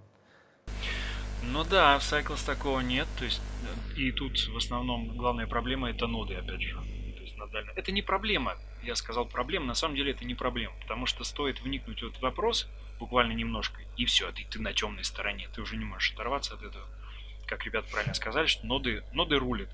Ну 1.43 1.63
да, 1.63 1.97
в 1.99 2.01
Cycles 2.01 2.45
такого 2.45 2.81
нет, 2.81 3.07
то 3.17 3.25
есть 3.25 3.41
и 3.97 4.11
тут 4.11 4.47
в 4.47 4.57
основном 4.57 5.15
главная 5.17 5.47
проблема 5.47 5.89
это 5.89 6.07
ноды, 6.07 6.35
опять 6.35 6.61
же. 6.61 6.75
То 7.15 7.21
есть 7.21 7.37
надально. 7.37 7.71
Это 7.75 7.91
не 7.91 8.01
проблема, 8.01 8.57
я 8.83 8.95
сказал 8.95 9.25
проблема, 9.25 9.65
на 9.67 9.75
самом 9.75 9.95
деле 9.95 10.11
это 10.11 10.25
не 10.25 10.35
проблема, 10.35 10.73
потому 10.81 11.05
что 11.05 11.23
стоит 11.23 11.61
вникнуть 11.61 12.01
в 12.01 12.07
этот 12.07 12.21
вопрос 12.21 12.67
буквально 12.99 13.33
немножко, 13.33 13.81
и 13.97 14.05
все, 14.05 14.31
ты, 14.31 14.45
ты 14.45 14.61
на 14.61 14.73
темной 14.73 15.03
стороне, 15.03 15.49
ты 15.53 15.61
уже 15.61 15.77
не 15.77 15.85
можешь 15.85 16.13
оторваться 16.13 16.53
от 16.53 16.63
этого 16.63 16.87
как 17.51 17.65
ребята 17.65 17.89
правильно 17.91 18.13
сказали, 18.13 18.47
что 18.47 18.65
ноды, 18.65 19.03
ноды 19.11 19.37
рулят. 19.37 19.67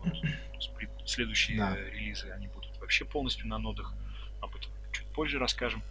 Вот, 0.00 0.12
следующие 1.06 1.56
да. 1.56 1.74
релизы, 1.74 2.28
они 2.30 2.46
будут 2.48 2.76
вообще 2.78 3.06
полностью 3.06 3.48
на 3.48 3.58
нодах. 3.58 3.94
Об 4.42 4.54
этом 4.54 4.70
чуть 4.92 5.06
позже 5.06 5.38
расскажем. 5.38 5.82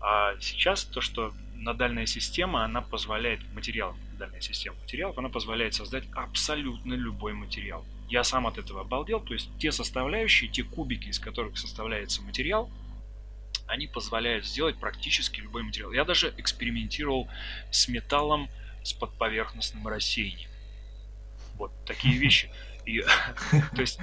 А 0.00 0.34
сейчас 0.40 0.84
то, 0.84 1.00
что 1.00 1.32
надальная 1.54 2.06
система, 2.06 2.64
она 2.64 2.82
позволяет, 2.82 3.40
материал, 3.52 3.96
надальная 4.12 4.40
система 4.40 4.76
материалов, 4.80 5.18
она 5.18 5.28
позволяет 5.28 5.74
создать 5.74 6.04
абсолютно 6.14 6.94
любой 6.94 7.32
материал. 7.32 7.84
Я 8.08 8.22
сам 8.22 8.46
от 8.46 8.58
этого 8.58 8.82
обалдел, 8.82 9.20
то 9.20 9.34
есть 9.34 9.50
те 9.58 9.72
составляющие, 9.72 10.50
те 10.50 10.62
кубики, 10.62 11.08
из 11.08 11.18
которых 11.18 11.58
составляется 11.58 12.22
материал, 12.22 12.70
они 13.66 13.86
позволяют 13.86 14.46
сделать 14.46 14.78
практически 14.78 15.40
любой 15.40 15.62
материал. 15.62 15.92
Я 15.92 16.04
даже 16.04 16.32
экспериментировал 16.36 17.28
с 17.70 17.88
металлом 17.88 18.48
с 18.84 18.92
подповерхностным 18.92 19.86
рассеянием. 19.88 20.50
Вот 21.54 21.72
такие 21.84 22.16
вещи. 22.18 22.50
И, 22.84 23.00
то 23.74 23.80
есть 23.80 23.98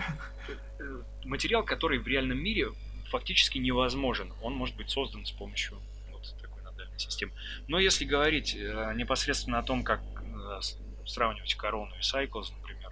э, 0.80 1.02
материал, 1.24 1.64
который 1.64 2.00
в 2.00 2.08
реальном 2.08 2.40
мире 2.40 2.68
фактически 3.14 3.60
невозможен. 3.60 4.34
Он 4.42 4.54
может 4.56 4.76
быть 4.76 4.90
создан 4.90 5.24
с 5.24 5.32
помощью 5.32 5.80
вот 6.12 6.36
такой 6.42 6.64
надальной 6.64 6.98
системы. 6.98 7.32
Но 7.68 7.78
если 7.78 8.06
говорить 8.06 8.56
э, 8.56 8.94
непосредственно 8.96 9.60
о 9.60 9.64
том, 9.64 9.84
как 9.84 10.02
э, 10.02 10.60
сравнивать 11.06 11.54
корону 11.54 11.94
и 11.96 12.00
Cycles, 12.00 12.52
например, 12.58 12.92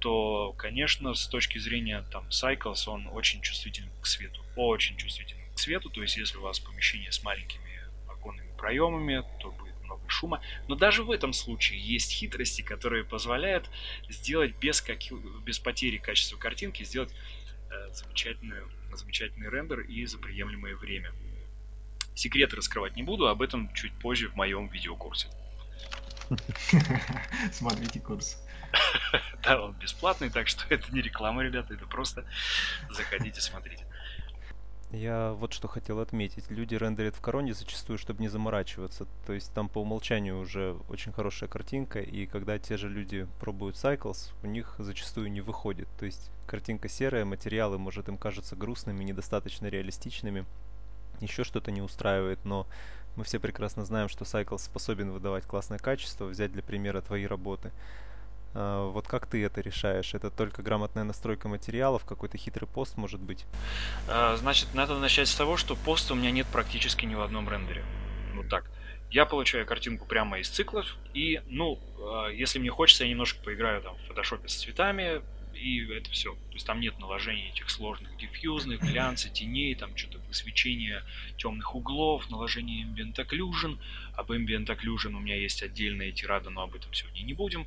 то, 0.00 0.52
конечно, 0.58 1.14
с 1.14 1.28
точки 1.28 1.58
зрения 1.58 2.04
там 2.10 2.26
Cycles, 2.30 2.88
он 2.88 3.06
очень 3.12 3.40
чувствителен 3.42 3.90
к 4.00 4.06
свету. 4.06 4.42
Очень 4.56 4.96
чувствителен 4.96 5.44
к 5.54 5.58
свету. 5.60 5.88
То 5.88 6.02
есть, 6.02 6.16
если 6.16 6.38
у 6.38 6.42
вас 6.42 6.58
помещение 6.58 7.12
с 7.12 7.22
маленькими 7.22 7.80
оконными 8.08 8.50
проемами, 8.56 9.22
то 9.38 9.52
будет 9.52 9.80
много 9.84 10.02
шума. 10.08 10.42
Но 10.66 10.74
даже 10.74 11.04
в 11.04 11.12
этом 11.12 11.32
случае 11.32 11.78
есть 11.78 12.10
хитрости, 12.10 12.62
которые 12.62 13.04
позволяют 13.04 13.70
сделать 14.08 14.56
без, 14.56 14.82
каких, 14.82 15.12
без 15.44 15.60
потери 15.60 15.98
качества 15.98 16.36
картинки, 16.36 16.82
сделать 16.82 17.14
э, 17.70 17.92
замечательную, 17.92 18.68
замечательный 18.96 19.50
рендер 19.50 19.80
и 19.80 20.04
за 20.06 20.18
приемлемое 20.18 20.76
время. 20.76 21.12
Секреты 22.14 22.56
раскрывать 22.56 22.96
не 22.96 23.02
буду, 23.02 23.28
об 23.28 23.42
этом 23.42 23.72
чуть 23.74 23.92
позже 23.94 24.28
в 24.28 24.36
моем 24.36 24.68
видеокурсе. 24.68 25.28
Смотрите 27.52 28.00
курс. 28.00 28.38
Да, 29.42 29.60
он 29.60 29.72
бесплатный, 29.72 30.30
так 30.30 30.46
что 30.46 30.62
это 30.72 30.94
не 30.94 31.02
реклама, 31.02 31.42
ребята, 31.42 31.74
это 31.74 31.84
просто 31.84 32.24
заходите, 32.90 33.40
смотрите. 33.40 33.84
Я 34.92 35.32
вот 35.32 35.54
что 35.54 35.68
хотел 35.68 36.00
отметить. 36.00 36.50
Люди 36.50 36.74
рендерят 36.74 37.16
в 37.16 37.20
короне 37.22 37.54
зачастую, 37.54 37.96
чтобы 37.96 38.20
не 38.20 38.28
заморачиваться. 38.28 39.06
То 39.24 39.32
есть 39.32 39.50
там 39.54 39.70
по 39.70 39.78
умолчанию 39.78 40.38
уже 40.38 40.76
очень 40.90 41.12
хорошая 41.12 41.48
картинка, 41.48 42.00
и 42.00 42.26
когда 42.26 42.58
те 42.58 42.76
же 42.76 42.90
люди 42.90 43.26
пробуют 43.40 43.76
Cycles, 43.76 44.32
у 44.42 44.46
них 44.46 44.74
зачастую 44.78 45.32
не 45.32 45.40
выходит. 45.40 45.88
То 45.98 46.04
есть 46.04 46.30
картинка 46.46 46.90
серая, 46.90 47.24
материалы, 47.24 47.78
может, 47.78 48.10
им 48.10 48.18
кажутся 48.18 48.54
грустными, 48.54 49.02
недостаточно 49.02 49.66
реалистичными. 49.66 50.44
Еще 51.20 51.42
что-то 51.42 51.70
не 51.70 51.80
устраивает, 51.80 52.44
но 52.44 52.66
мы 53.16 53.24
все 53.24 53.40
прекрасно 53.40 53.86
знаем, 53.86 54.10
что 54.10 54.24
Cycles 54.24 54.58
способен 54.58 55.10
выдавать 55.10 55.46
классное 55.46 55.78
качество. 55.78 56.26
Взять 56.26 56.52
для 56.52 56.62
примера 56.62 57.00
твои 57.00 57.24
работы. 57.24 57.72
А, 58.54 58.90
вот 58.90 59.06
как 59.06 59.26
ты 59.26 59.42
это 59.44 59.60
решаешь? 59.60 60.14
Это 60.14 60.30
только 60.30 60.62
грамотная 60.62 61.04
настройка 61.04 61.48
материалов, 61.48 62.04
какой-то 62.04 62.38
хитрый 62.38 62.68
пост 62.68 62.96
может 62.96 63.20
быть? 63.20 63.44
А, 64.08 64.36
значит, 64.36 64.74
надо 64.74 64.98
начать 64.98 65.28
с 65.28 65.34
того, 65.34 65.56
что 65.56 65.74
поста 65.74 66.14
у 66.14 66.16
меня 66.16 66.30
нет 66.30 66.46
практически 66.52 67.04
ни 67.04 67.14
в 67.14 67.20
одном 67.20 67.48
рендере. 67.48 67.84
Вот 68.34 68.48
так. 68.48 68.70
Я 69.10 69.26
получаю 69.26 69.66
картинку 69.66 70.06
прямо 70.06 70.38
из 70.38 70.48
циклов, 70.48 70.96
и, 71.12 71.42
ну, 71.46 71.78
а, 71.98 72.28
если 72.28 72.58
мне 72.58 72.70
хочется, 72.70 73.04
я 73.04 73.10
немножко 73.10 73.42
поиграю 73.42 73.82
там 73.82 73.96
в 73.96 74.06
фотошопе 74.08 74.48
с 74.48 74.54
цветами, 74.54 75.20
и 75.54 75.86
это 75.92 76.10
все. 76.10 76.32
То 76.32 76.54
есть 76.54 76.66
там 76.66 76.80
нет 76.80 76.98
наложения 76.98 77.50
этих 77.50 77.70
сложных 77.70 78.16
диффьюзных, 78.16 78.80
глянца, 78.80 79.28
теней, 79.28 79.74
там 79.74 79.96
что-то 79.96 80.18
высвечение 80.28 81.02
темных 81.36 81.74
углов, 81.74 82.30
наложение 82.30 82.86
ambient 82.86 83.14
occlusion. 83.16 83.78
Об 84.14 84.32
ambient 84.32 84.66
occlusion 84.66 85.14
у 85.14 85.20
меня 85.20 85.36
есть 85.36 85.62
отдельная 85.62 86.10
тирада, 86.12 86.50
но 86.50 86.62
об 86.62 86.74
этом 86.74 86.92
сегодня 86.94 87.22
не 87.22 87.34
будем. 87.34 87.66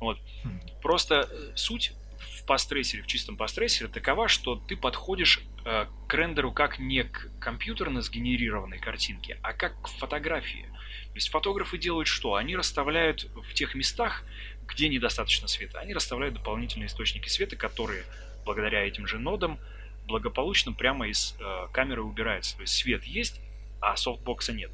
Вот. 0.00 0.18
Хм. 0.44 0.60
Просто 0.82 1.28
э, 1.30 1.52
суть 1.56 1.92
в 2.18 2.44
пастрейсере, 2.46 3.02
в 3.02 3.06
чистом 3.06 3.36
пастрейсере 3.36 3.88
такова, 3.88 4.28
что 4.28 4.56
ты 4.56 4.76
подходишь 4.76 5.40
э, 5.64 5.86
к 6.06 6.14
рендеру 6.14 6.52
как 6.52 6.78
не 6.78 7.04
к 7.04 7.30
компьютерно 7.40 8.02
сгенерированной 8.02 8.78
картинке, 8.78 9.38
а 9.42 9.52
как 9.52 9.80
к 9.82 9.88
фотографии. 9.88 10.66
То 11.08 11.14
есть 11.14 11.28
фотографы 11.30 11.78
делают 11.78 12.08
что? 12.08 12.34
Они 12.34 12.56
расставляют 12.56 13.24
в 13.34 13.54
тех 13.54 13.74
местах, 13.74 14.24
где 14.66 14.88
недостаточно 14.88 15.48
света, 15.48 15.80
они 15.80 15.94
расставляют 15.94 16.34
дополнительные 16.34 16.86
источники 16.86 17.28
света, 17.28 17.56
которые 17.56 18.04
благодаря 18.44 18.86
этим 18.86 19.06
же 19.06 19.18
нодам 19.18 19.58
благополучно 20.06 20.72
прямо 20.72 21.08
из 21.08 21.36
э, 21.38 21.68
камеры 21.72 22.02
убираются. 22.02 22.56
То 22.56 22.62
есть 22.62 22.74
свет 22.74 23.04
есть, 23.04 23.40
а 23.80 23.96
софтбокса 23.96 24.52
нет. 24.52 24.70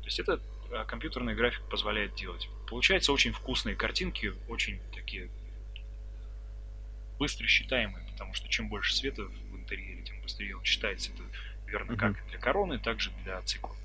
То 0.00 0.04
есть 0.04 0.20
это 0.20 0.40
э, 0.70 0.84
компьютерная 0.86 1.34
графика 1.34 1.64
позволяет 1.70 2.14
делать. 2.14 2.48
Получаются 2.68 3.12
очень 3.12 3.32
вкусные 3.32 3.76
картинки, 3.76 4.34
очень 4.48 4.80
такие 4.94 5.30
быстро 7.18 7.46
считаемые, 7.46 8.06
потому 8.12 8.34
что 8.34 8.48
чем 8.48 8.68
больше 8.68 8.94
света 8.94 9.24
в 9.24 9.56
интерьере, 9.56 10.02
тем 10.02 10.20
быстрее 10.22 10.56
он 10.56 10.62
читается. 10.62 11.10
Это 11.12 11.22
верно 11.66 11.92
mm-hmm. 11.92 11.96
как 11.96 12.28
для 12.28 12.38
короны, 12.38 12.78
так 12.78 13.00
же 13.00 13.10
для 13.24 13.40
циклов. 13.42 13.76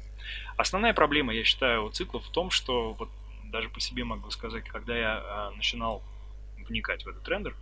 Основная 0.56 0.94
проблема, 0.94 1.34
я 1.34 1.44
считаю, 1.44 1.86
у 1.86 1.90
циклов 1.90 2.26
в 2.26 2.32
том, 2.32 2.52
что 2.52 2.94
вот 2.94 3.10
даже 3.46 3.70
по 3.70 3.80
себе 3.80 4.04
могу 4.04 4.30
сказать, 4.32 4.64
когда 4.66 4.98
я 4.98 5.22
а, 5.24 5.52
начинал 5.52 6.04
вникать 6.58 7.06
в 7.06 7.08
этот 7.08 7.28
рендер, 7.28 7.56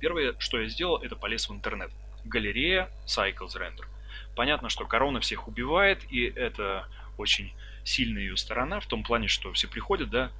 первое, 0.00 0.34
что 0.38 0.60
я 0.60 0.68
сделал, 0.68 0.96
это 0.98 1.16
полез 1.16 1.48
в 1.48 1.52
интернет. 1.52 1.90
Галерея 2.24 2.90
Cycles 3.06 3.56
Render. 3.56 3.84
Понятно, 4.34 4.68
что 4.68 4.86
корона 4.86 5.20
всех 5.20 5.46
убивает, 5.46 6.00
и 6.10 6.24
это 6.24 6.88
очень 7.16 7.52
сильная 7.84 8.22
ее 8.22 8.36
сторона 8.36 8.80
в 8.80 8.86
том 8.86 9.04
плане, 9.04 9.28
что 9.28 9.52
все 9.52 9.68
приходят, 9.68 10.10
да, 10.10 10.32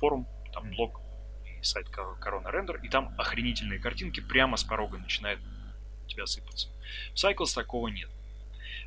форум, 0.00 0.26
там 0.52 0.70
блог 0.70 1.00
и 1.44 1.62
сайт 1.62 1.88
Corona 1.88 2.50
Render, 2.52 2.80
и 2.82 2.88
там 2.88 3.14
охренительные 3.18 3.78
картинки 3.78 4.20
прямо 4.20 4.56
с 4.56 4.64
порога 4.64 4.98
начинают 4.98 5.40
тебя 6.06 6.26
сыпаться. 6.26 6.68
В 7.14 7.16
Cycles 7.16 7.54
такого 7.54 7.88
нет. 7.88 8.10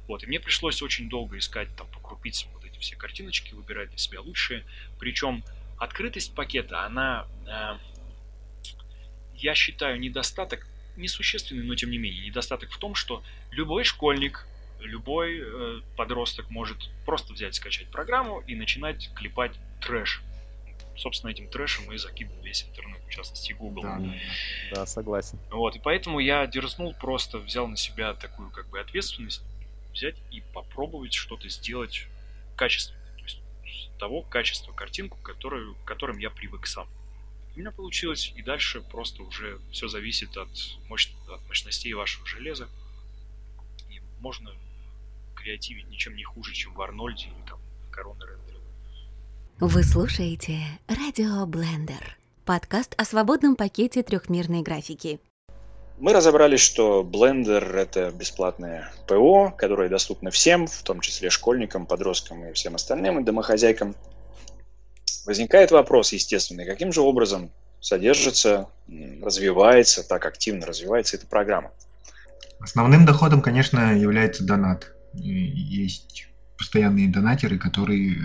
Вот, 0.07 0.23
и 0.23 0.27
мне 0.27 0.39
пришлось 0.39 0.81
очень 0.81 1.09
долго 1.09 1.37
искать 1.37 1.75
там 1.75 1.87
по 1.87 1.99
крупицам 1.99 2.51
вот 2.53 2.63
эти 2.63 2.77
все 2.79 2.95
картиночки, 2.95 3.53
выбирать 3.53 3.89
для 3.89 3.97
себя 3.97 4.21
лучшие. 4.21 4.63
Причем 4.99 5.43
открытость 5.77 6.35
пакета, 6.35 6.85
она, 6.85 7.27
э, 7.47 7.77
я 9.35 9.55
считаю, 9.55 9.99
недостаток 9.99 10.67
несущественный, 10.95 11.63
но 11.63 11.75
тем 11.75 11.89
не 11.89 11.97
менее, 11.97 12.25
недостаток 12.25 12.71
в 12.71 12.77
том, 12.77 12.95
что 12.95 13.23
любой 13.51 13.83
школьник, 13.83 14.47
любой 14.79 15.39
э, 15.39 15.81
подросток 15.95 16.49
может 16.49 16.77
просто 17.05 17.33
взять, 17.33 17.55
скачать 17.55 17.89
программу 17.89 18.41
и 18.41 18.55
начинать 18.55 19.09
клепать 19.13 19.57
трэш. 19.81 20.21
Собственно, 20.97 21.31
этим 21.31 21.49
трэшем 21.49 21.91
и 21.91 21.97
закинул 21.97 22.41
весь 22.41 22.63
интернет, 22.63 23.01
в 23.05 23.09
частности 23.09 23.53
Google. 23.53 23.83
Да, 23.83 24.01
да, 24.73 24.85
согласен. 24.85 25.37
Вот, 25.51 25.75
и 25.75 25.79
поэтому 25.79 26.19
я 26.19 26.47
дерзнул, 26.47 26.93
просто 26.93 27.37
взял 27.39 27.67
на 27.67 27.75
себя 27.75 28.13
такую 28.13 28.49
как 28.49 28.69
бы 28.69 28.79
ответственность, 28.79 29.43
взять 29.91 30.15
и 30.31 30.41
попробовать 30.53 31.13
что-то 31.13 31.49
сделать 31.49 32.07
качественно. 32.55 33.01
То 33.17 33.23
есть 33.23 33.41
того 33.99 34.21
качества 34.21 34.71
картинку, 34.71 35.17
которую, 35.21 35.75
к 35.75 35.83
которым 35.85 36.17
я 36.17 36.29
привык 36.29 36.65
сам. 36.67 36.87
У 37.55 37.59
меня 37.59 37.71
получилось, 37.71 38.33
и 38.35 38.41
дальше 38.41 38.81
просто 38.81 39.23
уже 39.23 39.59
все 39.71 39.87
зависит 39.87 40.35
от, 40.35 40.49
мощ... 40.89 41.09
от 41.29 41.45
мощностей 41.47 41.93
вашего 41.93 42.25
железа. 42.25 42.67
И 43.89 44.01
можно 44.19 44.51
креативить 45.45 45.87
ничем 45.89 46.15
не 46.15 46.23
хуже, 46.23 46.53
чем 46.53 46.73
в 46.73 46.81
Арнольде 46.81 47.25
или 47.25 47.47
там 47.47 47.59
Корона 47.91 48.25
рендере. 48.25 48.57
Вы 49.59 49.83
слушаете 49.83 50.57
Радио 50.87 51.45
Блендер, 51.45 52.17
подкаст 52.45 52.95
о 52.97 53.05
свободном 53.05 53.55
пакете 53.55 54.01
трехмерной 54.01 54.63
графики. 54.63 55.19
Мы 55.99 56.13
разобрались, 56.13 56.61
что 56.61 57.03
Blender— 57.03 57.63
это 57.75 58.09
бесплатное 58.09 58.91
ПО, 59.07 59.53
которое 59.55 59.87
доступно 59.87 60.31
всем, 60.31 60.65
в 60.65 60.81
том 60.81 60.99
числе 60.99 61.29
школьникам, 61.29 61.85
подросткам 61.85 62.43
и 62.45 62.53
всем 62.53 62.73
остальным, 62.73 63.19
и 63.19 63.23
домохозяйкам. 63.23 63.95
Возникает 65.27 65.69
вопрос, 65.69 66.11
естественный, 66.11 66.65
каким 66.65 66.91
же 66.91 67.01
образом 67.01 67.51
содержится, 67.81 68.67
развивается, 69.21 70.03
так 70.07 70.25
активно 70.25 70.65
развивается 70.65 71.17
эта 71.17 71.27
программа? 71.27 71.71
Основным 72.59 73.05
доходом, 73.05 73.43
конечно, 73.43 73.95
является 73.95 74.43
донат. 74.43 74.94
Есть 75.17 76.27
постоянные 76.57 77.09
донатеры, 77.09 77.57
которые 77.57 78.15
э, 78.15 78.19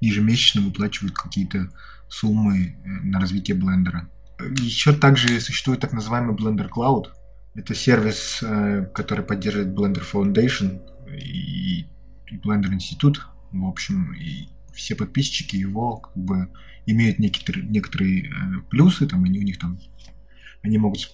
ежемесячно 0.00 0.62
выплачивают 0.62 1.16
какие-то 1.16 1.70
суммы 2.08 2.76
э, 2.84 2.88
на 2.88 3.20
развитие 3.20 3.56
блендера. 3.56 4.08
Еще 4.60 4.92
также 4.92 5.40
существует 5.40 5.80
так 5.80 5.92
называемый 5.92 6.34
Blender 6.34 6.68
Cloud. 6.68 7.08
Это 7.54 7.74
сервис, 7.74 8.40
э, 8.42 8.86
который 8.94 9.24
поддерживает 9.24 9.74
Blender 9.74 10.02
Foundation 10.10 10.80
и 11.16 11.86
Blender 12.44 12.70
Institute. 12.70 13.18
В 13.52 13.66
общем, 13.66 14.12
и 14.14 14.48
все 14.72 14.96
подписчики 14.96 15.56
его 15.56 15.96
как 15.98 16.16
бы 16.16 16.48
имеют 16.86 17.18
некоторые, 17.18 17.66
некоторые 17.66 18.26
э, 18.26 18.30
плюсы, 18.70 19.06
там 19.06 19.24
они 19.24 19.38
у 19.38 19.42
них 19.42 19.58
там 19.58 19.78
они 20.62 20.78
могут 20.78 21.12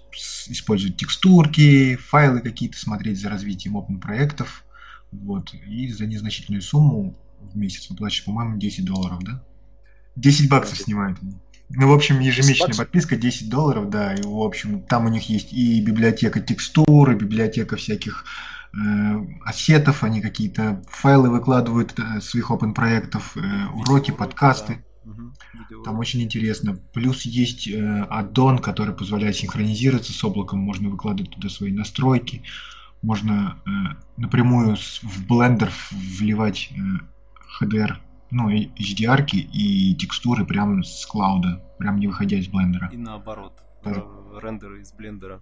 использовать 0.48 0.98
текстурки, 0.98 1.96
файлы 1.96 2.40
какие-то, 2.40 2.78
смотреть 2.78 3.18
за 3.18 3.30
развитием 3.30 3.78
open 3.78 3.98
проектов, 3.98 4.64
вот, 5.12 5.54
и 5.54 5.90
за 5.92 6.06
незначительную 6.06 6.62
сумму 6.62 7.16
в 7.40 7.56
месяц 7.56 7.88
выплачивать, 7.90 8.26
по-моему, 8.26 8.58
10 8.58 8.84
долларов, 8.84 9.22
да? 9.22 9.42
10 10.16 10.48
баксов 10.48 10.78
снимают 10.78 11.18
они. 11.22 11.34
Ну, 11.70 11.88
в 11.88 11.92
общем, 11.92 12.20
ежемесячная 12.20 12.76
подписка 12.76 13.16
10 13.16 13.50
долларов, 13.50 13.90
да, 13.90 14.14
и, 14.14 14.22
в 14.22 14.40
общем, 14.42 14.82
там 14.82 15.04
у 15.06 15.08
них 15.10 15.28
есть 15.28 15.52
и 15.52 15.80
библиотека 15.82 16.40
текстуры, 16.40 17.14
библиотека 17.14 17.76
всяких 17.76 18.24
э, 18.72 18.78
ассетов, 19.44 20.02
они 20.02 20.22
какие-то 20.22 20.82
файлы 20.88 21.28
выкладывают 21.30 21.94
э, 21.98 22.20
своих 22.22 22.50
open 22.50 22.72
проектов, 22.72 23.36
э, 23.36 23.66
уроки, 23.74 24.12
подкасты. 24.12 24.82
Да. 25.04 25.12
Там 25.84 25.98
очень 25.98 26.22
интересно. 26.22 26.78
Плюс 26.94 27.22
есть 27.22 27.68
э, 27.68 28.06
аддон, 28.08 28.58
который 28.58 28.94
позволяет 28.94 29.36
синхронизироваться 29.36 30.12
с 30.12 30.24
облаком, 30.24 30.60
можно 30.60 30.88
выкладывать 30.88 31.32
туда 31.32 31.50
свои 31.50 31.70
настройки, 31.70 32.42
можно 33.02 33.60
э, 33.64 33.70
напрямую 34.16 34.76
в 34.76 35.26
Blender 35.26 35.70
вливать 35.90 36.70
э, 36.72 37.64
HDR 37.64 37.98
ну, 38.30 38.50
HDR 38.50 39.26
и 39.32 39.94
текстуры 39.94 40.44
прямо 40.44 40.82
с 40.82 41.06
клауда, 41.06 41.62
прям 41.78 41.98
не 41.98 42.06
выходя 42.06 42.36
из 42.36 42.48
блендера. 42.48 42.88
И 42.92 42.96
наоборот, 42.96 43.62
Тоже. 43.82 44.04
Э, 44.04 44.38
рендеры 44.42 44.80
из 44.80 44.92
блендера 44.92 45.40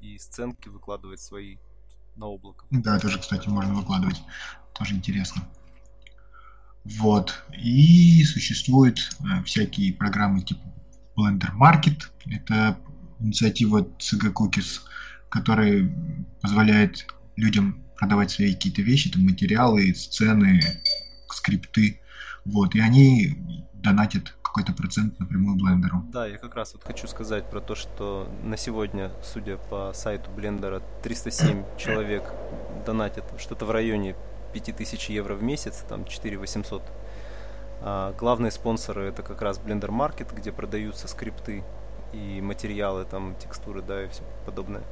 и 0.00 0.18
сценки 0.18 0.68
выкладывать 0.68 1.20
свои 1.20 1.56
на 2.16 2.26
облако. 2.26 2.66
Да, 2.70 2.98
тоже, 2.98 3.18
кстати, 3.18 3.48
можно 3.48 3.74
выкладывать. 3.74 4.22
Тоже 4.74 4.94
интересно. 4.94 5.42
Вот. 6.84 7.44
И 7.56 8.24
существуют 8.24 9.16
э, 9.20 9.42
всякие 9.44 9.92
программы 9.92 10.42
типа 10.42 10.62
Blender 11.16 11.52
Market. 11.54 12.10
Это 12.26 12.78
инициатива 13.20 13.82
CG 13.98 14.32
Cookies, 14.32 14.80
которая 15.34 15.90
позволяет 16.40 17.06
людям 17.34 17.84
продавать 17.96 18.30
свои 18.30 18.54
какие-то 18.54 18.82
вещи, 18.82 19.10
там 19.10 19.24
материалы, 19.24 19.92
сцены, 19.92 20.60
скрипты, 21.28 22.00
вот, 22.44 22.76
и 22.76 22.80
они 22.80 23.36
донатят 23.72 24.32
какой-то 24.42 24.72
процент 24.72 25.18
напрямую 25.18 25.56
блендеру. 25.56 26.04
Да, 26.12 26.26
я 26.26 26.38
как 26.38 26.54
раз 26.54 26.74
вот 26.74 26.84
хочу 26.84 27.08
сказать 27.08 27.50
про 27.50 27.60
то, 27.60 27.74
что 27.74 28.28
на 28.44 28.56
сегодня, 28.56 29.10
судя 29.24 29.56
по 29.56 29.92
сайту 29.92 30.30
блендера, 30.30 30.80
307 31.02 31.64
человек 31.78 32.32
донатят 32.86 33.24
что-то 33.40 33.64
в 33.64 33.72
районе 33.72 34.14
5000 34.52 35.10
евро 35.10 35.34
в 35.34 35.42
месяц, 35.42 35.84
там 35.88 36.04
4 36.04 36.38
800. 36.38 36.82
А 37.80 38.12
главные 38.12 38.52
спонсоры 38.52 39.06
это 39.06 39.24
как 39.24 39.42
раз 39.42 39.58
Blender 39.58 39.90
Market, 39.90 40.32
где 40.32 40.52
продаются 40.52 41.08
скрипты 41.08 41.64
и 42.12 42.40
материалы, 42.40 43.04
там 43.04 43.34
текстуры, 43.36 43.82
да, 43.82 44.04
и 44.04 44.08
все 44.08 44.22
подобное. 44.46 44.84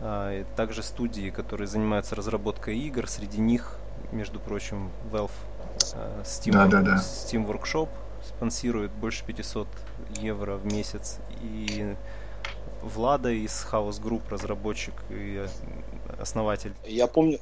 А, 0.00 0.44
также 0.56 0.82
студии, 0.82 1.30
которые 1.30 1.66
занимаются 1.66 2.14
разработкой 2.14 2.78
игр, 2.78 3.08
среди 3.08 3.40
них, 3.40 3.76
между 4.12 4.40
прочим, 4.40 4.90
Valve 5.10 5.30
Э, 5.94 6.22
Steam, 6.24 6.52
да, 6.52 6.66
да, 6.66 6.82
да. 6.82 6.96
Steam 6.96 7.46
Workshop 7.46 7.88
спонсирует 8.26 8.90
больше 8.92 9.24
500 9.24 9.68
евро 10.20 10.56
в 10.56 10.66
месяц. 10.66 11.18
И 11.42 11.94
Влада 12.82 13.30
из 13.30 13.66
House 13.70 14.00
Group, 14.00 14.22
разработчик 14.30 14.94
и 15.10 15.46
основатель. 16.18 16.72
Я 16.84 17.06
помню, 17.06 17.38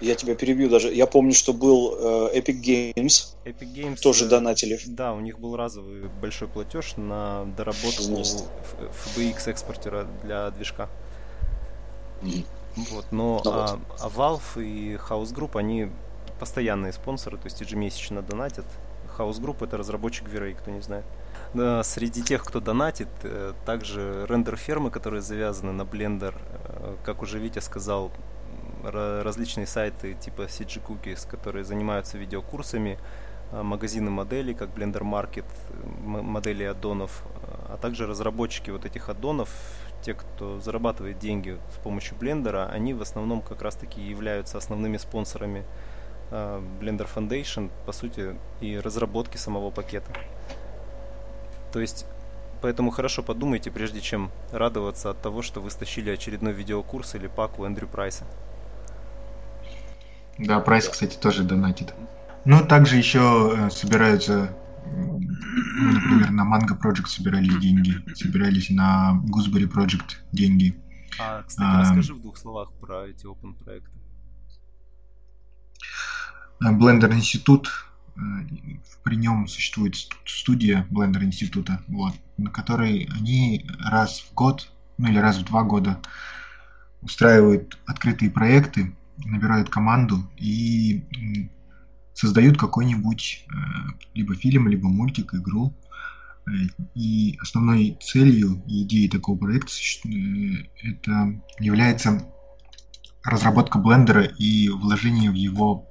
я 0.00 0.14
тебя 0.14 0.34
перебью 0.34 0.68
даже. 0.68 0.92
Я 0.92 1.06
помню, 1.06 1.32
что 1.32 1.52
был 1.52 1.94
э, 1.98 2.38
Epic 2.38 2.60
Games. 2.62 3.34
Epic 3.44 3.72
Games 3.74 4.00
тоже 4.00 4.26
э, 4.26 4.28
донатили. 4.28 4.78
Да, 4.86 5.12
у 5.12 5.20
них 5.20 5.38
был 5.38 5.56
разовый 5.56 6.08
большой 6.20 6.48
платеж 6.48 6.96
на 6.96 7.44
доработку 7.56 8.02
FBX 8.02 9.50
экспортера 9.50 10.06
для 10.22 10.50
движка. 10.50 10.88
Вот, 12.76 13.06
но 13.10 13.42
ну, 13.44 13.50
а, 13.52 13.76
вот. 13.76 14.00
а 14.00 14.08
Valve 14.08 14.64
и 14.64 14.94
House 14.94 15.34
Group, 15.34 15.58
они 15.58 15.90
постоянные 16.38 16.92
спонсоры, 16.92 17.36
то 17.36 17.46
есть 17.46 17.60
ежемесячно 17.60 18.22
донатят. 18.22 18.64
House 19.18 19.40
Group 19.40 19.64
это 19.64 19.76
разработчик 19.76 20.28
V-Ray, 20.28 20.54
кто 20.54 20.70
не 20.70 20.80
знает. 20.80 21.04
Среди 21.82 22.22
тех, 22.22 22.44
кто 22.44 22.60
донатит, 22.60 23.08
э, 23.24 23.54
также 23.66 24.24
рендер-фермы, 24.28 24.90
которые 24.90 25.20
завязаны 25.20 25.72
на 25.72 25.82
Blender, 25.82 26.34
э, 26.36 26.96
как 27.04 27.22
уже 27.22 27.40
Витя 27.40 27.58
сказал, 27.58 28.12
различные 28.82 29.66
сайты 29.66 30.14
типа 30.14 30.42
CG 30.42 30.80
Cookies, 30.80 31.28
которые 31.28 31.64
занимаются 31.64 32.18
видеокурсами, 32.18 32.98
э, 33.52 33.62
магазины 33.62 34.10
моделей, 34.10 34.54
как 34.54 34.68
Blender 34.70 35.02
Market, 35.02 35.44
модели 36.04 36.62
аддонов, 36.62 37.24
а 37.68 37.76
также 37.76 38.06
разработчики 38.06 38.70
вот 38.70 38.84
этих 38.84 39.08
аддонов, 39.08 39.50
те, 40.02 40.14
кто 40.14 40.60
зарабатывает 40.60 41.18
деньги 41.18 41.58
с 41.74 41.82
помощью 41.82 42.16
Blender, 42.18 42.68
они 42.70 42.94
в 42.94 43.02
основном 43.02 43.42
как 43.42 43.62
раз 43.62 43.74
таки 43.74 44.00
являются 44.00 44.58
основными 44.58 44.96
спонсорами 44.96 45.64
Э, 46.30 46.62
Blender 46.80 47.08
Foundation, 47.12 47.70
по 47.86 47.92
сути, 47.92 48.36
и 48.60 48.78
разработки 48.78 49.36
самого 49.36 49.70
пакета. 49.70 50.12
То 51.72 51.80
есть, 51.80 52.06
поэтому 52.62 52.90
хорошо 52.90 53.22
подумайте, 53.22 53.70
прежде 53.70 54.00
чем 54.00 54.30
радоваться 54.52 55.10
от 55.10 55.20
того, 55.20 55.42
что 55.42 55.60
вы 55.60 55.70
стащили 55.70 56.10
очередной 56.10 56.52
видеокурс 56.52 57.14
или 57.16 57.26
пак 57.26 57.58
у 57.58 57.64
Эндрю 57.64 57.88
Прайса. 57.88 58.24
Да, 60.38 60.60
Прайс, 60.60 60.88
кстати, 60.88 61.16
тоже 61.16 61.42
донатит. 61.42 61.94
Ну, 62.44 62.64
также 62.64 62.96
еще 62.96 63.54
э, 63.56 63.70
собираются, 63.70 64.54
например, 64.84 66.30
на 66.30 66.42
Mango 66.42 66.78
Project 66.80 67.06
собирались 67.06 67.56
деньги, 67.58 67.94
собирались 68.14 68.70
на 68.70 69.20
Gooseberry 69.26 69.70
Project 69.70 70.16
деньги. 70.32 70.76
А, 71.18 71.42
кстати, 71.42 71.68
а, 71.68 71.80
расскажи 71.80 72.14
в 72.14 72.20
двух 72.20 72.36
словах 72.36 72.72
про 72.80 73.06
эти 73.08 73.26
open 73.26 73.54
проекты. 73.54 73.90
Blender 76.62 77.12
институт, 77.14 77.70
э, 78.16 78.20
при 79.02 79.16
нем 79.16 79.48
существует 79.48 79.96
студия 80.26 80.86
Blender 80.90 81.24
института, 81.24 81.82
вот, 81.88 82.14
на 82.36 82.50
которой 82.50 83.08
они 83.14 83.66
раз 83.78 84.20
в 84.20 84.34
год, 84.34 84.70
ну 84.98 85.08
или 85.08 85.18
раз 85.18 85.38
в 85.38 85.44
два 85.44 85.62
года 85.62 86.00
устраивают 87.00 87.78
открытые 87.86 88.30
проекты, 88.30 88.94
набирают 89.24 89.70
команду 89.70 90.30
и 90.36 91.02
создают 92.20 92.58
какой-нибудь 92.58 93.46
э, 93.48 93.52
либо 94.12 94.34
фильм, 94.34 94.68
либо 94.68 94.88
мультик, 94.88 95.32
игру. 95.32 95.74
Э, 96.46 96.50
и 96.94 97.38
основной 97.40 97.96
целью 98.02 98.62
и 98.66 98.82
идеей 98.82 99.08
такого 99.08 99.38
проекта 99.38 99.72
это 100.82 101.40
является 101.58 102.30
разработка 103.24 103.78
блендера 103.78 104.24
и 104.24 104.68
вложение 104.68 105.30
в 105.30 105.34
его 105.34 105.88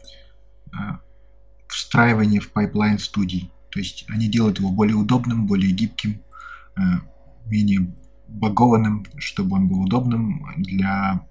а, 0.71 0.99
встраивание 1.67 2.41
в 2.41 2.51
пайплайн 2.51 2.99
студий. 2.99 3.51
То 3.71 3.79
есть 3.79 4.05
они 4.09 4.27
делают 4.27 4.59
его 4.59 4.71
более 4.71 4.95
удобным, 4.95 5.45
более 5.45 5.71
гибким, 5.71 6.23
менее 7.45 7.93
багованным, 8.27 9.05
чтобы 9.17 9.57
он 9.57 9.67
был 9.67 9.81
удобным 9.81 10.43
для 10.57 11.23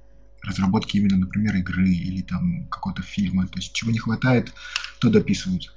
разработки 0.42 0.96
именно, 0.96 1.16
например, 1.16 1.56
игры 1.56 1.88
или 1.88 2.22
там 2.22 2.66
какого-то 2.68 3.02
фильма. 3.02 3.46
То 3.46 3.58
есть 3.58 3.72
чего 3.72 3.90
не 3.90 3.98
хватает, 3.98 4.52
то 5.00 5.10
дописывают. 5.10 5.74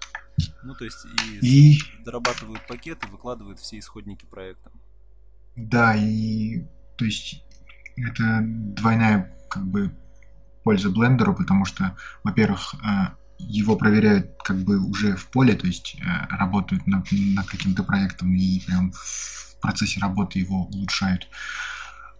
Ну, 0.64 0.74
то 0.76 0.86
есть 0.86 1.06
и, 1.42 1.74
и... 1.74 1.82
дорабатывают 2.04 2.66
пакеты, 2.68 3.08
выкладывают 3.08 3.60
все 3.60 3.80
исходники 3.80 4.26
проекта. 4.26 4.72
Да, 5.56 5.96
и 5.96 6.64
то 6.98 7.06
есть 7.06 7.44
это 7.98 8.42
двойная 8.44 9.36
как 9.50 9.68
бы 9.68 9.94
польза 10.64 10.90
блендеру, 10.90 11.36
потому 11.36 11.66
что, 11.66 11.98
во-первых, 12.24 12.76
э, 12.76 13.08
его 13.40 13.76
проверяют 13.76 14.38
как 14.44 14.58
бы 14.64 14.80
уже 14.80 15.16
в 15.16 15.28
поле, 15.28 15.54
то 15.56 15.68
есть 15.68 15.98
э, 16.00 16.36
работают 16.36 16.88
над, 16.88 17.08
над 17.12 17.46
каким-то 17.48 17.84
проектом 17.84 18.34
и 18.34 18.60
прям 18.62 18.92
в 18.92 19.58
процессе 19.62 20.00
работы 20.00 20.40
его 20.40 20.66
улучшают. 20.66 21.28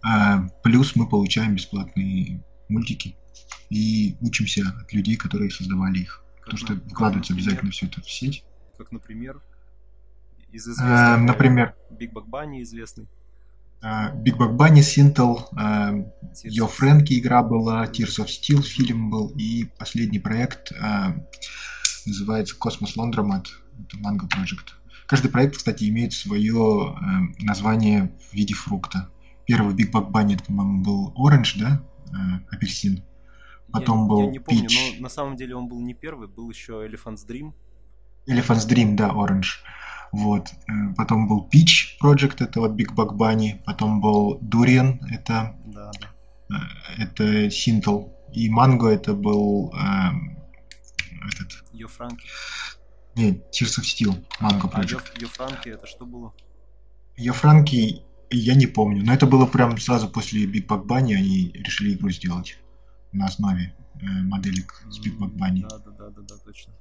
Э, 0.04 0.48
плюс 0.62 0.96
мы 0.96 1.08
получаем 1.08 1.54
бесплатные 1.54 2.42
мультики 2.68 3.16
и 3.70 4.16
учимся 4.20 4.62
от 4.80 4.92
людей, 4.92 5.16
которые 5.16 5.50
создавали 5.50 6.00
их. 6.00 6.24
Как 6.36 6.44
Потому 6.44 6.58
что 6.58 6.74
выкладывается 6.74 7.32
обязательно 7.32 7.70
все 7.70 7.86
это 7.86 8.00
в 8.00 8.10
сеть. 8.10 8.44
Как, 8.76 8.90
например, 8.90 9.40
из 10.50 10.66
известных... 10.66 10.88
Э, 10.88 11.16
например... 11.16 11.74
Big 11.90 12.12
Bang 12.12 12.28
Bunny 12.28 12.62
известный. 12.62 13.06
Big 13.82 14.36
Bang 14.36 14.56
Bunny, 14.56 14.78
Sintel, 14.78 16.06
Йо 16.44 16.68
Фрэнки 16.68 17.18
игра 17.18 17.42
была, 17.42 17.84
Tears 17.86 18.24
of 18.24 18.26
Steel 18.26 18.62
фильм 18.62 19.10
был, 19.10 19.32
и 19.36 19.64
последний 19.76 20.20
проект 20.20 20.72
называется 22.06 22.54
Cosmos 22.56 22.94
Laundromat, 22.96 23.46
это 23.80 23.96
Mango 23.96 24.28
Project. 24.28 24.74
Каждый 25.08 25.32
проект, 25.32 25.56
кстати, 25.56 25.88
имеет 25.88 26.12
свое 26.12 26.96
название 27.40 28.16
в 28.30 28.32
виде 28.32 28.54
фрукта. 28.54 29.10
Первый 29.46 29.74
Big 29.74 29.90
Bang 29.90 30.10
Bunny, 30.10 30.34
это, 30.34 30.44
по-моему, 30.44 30.82
был 30.82 31.14
Orange, 31.16 31.58
да? 31.58 31.82
Апельсин. 32.50 33.02
Потом 33.72 34.02
я, 34.02 34.08
был 34.08 34.20
я 34.20 34.26
не 34.26 34.38
помню, 34.38 34.64
Peach. 34.64 34.96
но 34.96 35.02
на 35.02 35.08
самом 35.08 35.36
деле 35.36 35.56
он 35.56 35.66
был 35.66 35.80
не 35.80 35.94
первый, 35.94 36.28
был 36.28 36.50
еще 36.50 36.86
Elephant's 36.86 37.26
Dream. 37.26 37.54
Elephant's 38.28 38.68
Dream, 38.68 38.94
да, 38.94 39.08
Orange. 39.08 39.62
Вот. 40.12 40.52
Э, 40.68 40.94
потом 40.94 41.26
был 41.26 41.48
Peach 41.52 41.98
Project, 42.00 42.44
это 42.44 42.60
вот 42.60 42.72
Big 42.72 42.94
Bug 42.94 43.16
Bunny. 43.16 43.62
Потом 43.64 44.00
был 44.00 44.38
Durian, 44.40 44.98
это, 45.10 45.56
да, 45.64 45.90
да. 46.00 46.56
Э, 46.56 47.02
это 47.02 47.46
Sintel. 47.46 48.12
И 48.32 48.50
Mango 48.50 48.88
это 48.88 49.14
был 49.14 49.72
эм, 49.74 50.38
этот... 51.26 51.64
Йо 51.72 51.88
Франки. 51.88 52.26
Нет, 53.14 53.44
Tears 53.52 53.78
of 53.78 53.84
Steel, 53.84 54.24
Mango 54.40 54.70
а, 54.72 54.80
Project. 54.80 55.12
А 55.16 55.20
Йо 55.20 55.28
Франки 55.28 55.68
это 55.68 55.86
что 55.86 56.06
было? 56.06 56.32
Йо 57.16 57.34
Франки 57.34 58.02
я 58.36 58.54
не 58.54 58.66
помню, 58.66 59.04
но 59.04 59.12
это 59.12 59.26
было 59.26 59.46
прям 59.46 59.76
сразу 59.78 60.08
после 60.08 60.44
Big 60.44 60.66
Bug 60.66 60.86
Bunny 60.86 61.14
они 61.14 61.50
решили 61.54 61.94
игру 61.94 62.10
сделать 62.10 62.58
на 63.12 63.26
основе 63.26 63.74
э, 63.94 64.06
моделек 64.22 64.84
с 64.90 65.00
Big 65.00 65.18
Bug 65.18 65.34
Bunny. 65.36 65.62
Да, 65.68 65.78
да, 65.78 65.90
да, 65.90 66.10
да, 66.10 66.22
да, 66.22 66.34
точно. 66.44 66.72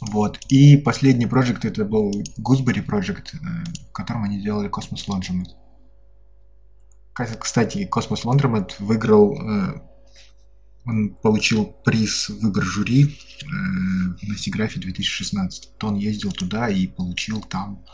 Вот. 0.00 0.38
И 0.48 0.76
последний 0.76 1.26
проект 1.26 1.64
это 1.64 1.84
был 1.84 2.10
Gooseberry 2.38 2.84
Project, 2.84 3.34
э, 3.34 3.64
в 3.88 3.92
котором 3.92 4.24
они 4.24 4.40
делали 4.40 4.70
Cosmos 4.70 5.06
Laundromat. 5.08 5.54
Кстати, 7.38 7.88
Cosmos 7.90 8.24
Laundromat 8.24 8.74
выиграл, 8.78 9.34
э, 9.40 9.80
он 10.84 11.14
получил 11.14 11.64
приз 11.84 12.28
выбор 12.28 12.62
жюри 12.62 13.18
э, 13.42 13.46
на 13.46 14.36
Сиграфе 14.36 14.80
2016. 14.80 15.78
То 15.78 15.88
он 15.88 15.96
ездил 15.96 16.32
туда 16.32 16.68
и 16.68 16.86
получил 16.86 17.40
там 17.40 17.84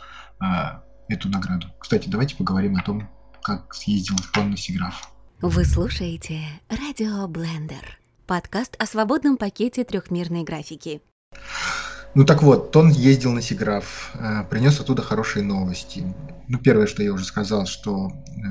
эту 1.07 1.29
награду. 1.29 1.67
Кстати, 1.79 2.09
давайте 2.09 2.35
поговорим 2.35 2.75
о 2.75 2.83
том, 2.83 3.09
как 3.41 3.73
съездил 3.73 4.15
Тон 4.33 4.51
на 4.51 4.57
SIGGRAPH. 4.57 5.09
Вы 5.41 5.65
слушаете 5.65 6.41
Радио 6.69 7.27
Блендер, 7.27 7.99
подкаст 8.25 8.75
о 8.79 8.85
свободном 8.85 9.37
пакете 9.37 9.83
трехмерной 9.83 10.43
графики. 10.43 11.01
Ну 12.15 12.25
так 12.25 12.43
вот, 12.43 12.71
Тон 12.71 12.89
ездил 12.89 13.33
на 13.33 13.41
SIGGRAPH, 13.41 14.11
э, 14.13 14.43
принес 14.49 14.79
оттуда 14.79 15.01
хорошие 15.01 15.43
новости. 15.43 16.05
Ну, 16.47 16.59
первое, 16.59 16.85
что 16.85 17.01
я 17.01 17.11
уже 17.11 17.25
сказал, 17.25 17.65
что 17.65 18.11
э, 18.11 18.41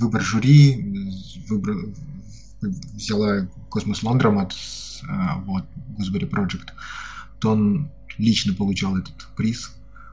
выбор 0.00 0.20
жюри 0.20 1.12
выбор, 1.48 1.76
взяла 2.60 3.48
Cosmos 3.70 4.02
Laundromat, 4.02 4.52
э, 4.52 5.06
вот, 5.44 5.64
Gooseberry 5.96 6.28
Project. 6.28 6.70
Тон 7.40 7.90
лично 8.18 8.52
получал 8.52 8.96
этот 8.96 9.14
приз. 9.36 9.70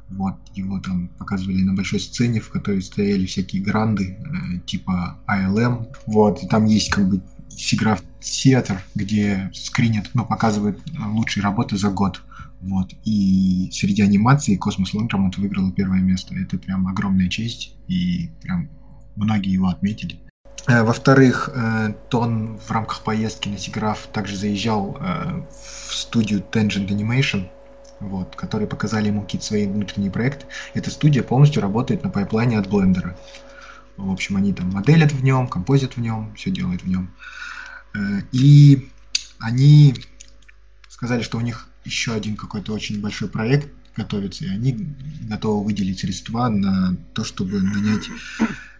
Вот, 0.10 0.36
его 0.54 0.80
там 0.80 1.08
показывали 1.18 1.62
на 1.64 1.74
большой 1.74 2.00
сцене, 2.00 2.40
в 2.40 2.50
которой 2.50 2.82
стояли 2.82 3.26
всякие 3.26 3.62
гранды, 3.62 4.18
типа 4.66 5.20
ILM. 5.28 5.88
Вот, 6.06 6.44
и 6.44 6.48
там 6.48 6.66
есть 6.66 6.92
как 6.92 7.10
бы 7.10 7.22
Сиграф 7.50 8.04
Theater, 8.22 8.78
где 8.94 9.50
скринят, 9.54 10.10
ну, 10.14 10.26
показывают 10.26 10.80
лучшие 10.98 11.44
работы 11.44 11.78
за 11.78 11.90
год. 11.90 12.22
Вот. 12.62 12.94
И 13.04 13.70
среди 13.72 14.02
анимации 14.02 14.56
Космос 14.56 14.94
Лондромонт 14.94 15.38
выиграл 15.38 15.72
первое 15.72 16.00
место. 16.00 16.36
Это 16.36 16.58
прям 16.58 16.88
огромная 16.88 17.30
честь, 17.30 17.76
и 17.88 18.30
прям 18.42 18.70
многие 19.16 19.52
его 19.52 19.68
отметили. 19.68 20.20
Э, 20.68 20.84
во-вторых, 20.84 21.50
э, 21.54 21.94
Тон 22.10 22.58
в 22.58 22.72
рамках 22.72 23.04
поездки 23.04 23.50
на 23.50 23.58
Сиграф 23.58 24.08
также 24.12 24.36
заезжал 24.36 24.98
э, 25.00 25.44
в 25.52 25.94
студию 25.94 26.44
Tangent 26.52 26.88
Animation, 26.88 27.48
вот, 28.00 28.36
которые 28.36 28.68
показали 28.68 29.08
ему 29.08 29.24
какие-то 29.24 29.48
свои 29.48 29.68
внутренние 29.68 30.12
проекты. 30.12 30.46
Эта 30.74 30.92
студия 30.92 31.24
полностью 31.24 31.62
работает 31.62 32.04
на 32.04 32.10
пайплайне 32.10 32.60
от 32.60 32.70
Блендера. 32.70 33.18
В 33.98 34.12
общем, 34.12 34.38
они 34.38 34.54
там 34.54 34.70
моделят 34.72 35.12
в 35.12 35.24
нем, 35.24 35.48
композят 35.48 35.96
в 35.96 36.02
нем, 36.02 36.34
все 36.36 36.52
делают 36.52 36.84
в 36.84 36.88
нем. 36.88 37.14
И 38.32 38.90
они 39.40 39.96
сказали, 40.90 41.22
что 41.22 41.38
у 41.38 41.42
них 41.42 41.68
еще 41.86 42.14
один 42.14 42.36
какой-то 42.36 42.74
очень 42.74 43.02
большой 43.02 43.30
проект 43.30 43.70
готовится, 43.96 44.46
и 44.46 44.50
они 44.50 44.96
готовы 45.22 45.64
выделить 45.64 46.00
средства 46.00 46.50
на 46.50 46.98
то, 47.14 47.24
чтобы 47.24 47.62
нанять 47.62 48.10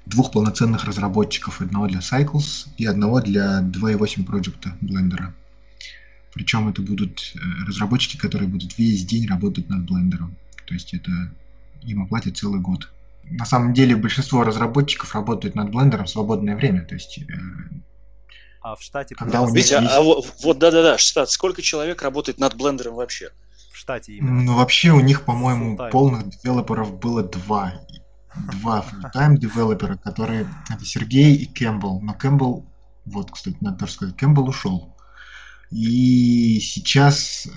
двух 0.06 0.32
полноценных 0.32 0.84
разработчиков, 0.84 1.62
одного 1.62 1.88
для 1.88 2.00
Cycles 2.00 2.68
и 2.78 2.86
одного 2.86 3.22
для 3.22 3.62
2.8 3.62 4.26
проекта 4.26 4.76
Blender. 4.82 5.34
Причем 6.36 6.68
это 6.70 6.82
будут 6.82 7.34
э, 7.36 7.40
разработчики, 7.68 8.18
которые 8.18 8.48
будут 8.48 8.78
весь 8.78 9.06
день 9.06 9.28
работать 9.28 9.70
над 9.70 9.90
Blender. 9.90 10.30
То 10.68 10.74
есть 10.74 10.94
это 10.94 11.12
им 11.82 12.04
оплатят 12.04 12.38
целый 12.38 12.62
год. 12.62 12.92
На 13.24 13.46
самом 13.46 13.74
деле 13.74 13.96
большинство 13.96 14.44
разработчиков 14.44 15.16
работают 15.16 15.56
над 15.56 15.70
Blender 15.70 16.04
в 16.04 16.10
свободное 16.10 16.56
время. 16.56 16.84
То 16.84 16.96
есть 16.96 17.20
э, 17.20 17.24
а 18.66 18.76
в 18.76 18.82
штате... 18.82 19.14
Когда 19.14 19.44
у 19.44 19.50
них 19.50 19.72
а, 19.74 19.98
а 19.98 20.02
вот, 20.02 20.58
да-да-да, 20.58 20.98
штат. 20.98 21.30
Сколько 21.30 21.62
человек 21.62 22.02
работает 22.02 22.40
над 22.40 22.56
блендером 22.58 22.96
вообще? 22.96 23.30
В 23.72 23.78
штате 23.78 24.14
именно. 24.14 24.42
Ну, 24.42 24.56
вообще 24.56 24.90
у 24.90 25.02
них, 25.02 25.24
по-моему, 25.24 25.78
полных 25.92 26.30
девелоперов 26.30 27.00
было 27.00 27.22
два. 27.22 27.76
Два 28.54 28.84
full-time 29.14 29.38
девелопера, 29.38 29.98
которые... 29.98 30.48
Это 30.68 30.84
Сергей 30.84 31.36
и 31.36 31.46
Кэмпбелл. 31.46 32.02
Но 32.02 32.16
Кэмпбелл... 32.16 32.66
Вот, 33.06 33.30
кстати, 33.30 33.56
надо 33.62 33.82
тоже 33.82 33.92
сказать, 33.92 34.18
Кэмпбелл 34.18 34.50
ушел. 34.50 34.95
И 35.76 36.62
сейчас 36.62 37.48
э, 37.48 37.50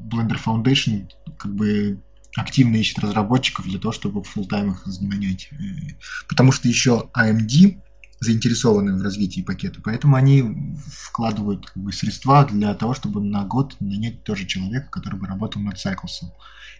Blender 0.00 0.42
Foundation 0.42 1.10
как 1.36 1.54
бы 1.54 2.02
активно 2.34 2.76
ищет 2.76 3.00
разработчиков 3.00 3.66
для 3.66 3.78
того, 3.78 3.92
чтобы 3.92 4.22
full-time 4.22 4.70
их 4.70 4.86
нанять. 5.02 5.50
Э, 5.52 5.56
потому 6.28 6.50
что 6.50 6.66
еще 6.66 7.10
AMD 7.14 7.78
заинтересованы 8.20 8.98
в 8.98 9.02
развитии 9.02 9.42
пакета, 9.42 9.82
поэтому 9.84 10.16
они 10.16 10.42
вкладывают 10.86 11.66
как 11.66 11.76
бы, 11.76 11.92
средства 11.92 12.46
для 12.46 12.74
того, 12.74 12.94
чтобы 12.94 13.20
на 13.20 13.44
год 13.44 13.76
нанять 13.80 14.24
тоже 14.24 14.46
человека, 14.46 14.88
который 14.90 15.20
бы 15.20 15.26
работал 15.26 15.60
над 15.60 15.76
Cycles, 15.76 16.24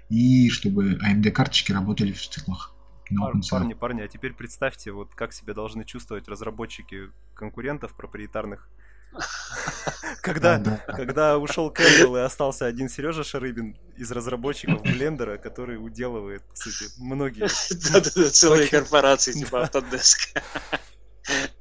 и 0.09 0.48
чтобы 0.48 0.94
AMD-карточки 0.94 1.70
работали 1.70 2.12
в 2.12 2.27
циклах. 2.27 2.74
Пар, 3.14 3.35
парни, 3.51 3.74
парни, 3.74 4.01
а 4.01 4.09
теперь 4.09 4.33
представьте, 4.33 4.92
вот 4.92 5.14
как 5.14 5.35
себя 5.35 5.53
должны 5.53 5.85
чувствовать 5.85 6.29
разработчики 6.29 7.11
конкурентов 7.35 7.94
проприетарных, 7.94 8.70
когда, 10.23 10.59
когда 10.87 11.38
ушел 11.38 11.71
Кэмпбелл 11.71 12.16
и 12.16 12.21
остался 12.21 12.66
один 12.66 12.88
Сережа 12.88 13.25
Шарыбин 13.25 13.77
из 13.97 14.11
разработчиков 14.11 14.83
Блендера, 14.83 15.38
который 15.38 15.77
уделывает, 15.77 16.42
по 16.42 16.57
сути, 16.57 16.85
многие... 16.99 17.49
Да-да-да, 17.92 18.31
целые 18.31 18.68
корпорации 18.68 19.33
типа 19.33 19.64
Autodesk. 19.64 20.40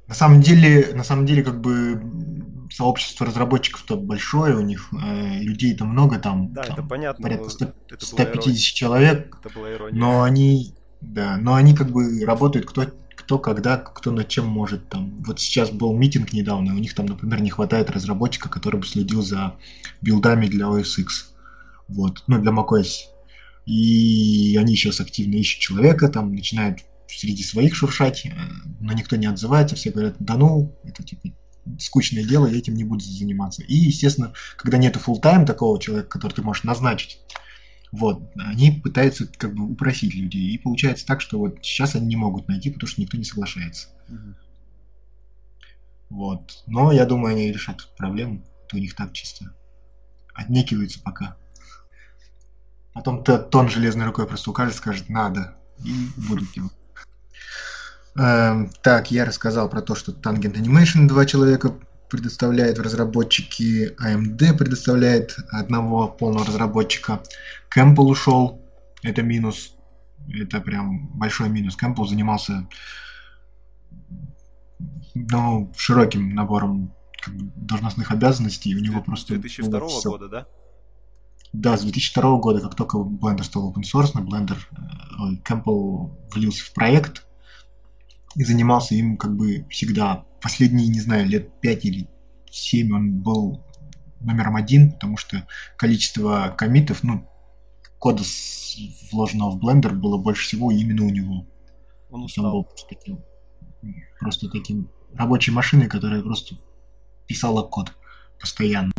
На 0.06 0.14
самом 0.14 0.40
деле, 0.40 0.94
на 0.94 1.04
самом 1.04 1.26
деле, 1.26 1.42
как 1.42 1.60
бы 1.60 2.00
сообщество 2.70 3.26
разработчиков-то 3.26 3.96
большое, 3.96 4.56
у 4.56 4.60
них 4.60 4.88
э, 4.92 5.40
людей-то 5.40 5.84
много 5.84 6.18
там. 6.18 6.52
Да, 6.52 6.62
там, 6.62 6.72
это 6.72 6.82
понятно. 6.82 7.22
Порядка 7.22 7.50
100, 7.50 7.66
150 7.98 8.74
человек. 8.74 9.36
Это 9.44 9.54
была 9.54 9.72
ирония. 9.72 9.98
Но 9.98 10.22
они, 10.22 10.74
да, 11.00 11.36
но 11.36 11.54
они 11.54 11.74
как 11.74 11.90
бы 11.90 12.24
работают 12.24 12.66
кто, 12.66 12.86
кто 13.28 13.38
когда, 13.38 13.76
кто 13.76 14.10
над 14.10 14.28
чем 14.28 14.46
может. 14.46 14.88
Там. 14.88 15.22
Вот 15.22 15.38
сейчас 15.38 15.70
был 15.70 15.94
митинг 15.94 16.32
недавно, 16.32 16.74
у 16.74 16.78
них 16.78 16.94
там, 16.94 17.04
например, 17.04 17.42
не 17.42 17.50
хватает 17.50 17.90
разработчика, 17.90 18.48
который 18.48 18.80
бы 18.80 18.86
следил 18.86 19.20
за 19.20 19.54
билдами 20.00 20.46
для 20.46 20.64
OS 20.64 20.98
X. 20.98 21.34
Вот, 21.88 22.24
ну, 22.26 22.40
для 22.40 22.52
macOS. 22.52 23.00
И 23.66 24.56
они 24.58 24.74
сейчас 24.76 25.00
активно 25.00 25.34
ищут 25.34 25.60
человека, 25.60 26.08
там 26.08 26.32
начинают 26.32 26.78
среди 27.06 27.42
своих 27.42 27.74
шуршать, 27.74 28.24
э, 28.24 28.30
но 28.80 28.94
никто 28.94 29.16
не 29.16 29.26
отзывается, 29.26 29.76
все 29.76 29.90
говорят, 29.90 30.16
да 30.18 30.36
ну, 30.38 30.74
это 30.84 31.02
типа 31.02 31.28
скучное 31.78 32.24
дело, 32.24 32.46
я 32.46 32.56
этим 32.56 32.74
не 32.74 32.84
буду 32.84 33.04
заниматься. 33.04 33.62
И, 33.62 33.74
естественно, 33.74 34.32
когда 34.56 34.78
нету 34.78 35.00
full 35.06 35.20
time 35.20 35.44
такого 35.44 35.78
человека, 35.78 36.08
который 36.08 36.32
ты 36.32 36.40
можешь 36.40 36.64
назначить, 36.64 37.20
Вот, 37.90 38.30
они 38.36 38.70
пытаются 38.72 39.26
как 39.26 39.54
бы 39.54 39.70
упросить 39.70 40.14
людей, 40.14 40.50
и 40.50 40.58
получается 40.58 41.06
так, 41.06 41.20
что 41.20 41.38
вот 41.38 41.58
сейчас 41.62 41.94
они 41.94 42.06
не 42.06 42.16
могут 42.16 42.48
найти, 42.48 42.70
потому 42.70 42.88
что 42.88 43.00
никто 43.00 43.16
не 43.16 43.24
соглашается. 43.24 43.88
Угу. 44.08 44.34
Вот, 46.10 46.62
но 46.66 46.92
я 46.92 47.06
думаю, 47.06 47.34
они 47.34 47.52
решат 47.52 47.88
проблему, 47.96 48.42
то 48.68 48.76
у 48.76 48.80
них 48.80 48.94
так 48.94 49.12
чисто 49.12 49.54
отнекиваются 50.34 51.00
пока. 51.00 51.36
Потом 52.94 53.22
тон 53.22 53.68
железной 53.68 54.06
рукой 54.06 54.26
просто 54.26 54.50
укажет, 54.50 54.74
скажет 54.74 55.08
«надо», 55.08 55.54
и 55.84 55.92
будут 56.16 56.52
делать. 56.52 56.72
Эм, 58.16 58.70
так, 58.82 59.10
я 59.10 59.24
рассказал 59.24 59.68
про 59.68 59.80
то, 59.82 59.94
что 59.94 60.12
Tangent 60.12 60.54
Animation 60.54 61.06
два 61.06 61.24
человека 61.24 61.74
предоставляет 62.08 62.78
в 62.78 62.82
разработчики, 62.82 63.94
AMD 64.00 64.56
предоставляет 64.56 65.36
одного 65.50 66.08
полного 66.08 66.46
разработчика. 66.46 67.20
Campbell 67.74 68.06
ушел, 68.06 68.64
это 69.02 69.22
минус, 69.22 69.74
это 70.28 70.60
прям 70.60 71.08
большой 71.18 71.48
минус. 71.48 71.76
Campbell 71.80 72.06
занимался 72.06 72.68
ну, 75.14 75.72
широким 75.76 76.34
набором 76.34 76.94
как 77.20 77.34
бы, 77.34 77.50
должностных 77.56 78.10
обязанностей, 78.10 78.74
у 78.74 78.80
него 78.80 79.02
просто... 79.02 79.34
2002 79.34 79.80
года, 80.04 80.28
да? 80.28 80.46
Да, 81.52 81.76
с 81.76 81.82
2002 81.82 82.38
года, 82.38 82.60
как 82.60 82.74
только 82.74 82.98
Blender 82.98 83.42
стал 83.42 83.72
open 83.72 83.82
source, 83.82 84.10
на 84.14 84.20
Blender 84.20 84.58
э, 84.70 85.40
Campbell 85.44 86.14
влился 86.32 86.64
в 86.64 86.72
проект 86.72 87.26
и 88.34 88.44
занимался 88.44 88.94
им 88.94 89.16
как 89.16 89.34
бы 89.34 89.66
всегда. 89.70 90.24
Последние, 90.40 90.88
не 90.88 91.00
знаю, 91.00 91.26
лет 91.26 91.60
5 91.60 91.84
или 91.86 92.08
7 92.50 92.94
он 92.94 93.22
был 93.22 93.64
номером 94.20 94.56
один, 94.56 94.92
потому 94.92 95.16
что 95.16 95.46
количество 95.76 96.54
комитов, 96.56 97.02
ну, 97.02 97.26
кода 97.98 98.22
вложенного 99.12 99.50
в 99.50 99.64
Blender 99.64 99.92
было 99.92 100.18
больше 100.18 100.46
всего 100.46 100.70
именно 100.70 101.04
у 101.04 101.10
него. 101.10 101.46
Он 102.10 102.24
устал. 102.24 102.46
Он 102.46 102.52
был 102.52 102.64
просто 102.64 102.88
таким, 102.88 103.24
просто 104.20 104.48
таким 104.48 104.90
рабочей 105.14 105.50
машиной, 105.50 105.88
которая 105.88 106.22
просто 106.22 106.56
писала 107.26 107.62
код 107.62 107.92
постоянно. 108.40 108.92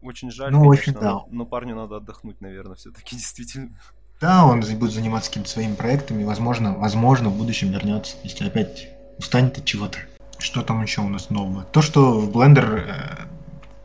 Очень 0.00 0.30
жаль, 0.30 0.52
ну, 0.52 0.60
конечно, 0.60 0.80
очень, 0.80 0.92
да. 0.94 1.24
но 1.30 1.44
парню 1.44 1.74
надо 1.74 1.96
отдохнуть, 1.96 2.40
наверное, 2.40 2.76
все-таки 2.76 3.16
действительно. 3.16 3.76
Да, 4.20 4.46
он 4.46 4.60
будет 4.60 4.92
заниматься 4.92 5.30
какими-то 5.30 5.50
своими 5.50 5.74
проектами, 5.74 6.24
возможно, 6.24 6.74
возможно, 6.74 7.28
в 7.28 7.36
будущем 7.36 7.70
вернется, 7.70 8.16
если 8.22 8.46
опять 8.46 8.88
устанет 9.18 9.58
от 9.58 9.64
чего-то. 9.64 9.98
Что 10.38 10.62
там 10.62 10.82
еще 10.82 11.00
у 11.00 11.08
нас 11.08 11.28
нового? 11.30 11.64
То, 11.64 11.82
что 11.82 12.20
в 12.20 12.30
Blender 12.30 12.84
э, 12.86 13.26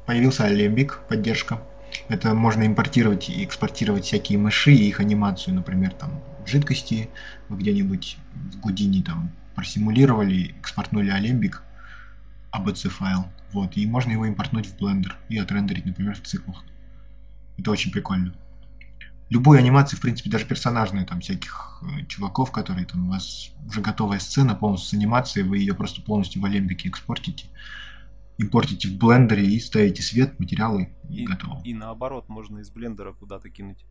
появился 0.05 0.47
Alembic, 0.49 1.07
поддержка. 1.07 1.61
Это 2.07 2.33
можно 2.33 2.65
импортировать 2.65 3.29
и 3.29 3.43
экспортировать 3.43 4.05
всякие 4.05 4.37
мыши 4.37 4.73
и 4.73 4.87
их 4.87 4.99
анимацию, 4.99 5.55
например, 5.55 5.93
там 5.93 6.21
жидкости, 6.45 7.09
вы 7.49 7.57
где-нибудь 7.57 8.17
в 8.33 8.59
Гудине 8.59 9.03
там 9.03 9.31
просимулировали, 9.55 10.55
экспортнули 10.59 11.11
Alembic, 11.11 11.57
ABC 12.53 12.89
файл, 12.89 13.25
вот, 13.51 13.77
и 13.77 13.85
можно 13.85 14.11
его 14.11 14.25
импортнуть 14.25 14.67
в 14.67 14.77
Blender 14.77 15.13
и 15.29 15.37
отрендерить, 15.37 15.85
например, 15.85 16.15
в 16.15 16.21
циклах. 16.21 16.63
Это 17.57 17.71
очень 17.71 17.91
прикольно. 17.91 18.33
Любую 19.29 19.59
анимацию, 19.59 19.97
в 19.97 20.01
принципе, 20.01 20.29
даже 20.29 20.45
персонажные, 20.45 21.05
там, 21.05 21.21
всяких 21.21 21.81
э, 21.83 22.05
чуваков, 22.07 22.51
которые 22.51 22.85
там 22.85 23.07
у 23.07 23.11
вас 23.11 23.51
уже 23.65 23.79
готовая 23.79 24.19
сцена 24.19 24.55
полностью 24.55 24.89
с 24.89 24.93
анимацией, 24.93 25.47
вы 25.47 25.59
ее 25.59 25.73
просто 25.73 26.01
полностью 26.01 26.41
в 26.41 26.45
Алембике 26.45 26.89
экспортите, 26.89 27.45
импортите 28.41 28.87
в 28.89 28.97
блендере 28.97 29.45
и 29.45 29.59
ставите 29.59 30.01
свет, 30.01 30.39
материалы 30.39 30.89
и, 31.09 31.23
и 31.23 31.25
готово. 31.25 31.61
И 31.63 31.73
наоборот, 31.73 32.27
можно 32.29 32.59
из 32.59 32.69
блендера 32.69 33.13
куда-то 33.13 33.49
кинуть. 33.49 33.85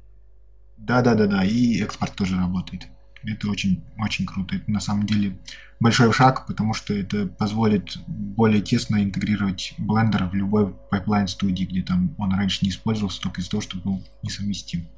Да, 0.76 1.02
да, 1.02 1.14
да, 1.14 1.26
да, 1.26 1.44
и 1.44 1.80
экспорт 1.80 2.14
тоже 2.14 2.36
работает. 2.36 2.88
Это 3.22 3.48
очень, 3.48 3.84
очень 3.98 4.24
круто. 4.24 4.56
Это 4.56 4.70
на 4.70 4.80
самом 4.80 5.04
деле 5.04 5.38
большой 5.78 6.10
шаг, 6.12 6.46
потому 6.46 6.72
что 6.72 6.94
это 6.94 7.26
позволит 7.26 7.98
более 8.06 8.62
тесно 8.62 9.02
интегрировать 9.02 9.74
Blender 9.78 10.28
в 10.28 10.34
любой 10.34 10.72
пайплайн 10.90 11.28
студии, 11.28 11.64
где 11.64 11.82
там 11.82 12.14
он 12.18 12.32
раньше 12.32 12.60
не 12.62 12.70
использовался 12.70 13.20
только 13.20 13.42
из-за 13.42 13.50
того, 13.50 13.60
что 13.60 13.76
был 13.76 14.02
несовместим. 14.22 14.88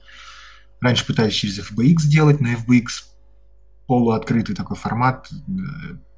Раньше 0.80 1.07
пытались 1.07 1.34
через 1.34 1.59
FBX 1.59 1.98
сделать, 1.98 2.40
но 2.40 2.53
FBX 2.53 2.86
полуоткрытый 3.88 4.55
такой 4.55 4.76
формат. 4.76 5.28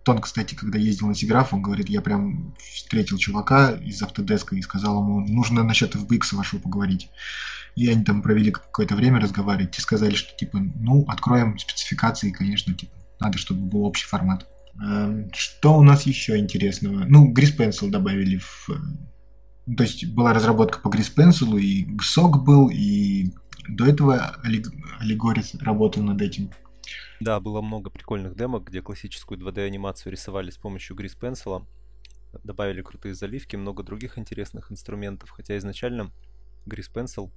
Тон, 0.04 0.18
кстати, 0.18 0.54
когда 0.54 0.78
ездил 0.78 1.08
на 1.08 1.14
Сиграф, 1.14 1.54
он 1.54 1.62
говорит, 1.62 1.88
я 1.88 2.02
прям 2.02 2.54
встретил 2.58 3.16
чувака 3.16 3.72
из 3.72 4.02
Автодеска 4.02 4.54
и 4.54 4.62
сказал 4.62 5.00
ему, 5.00 5.20
нужно 5.20 5.64
насчет 5.64 5.94
FBX 5.94 6.34
вашего 6.34 6.60
поговорить. 6.60 7.08
И 7.74 7.88
они 7.88 8.04
там 8.04 8.22
провели 8.22 8.50
какое-то 8.50 8.94
время 8.96 9.18
разговаривать 9.18 9.78
и 9.78 9.80
сказали, 9.80 10.14
что 10.14 10.36
типа, 10.36 10.58
ну, 10.58 11.04
откроем 11.08 11.58
спецификации, 11.58 12.30
конечно, 12.30 12.74
типа, 12.74 12.92
надо, 13.18 13.38
чтобы 13.38 13.62
был 13.62 13.84
общий 13.84 14.06
формат. 14.06 14.46
Эм, 14.82 15.30
что 15.32 15.78
у 15.78 15.82
нас 15.82 16.02
еще 16.02 16.36
интересного? 16.36 17.04
Ну, 17.06 17.32
Gris 17.32 17.56
Pencil 17.56 17.90
добавили 17.90 18.36
в... 18.36 18.68
То 19.76 19.82
есть 19.82 20.06
была 20.06 20.34
разработка 20.34 20.78
по 20.80 20.88
Gris 20.88 21.10
Pencil, 21.16 21.58
и 21.58 21.86
GSOC 21.86 22.42
был, 22.42 22.68
и 22.68 23.32
до 23.68 23.86
этого 23.86 24.36
Аллегорис 25.00 25.54
работал 25.54 26.02
над 26.02 26.20
этим. 26.20 26.50
Да, 27.24 27.40
было 27.40 27.62
много 27.62 27.88
прикольных 27.88 28.36
демок, 28.36 28.64
где 28.64 28.82
классическую 28.82 29.40
2D-анимацию 29.40 30.12
рисовали 30.12 30.50
с 30.50 30.58
помощью 30.58 30.94
Gris 30.94 31.18
Pencil. 31.18 31.64
Добавили 32.42 32.82
крутые 32.82 33.14
заливки, 33.14 33.56
много 33.56 33.82
других 33.82 34.18
интересных 34.18 34.70
инструментов, 34.70 35.30
хотя 35.30 35.56
изначально 35.56 36.12
Gris 36.66 36.92
Pencil 36.92 37.30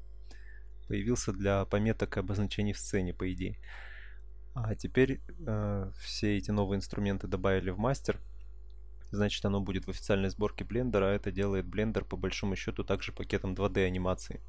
появился 0.89 1.31
для 1.31 1.63
пометок 1.63 2.17
и 2.17 2.19
обозначений 2.19 2.73
в 2.73 2.79
сцене, 2.79 3.13
по 3.13 3.31
идее. 3.31 3.59
А 4.55 4.75
теперь 4.75 5.21
э, 5.47 5.91
все 6.01 6.35
эти 6.35 6.51
новые 6.51 6.79
инструменты 6.79 7.27
добавили 7.27 7.69
в 7.69 7.77
мастер. 7.77 8.19
Значит, 9.11 9.45
оно 9.45 9.61
будет 9.61 9.85
в 9.85 9.89
официальной 9.89 10.29
сборке 10.29 10.65
Blender, 10.65 11.01
а 11.01 11.15
это 11.15 11.31
делает 11.31 11.65
Blender 11.65 12.03
по 12.03 12.17
большому 12.17 12.57
счету 12.57 12.83
также 12.83 13.13
пакетом 13.13 13.53
2D 13.53 13.85
анимации. 13.85 14.41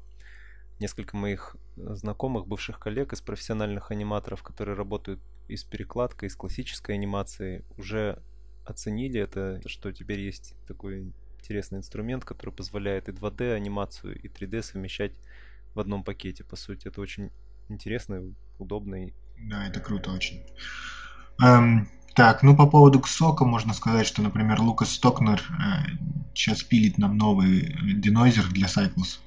Несколько 0.79 1.17
моих 1.17 1.55
знакомых, 1.75 2.47
бывших 2.47 2.79
коллег 2.79 3.13
из 3.13 3.21
профессиональных 3.21 3.91
аниматоров, 3.91 4.43
которые 4.43 4.75
работают 4.75 5.19
и 5.47 5.57
с 5.57 5.63
перекладкой, 5.63 6.27
и 6.27 6.29
с 6.29 6.35
классической 6.35 6.95
анимацией, 6.95 7.63
уже 7.77 8.21
оценили 8.65 9.19
это, 9.19 9.61
что 9.65 9.91
теперь 9.91 10.21
есть 10.21 10.55
такой 10.67 11.11
интересный 11.39 11.79
инструмент, 11.79 12.23
который 12.23 12.51
позволяет 12.51 13.09
и 13.09 13.11
2D 13.11 13.53
анимацию, 13.53 14.19
и 14.19 14.27
3D 14.27 14.61
совмещать 14.61 15.13
в 15.73 15.79
одном 15.79 16.03
пакете, 16.03 16.43
по 16.43 16.55
сути. 16.55 16.87
Это 16.87 17.01
очень 17.01 17.31
интересно, 17.69 18.33
удобно. 18.57 18.97
Да, 19.37 19.67
это 19.67 19.79
круто 19.79 20.11
очень. 20.11 20.43
Эм, 21.41 21.89
так, 22.15 22.43
ну 22.43 22.55
по 22.55 22.67
поводу 22.67 22.99
Ксока 22.99 23.45
можно 23.45 23.73
сказать, 23.73 24.05
что, 24.05 24.21
например, 24.21 24.61
Лукас 24.61 24.91
Стокнер 24.91 25.41
э, 25.41 26.33
сейчас 26.33 26.63
пилит 26.63 26.97
нам 26.97 27.17
новый 27.17 27.75
денойзер 27.95 28.49
для 28.49 28.67
Cycles. 28.67 29.19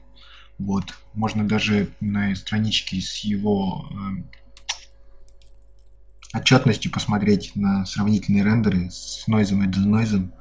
Вот. 0.59 0.95
Можно 1.15 1.47
даже 1.47 1.91
на 2.01 2.35
страничке 2.35 3.01
с 3.01 3.19
его 3.19 3.89
э, 3.91 4.23
отчетностью 6.39 6.93
посмотреть 6.93 7.57
на 7.57 7.85
сравнительные 7.87 8.45
рендеры 8.45 8.91
с 8.91 9.27
нойзом 9.27 9.65
и 9.65 9.73
денойзом. 9.73 10.33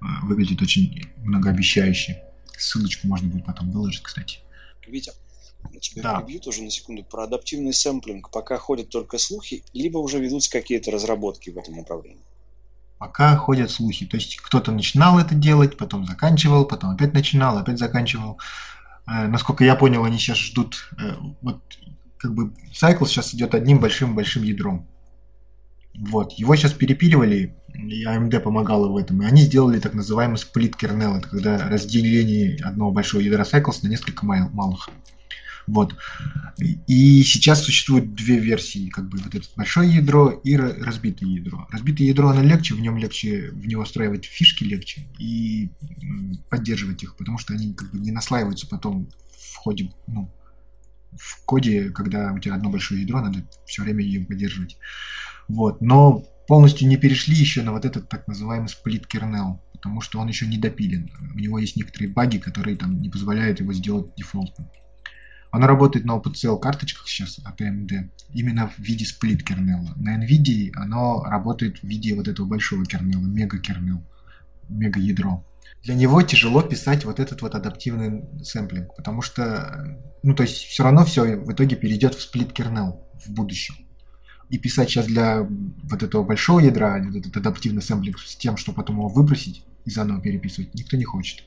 Э, 0.00 0.04
выглядит 0.22 0.62
очень 0.62 1.02
многообещающе. 1.16 2.22
Ссылочку 2.56 3.06
можно 3.06 3.28
будет 3.28 3.44
потом 3.44 3.72
выложить, 3.72 4.02
кстати. 4.02 4.38
Витя, 4.86 5.12
я 5.72 5.80
тебя 5.80 6.02
да. 6.02 6.20
прибью 6.20 6.40
тоже 6.40 6.62
на 6.62 6.70
секунду. 6.70 7.04
Про 7.04 7.24
адаптивный 7.24 7.72
сэмплинг 7.72 8.30
пока 8.30 8.58
ходят 8.58 8.90
только 8.90 9.18
слухи, 9.18 9.64
либо 9.72 9.98
уже 9.98 10.20
ведутся 10.20 10.50
какие-то 10.50 10.90
разработки 10.90 11.50
в 11.50 11.58
этом 11.58 11.76
направлении? 11.76 12.22
Пока 12.98 13.36
ходят 13.36 13.70
слухи. 13.70 14.06
То 14.06 14.16
есть 14.16 14.36
кто-то 14.36 14.72
начинал 14.72 15.18
это 15.18 15.34
делать, 15.34 15.76
потом 15.76 16.06
заканчивал, 16.06 16.64
потом 16.64 16.90
опять 16.90 17.12
начинал, 17.12 17.58
опять 17.58 17.78
заканчивал. 17.78 18.38
Э, 19.06 19.26
насколько 19.26 19.64
я 19.64 19.74
понял, 19.74 20.04
они 20.04 20.18
сейчас 20.18 20.38
ждут... 20.38 20.90
Э, 20.98 21.14
вот 21.42 21.62
как 22.18 22.34
бы 22.34 22.54
Cycle 22.72 23.06
сейчас 23.06 23.34
идет 23.34 23.54
одним 23.54 23.80
большим-большим 23.80 24.44
ядром. 24.44 24.86
Вот. 25.94 26.32
Его 26.32 26.56
сейчас 26.56 26.72
перепиливали, 26.72 27.54
и 27.74 28.04
AMD 28.04 28.40
помогала 28.40 28.88
в 28.88 28.96
этом. 28.96 29.22
И 29.22 29.26
они 29.26 29.42
сделали 29.42 29.78
так 29.78 29.94
называемый 29.94 30.38
сплит 30.38 30.74
kernel. 30.74 31.18
Это 31.18 31.28
когда 31.28 31.68
разделение 31.68 32.56
одного 32.64 32.90
большого 32.90 33.20
ядра 33.20 33.42
Cycles 33.42 33.80
на 33.82 33.88
несколько 33.88 34.24
малых. 34.24 34.88
Вот. 35.66 35.96
И 36.86 37.22
сейчас 37.22 37.62
существует 37.62 38.14
две 38.14 38.38
версии, 38.38 38.88
как 38.90 39.08
бы 39.08 39.18
вот 39.18 39.34
это 39.34 39.46
большое 39.56 39.94
ядро 39.94 40.30
и 40.30 40.56
разбитое 40.56 41.28
ядро. 41.28 41.66
Разбитое 41.70 42.08
ядро, 42.08 42.28
оно 42.28 42.42
легче, 42.42 42.74
в 42.74 42.80
нем 42.80 42.96
легче, 42.98 43.50
в 43.50 43.66
него 43.66 43.84
встраивать 43.84 44.24
фишки 44.24 44.64
легче 44.64 45.08
и 45.18 45.70
поддерживать 46.50 47.02
их, 47.02 47.16
потому 47.16 47.38
что 47.38 47.54
они 47.54 47.72
как 47.74 47.90
бы 47.90 47.98
не 47.98 48.10
наслаиваются 48.10 48.66
потом 48.66 49.08
в 49.30 49.56
ходе, 49.56 49.90
ну, 50.06 50.30
в 51.16 51.44
коде, 51.44 51.90
когда 51.90 52.32
у 52.32 52.38
тебя 52.38 52.54
одно 52.54 52.70
большое 52.70 53.02
ядро, 53.02 53.20
надо 53.20 53.46
все 53.66 53.82
время 53.82 54.02
ее 54.02 54.24
поддерживать. 54.24 54.76
Вот. 55.48 55.80
Но 55.80 56.24
полностью 56.46 56.88
не 56.88 56.96
перешли 56.96 57.34
еще 57.34 57.62
на 57.62 57.72
вот 57.72 57.84
этот 57.84 58.08
так 58.08 58.26
называемый 58.28 58.68
сплит 58.68 59.06
kernel, 59.12 59.58
потому 59.72 60.00
что 60.00 60.18
он 60.18 60.28
еще 60.28 60.46
не 60.46 60.58
допилен. 60.58 61.10
У 61.34 61.38
него 61.38 61.58
есть 61.58 61.76
некоторые 61.76 62.10
баги, 62.10 62.38
которые 62.38 62.76
там 62.76 62.98
не 62.98 63.08
позволяют 63.08 63.60
его 63.60 63.72
сделать 63.72 64.14
дефолтным. 64.16 64.68
Оно 65.54 65.68
работает 65.68 66.04
на 66.04 66.16
OpenCL 66.16 66.58
карточках 66.58 67.06
сейчас 67.06 67.38
от 67.44 67.60
AMD, 67.60 68.10
именно 68.32 68.66
в 68.66 68.76
виде 68.80 69.04
сплит 69.04 69.44
кернела. 69.44 69.92
На 69.94 70.18
NVIDIA 70.20 70.72
оно 70.74 71.22
работает 71.22 71.78
в 71.78 71.84
виде 71.84 72.12
вот 72.16 72.26
этого 72.26 72.44
большого 72.44 72.84
кернела, 72.84 73.22
мега 73.22 73.60
кернел, 73.60 74.02
мега 74.68 74.98
ядро. 74.98 75.44
Для 75.84 75.94
него 75.94 76.20
тяжело 76.22 76.60
писать 76.60 77.04
вот 77.04 77.20
этот 77.20 77.40
вот 77.40 77.54
адаптивный 77.54 78.24
сэмплинг, 78.42 78.96
потому 78.96 79.22
что, 79.22 79.96
ну, 80.24 80.34
то 80.34 80.42
есть 80.42 80.56
все 80.56 80.82
равно 80.82 81.04
все 81.04 81.36
в 81.36 81.52
итоге 81.52 81.76
перейдет 81.76 82.16
в 82.16 82.22
сплит 82.22 82.52
кернел 82.52 83.06
в 83.24 83.30
будущем. 83.30 83.76
И 84.50 84.58
писать 84.58 84.90
сейчас 84.90 85.06
для 85.06 85.42
вот 85.44 86.02
этого 86.02 86.24
большого 86.24 86.58
ядра, 86.58 87.00
вот 87.00 87.14
этот 87.14 87.36
адаптивный 87.36 87.82
сэмплинг 87.82 88.18
с 88.18 88.34
тем, 88.34 88.56
что 88.56 88.72
потом 88.72 88.96
его 88.96 89.06
выбросить 89.06 89.64
и 89.84 89.90
заново 89.90 90.20
переписывать, 90.20 90.74
никто 90.74 90.96
не 90.96 91.04
хочет. 91.04 91.44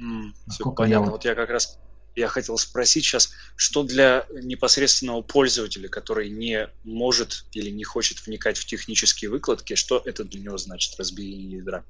Mm, 0.00 0.32
все 0.48 0.72
понятно. 0.72 1.04
Я... 1.04 1.10
Вот 1.10 1.24
я 1.26 1.34
как 1.34 1.50
раз 1.50 1.78
я 2.16 2.28
хотел 2.28 2.56
спросить 2.58 3.04
сейчас, 3.04 3.32
что 3.56 3.82
для 3.82 4.26
непосредственного 4.42 5.22
пользователя, 5.22 5.88
который 5.88 6.30
не 6.30 6.68
может 6.82 7.44
или 7.52 7.70
не 7.70 7.84
хочет 7.84 8.26
вникать 8.26 8.58
в 8.58 8.64
технические 8.64 9.30
выкладки, 9.30 9.74
что 9.74 10.02
это 10.04 10.24
для 10.24 10.40
него 10.40 10.56
значит 10.56 10.98
разбиение 10.98 11.58
ядра? 11.58 11.84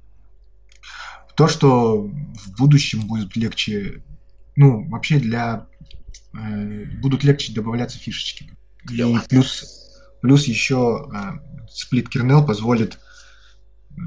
То, 1.36 1.48
что 1.48 2.02
в 2.02 2.56
будущем 2.58 3.06
будет 3.06 3.36
легче, 3.36 4.02
ну, 4.56 4.88
вообще 4.88 5.18
для 5.18 5.68
э, 6.34 6.84
будут 7.00 7.22
легче 7.24 7.52
добавляться 7.52 7.98
фишечки. 7.98 8.50
Клево. 8.84 9.18
И 9.18 9.28
плюс, 9.28 9.64
плюс 10.22 10.46
еще 10.46 11.08
э, 11.14 11.68
сплит 11.70 12.08
kernel 12.14 12.44
позволит 12.44 12.98
э, 13.90 14.00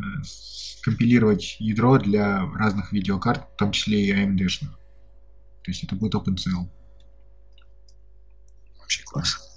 компилировать 0.82 1.58
ядро 1.60 1.98
для 1.98 2.46
разных 2.56 2.92
видеокарт, 2.92 3.48
в 3.54 3.58
том 3.58 3.72
числе 3.72 4.06
и 4.06 4.14
AMD-шных. 4.14 4.79
То 5.64 5.72
есть 5.72 5.84
это 5.84 5.95
будет 5.95 6.16
OpenCL. 6.16 6.70
Вообще 8.80 9.03
класс. 9.03 9.49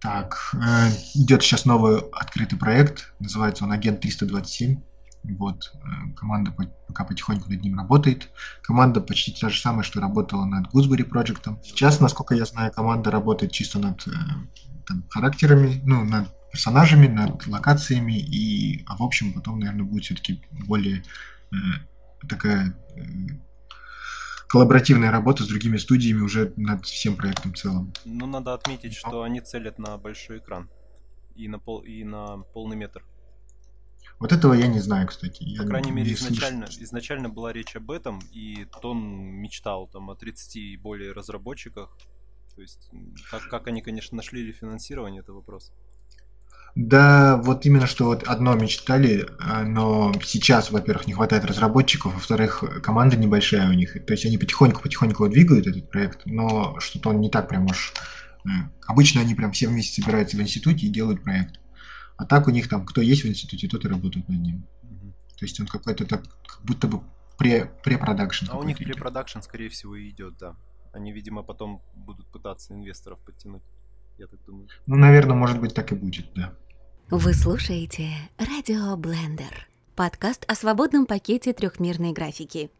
Так, 0.00 0.54
э, 0.54 0.88
идет 1.14 1.42
сейчас 1.42 1.66
новый 1.66 1.98
открытый 2.12 2.58
проект, 2.58 3.12
называется 3.18 3.64
он 3.64 3.72
Агент 3.72 4.00
327. 4.00 4.80
Вот, 5.24 5.72
э, 5.74 6.14
команда 6.16 6.52
пока 6.88 7.04
потихоньку 7.04 7.50
над 7.50 7.60
ним 7.60 7.76
работает. 7.76 8.30
Команда 8.62 9.02
почти 9.02 9.32
та 9.32 9.50
же 9.50 9.60
самая, 9.60 9.82
что 9.82 10.00
работала 10.00 10.46
над 10.46 10.72
Gooseberry 10.72 11.04
проектом. 11.04 11.60
Сейчас, 11.62 12.00
насколько 12.00 12.34
я 12.34 12.46
знаю, 12.46 12.72
команда 12.72 13.10
работает 13.10 13.52
чисто 13.52 13.78
над 13.78 14.06
э, 14.08 14.12
там, 14.86 15.04
характерами, 15.10 15.82
ну, 15.84 16.04
над 16.04 16.28
персонажами, 16.50 17.06
над 17.06 17.46
локациями, 17.46 18.18
и, 18.18 18.82
а 18.86 18.96
в 18.96 19.02
общем, 19.02 19.34
потом, 19.34 19.58
наверное, 19.58 19.84
будет 19.84 20.04
все-таки 20.04 20.42
более 20.66 21.04
такая 22.28 22.74
коллаборативная 24.50 25.12
работа 25.12 25.44
с 25.44 25.48
другими 25.48 25.76
студиями 25.76 26.22
уже 26.22 26.52
над 26.56 26.84
всем 26.84 27.16
проектом 27.16 27.52
в 27.52 27.56
целом. 27.56 27.92
Ну, 28.04 28.26
надо 28.26 28.52
отметить, 28.52 28.96
что 28.96 29.22
они 29.22 29.40
целят 29.40 29.78
на 29.78 29.96
большой 29.96 30.38
экран 30.38 30.68
и 31.36 31.46
на, 31.46 31.60
пол, 31.60 31.82
и 31.82 32.02
на 32.02 32.38
полный 32.52 32.76
метр. 32.76 33.04
Вот 34.18 34.32
этого 34.32 34.54
я 34.54 34.66
не 34.66 34.80
знаю, 34.80 35.06
кстати. 35.06 35.44
По 35.56 35.62
я 35.62 35.68
крайней 35.68 35.92
мере, 35.92 36.12
изначально, 36.14 36.64
изначально 36.64 37.28
была 37.28 37.52
речь 37.52 37.76
об 37.76 37.92
этом, 37.92 38.20
и 38.32 38.66
Тон 38.82 38.98
мечтал 38.98 39.86
там 39.86 40.10
о 40.10 40.16
30 40.16 40.56
и 40.56 40.76
более 40.76 41.12
разработчиках. 41.12 41.96
То 42.56 42.60
есть, 42.60 42.90
как, 43.30 43.48
как 43.48 43.68
они, 43.68 43.82
конечно, 43.82 44.16
нашли 44.16 44.42
ли 44.42 44.52
финансирование, 44.52 45.20
это 45.20 45.32
вопрос. 45.32 45.72
Да, 46.74 47.36
вот 47.38 47.66
именно 47.66 47.86
что 47.86 48.06
вот 48.06 48.22
одно 48.24 48.54
мечтали, 48.54 49.26
а, 49.40 49.64
но 49.64 50.12
сейчас, 50.22 50.70
во-первых, 50.70 51.06
не 51.06 51.12
хватает 51.12 51.44
разработчиков, 51.44 52.14
во-вторых, 52.14 52.62
команда 52.82 53.16
небольшая 53.16 53.68
у 53.68 53.72
них. 53.72 53.92
То 54.06 54.12
есть 54.12 54.24
они 54.24 54.38
потихоньку-потихоньку 54.38 55.28
двигают 55.28 55.66
этот 55.66 55.90
проект, 55.90 56.26
но 56.26 56.78
что-то 56.78 57.10
он 57.10 57.20
не 57.20 57.30
так 57.30 57.48
прям 57.48 57.66
уж... 57.66 57.92
Э, 58.44 58.48
обычно 58.86 59.20
они 59.20 59.34
прям 59.34 59.52
все 59.52 59.68
вместе 59.68 60.00
собираются 60.00 60.36
в 60.36 60.40
институте 60.40 60.86
и 60.86 60.90
делают 60.90 61.22
проект. 61.22 61.60
А 62.16 62.24
так 62.24 62.46
у 62.46 62.50
них 62.50 62.68
там, 62.68 62.86
кто 62.86 63.00
есть 63.00 63.24
в 63.24 63.28
институте, 63.28 63.66
тот 63.66 63.84
и 63.84 63.88
работает 63.88 64.28
над 64.28 64.40
ним. 64.40 64.66
Угу. 64.82 65.14
То 65.38 65.44
есть 65.44 65.58
он 65.60 65.66
какой-то 65.66 66.06
так, 66.06 66.22
как 66.46 66.62
будто 66.62 66.86
бы 66.86 67.00
пре-продакшн. 67.36 68.46
А 68.50 68.58
у 68.58 68.62
них 68.62 68.76
пре-продакшн, 68.76 69.40
скорее 69.40 69.70
всего, 69.70 69.96
и 69.96 70.10
идет, 70.10 70.36
да. 70.38 70.54
Они, 70.92 71.12
видимо, 71.12 71.42
потом 71.42 71.82
будут 71.94 72.26
пытаться 72.26 72.74
инвесторов 72.74 73.18
подтянуть 73.20 73.62
я 74.20 74.26
так 74.26 74.44
думаю. 74.44 74.68
Ну, 74.86 74.96
наверное, 74.96 75.34
может 75.34 75.60
быть, 75.60 75.74
так 75.74 75.92
и 75.92 75.94
будет, 75.94 76.26
да. 76.34 76.52
Вы 77.08 77.32
слушаете 77.32 78.10
Радио 78.36 78.94
Блендер. 78.96 79.66
Подкаст 79.96 80.44
о 80.46 80.54
свободном 80.54 81.06
пакете 81.06 81.54
трехмерной 81.54 82.12
графики. 82.12 82.70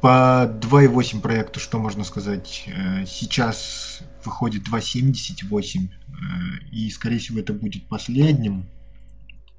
По 0.00 0.46
2.8 0.60 1.20
проекту, 1.20 1.58
что 1.58 1.80
можно 1.80 2.04
сказать? 2.04 2.64
Э, 2.68 3.04
сейчас 3.06 4.02
выходит 4.24 4.62
2.78, 4.68 5.80
э, 5.80 6.14
и, 6.70 6.88
скорее 6.90 7.18
всего, 7.18 7.40
это 7.40 7.52
будет 7.52 7.88
последним 7.88 8.68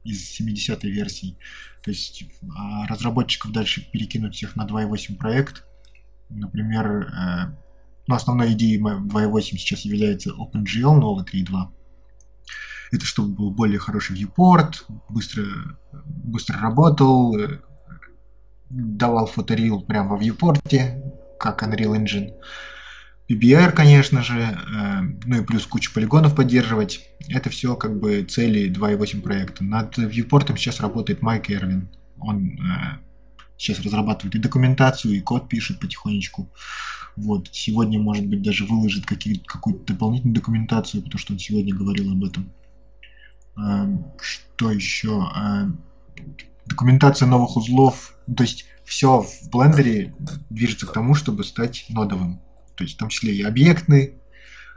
из 0.06 0.40
70-й 0.40 0.90
версии. 0.90 1.38
То 1.84 1.92
есть 1.92 2.24
а 2.58 2.88
разработчиков 2.88 3.52
дальше 3.52 3.86
перекинут 3.92 4.36
всех 4.36 4.56
на 4.56 4.66
2.8 4.66 5.18
проект. 5.18 5.66
Например, 6.30 6.86
э, 6.88 7.65
но 8.08 8.16
основной 8.16 8.54
идеей 8.54 8.80
2.8 8.80 9.42
сейчас 9.42 9.82
является 9.82 10.32
OpenGL 10.32 10.96
новый 11.00 11.24
3.2. 11.24 11.70
Это 12.92 13.06
чтобы 13.06 13.34
был 13.34 13.52
более 13.52 13.80
хороший 13.80 14.16
viewport, 14.16 14.76
быстро, 15.10 15.46
быстро 16.06 16.60
работал, 16.60 17.38
э, 17.38 17.60
давал 18.70 19.26
фоторил 19.26 19.82
прямо 19.82 20.16
во 20.16 20.22
viewport, 20.22 20.60
как 21.40 21.64
Unreal 21.64 21.98
Engine. 21.98 22.34
PBR, 23.28 23.72
конечно 23.72 24.22
же, 24.22 24.40
э, 24.40 25.02
ну 25.26 25.42
и 25.42 25.44
плюс 25.44 25.66
кучу 25.66 25.92
полигонов 25.94 26.36
поддерживать. 26.36 27.02
Это 27.28 27.50
все 27.50 27.76
как 27.76 28.00
бы 28.00 28.24
цели 28.24 28.70
2.8 28.72 29.22
проекта. 29.22 29.64
Над 29.64 29.98
viewport 29.98 30.56
сейчас 30.56 30.80
работает 30.80 31.24
Майк 31.24 31.50
Эрвин. 31.50 31.90
Он 32.20 32.60
э, 32.60 33.05
сейчас 33.58 33.80
разрабатывает 33.80 34.36
и 34.36 34.40
документацию, 34.40 35.16
и 35.16 35.22
код 35.22 35.50
пишет 35.50 35.80
потихонечку. 35.80 36.50
Вот. 37.16 37.50
Сегодня, 37.52 38.00
может 38.00 38.26
быть, 38.28 38.42
даже 38.42 38.66
выложит 38.66 39.06
какую-то 39.06 39.94
дополнительную 39.94 40.36
документацию, 40.36 41.04
потому 41.04 41.20
что 41.20 41.34
он 41.34 41.40
сегодня 41.40 41.74
говорил 41.74 42.12
об 42.12 42.24
этом. 42.24 42.52
Эм, 43.58 44.06
что 44.22 44.72
еще? 44.72 45.30
Эм, 45.36 45.82
документация 46.66 47.28
новых 47.28 47.56
узлов. 47.56 48.16
Ну, 48.28 48.36
то 48.36 48.44
есть 48.44 48.66
все 48.84 49.22
в 49.22 49.50
блендере 49.50 50.14
движется 50.50 50.86
к 50.86 50.94
тому, 50.94 51.16
чтобы 51.16 51.44
стать 51.44 51.86
нодовым. 51.90 52.42
То 52.76 52.84
есть 52.84 52.96
в 52.96 52.98
том 52.98 53.10
числе 53.10 53.34
и 53.34 53.42
объектные, 53.42 54.16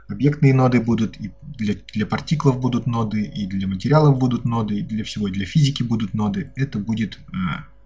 объектные 0.07 0.53
ноды 0.53 0.79
будут, 0.79 1.19
и 1.19 1.31
для, 1.41 1.75
для 1.93 2.05
партиклов 2.05 2.59
будут 2.59 2.87
ноды, 2.87 3.23
и 3.23 3.45
для 3.45 3.67
материалов 3.67 4.17
будут 4.17 4.45
ноды, 4.45 4.79
и 4.79 4.81
для 4.81 5.03
всего, 5.03 5.27
и 5.27 5.31
для 5.31 5.45
физики 5.45 5.83
будут 5.83 6.13
ноды. 6.13 6.53
Это 6.55 6.79
будет 6.79 7.19
э, 7.33 7.35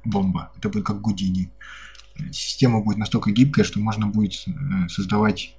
бомба. 0.06 0.52
Это 0.58 0.70
будет 0.70 0.86
как 0.86 1.02
Гудини 1.02 1.52
система 2.32 2.82
будет 2.82 2.98
настолько 2.98 3.32
гибкая, 3.32 3.66
что 3.66 3.80
можно 3.80 4.08
будет 4.08 4.34
э, 4.48 4.88
создавать 4.90 5.56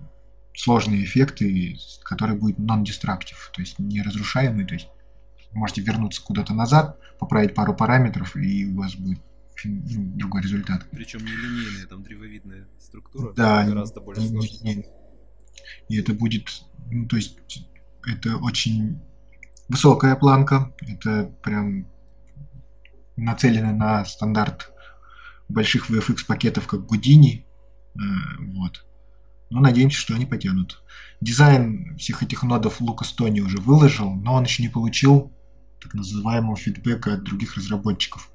сложные 0.54 1.04
эффекты, 1.04 1.76
которые 2.04 2.38
будут 2.38 2.58
non-destructive, 2.58 3.50
то 3.52 3.60
есть 3.60 3.78
не 3.78 4.02
разрушаемые, 4.02 4.66
то 4.66 4.74
есть 4.74 4.88
можете 5.52 5.82
вернуться 5.82 6.22
куда-то 6.22 6.54
назад, 6.54 6.98
поправить 7.18 7.54
пару 7.54 7.74
параметров, 7.74 8.36
и 8.36 8.66
у 8.66 8.76
вас 8.76 8.94
будет 8.94 9.20
ну, 9.64 10.04
другой 10.16 10.42
результат. 10.42 10.86
Причем 10.90 11.24
не 11.24 11.32
линейная, 11.32 11.86
там 11.86 12.02
древовидная 12.02 12.68
структура, 12.78 13.32
да, 13.34 13.64
гораздо 13.66 14.00
более 14.00 14.22
не, 14.22 14.28
сложная. 14.28 14.60
Не, 14.62 14.74
не. 14.76 14.84
И 15.88 15.98
это 15.98 16.12
будет, 16.12 16.48
ну, 16.90 17.06
то 17.06 17.16
есть 17.16 17.38
это 18.06 18.36
очень 18.36 19.00
высокая 19.68 20.14
планка, 20.14 20.72
это 20.80 21.32
прям 21.42 21.86
нацелено 23.16 23.72
на 23.72 24.04
стандарт 24.04 24.72
больших 25.48 25.90
VFX 25.90 26.26
пакетов, 26.26 26.66
как 26.66 26.86
Гудини. 26.86 27.46
Э, 27.94 27.98
вот. 28.54 28.84
Но 29.50 29.60
надеемся, 29.60 29.98
что 29.98 30.14
они 30.14 30.26
потянут. 30.26 30.82
Дизайн 31.20 31.96
всех 31.96 32.22
этих 32.22 32.42
нодов 32.42 32.80
Лукас 32.80 33.12
Тони 33.12 33.40
уже 33.40 33.58
выложил, 33.58 34.12
но 34.14 34.34
он 34.34 34.44
еще 34.44 34.62
не 34.62 34.68
получил 34.68 35.32
так 35.80 35.94
называемого 35.94 36.56
фидбэка 36.56 37.14
от 37.14 37.24
других 37.24 37.56
разработчиков. 37.56 38.30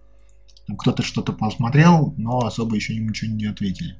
Там 0.67 0.77
кто-то 0.77 1.01
что-то 1.01 1.33
посмотрел, 1.33 2.13
но 2.17 2.39
особо 2.39 2.75
еще 2.75 2.95
ничего 2.95 3.31
не 3.31 3.45
ответили. 3.45 3.99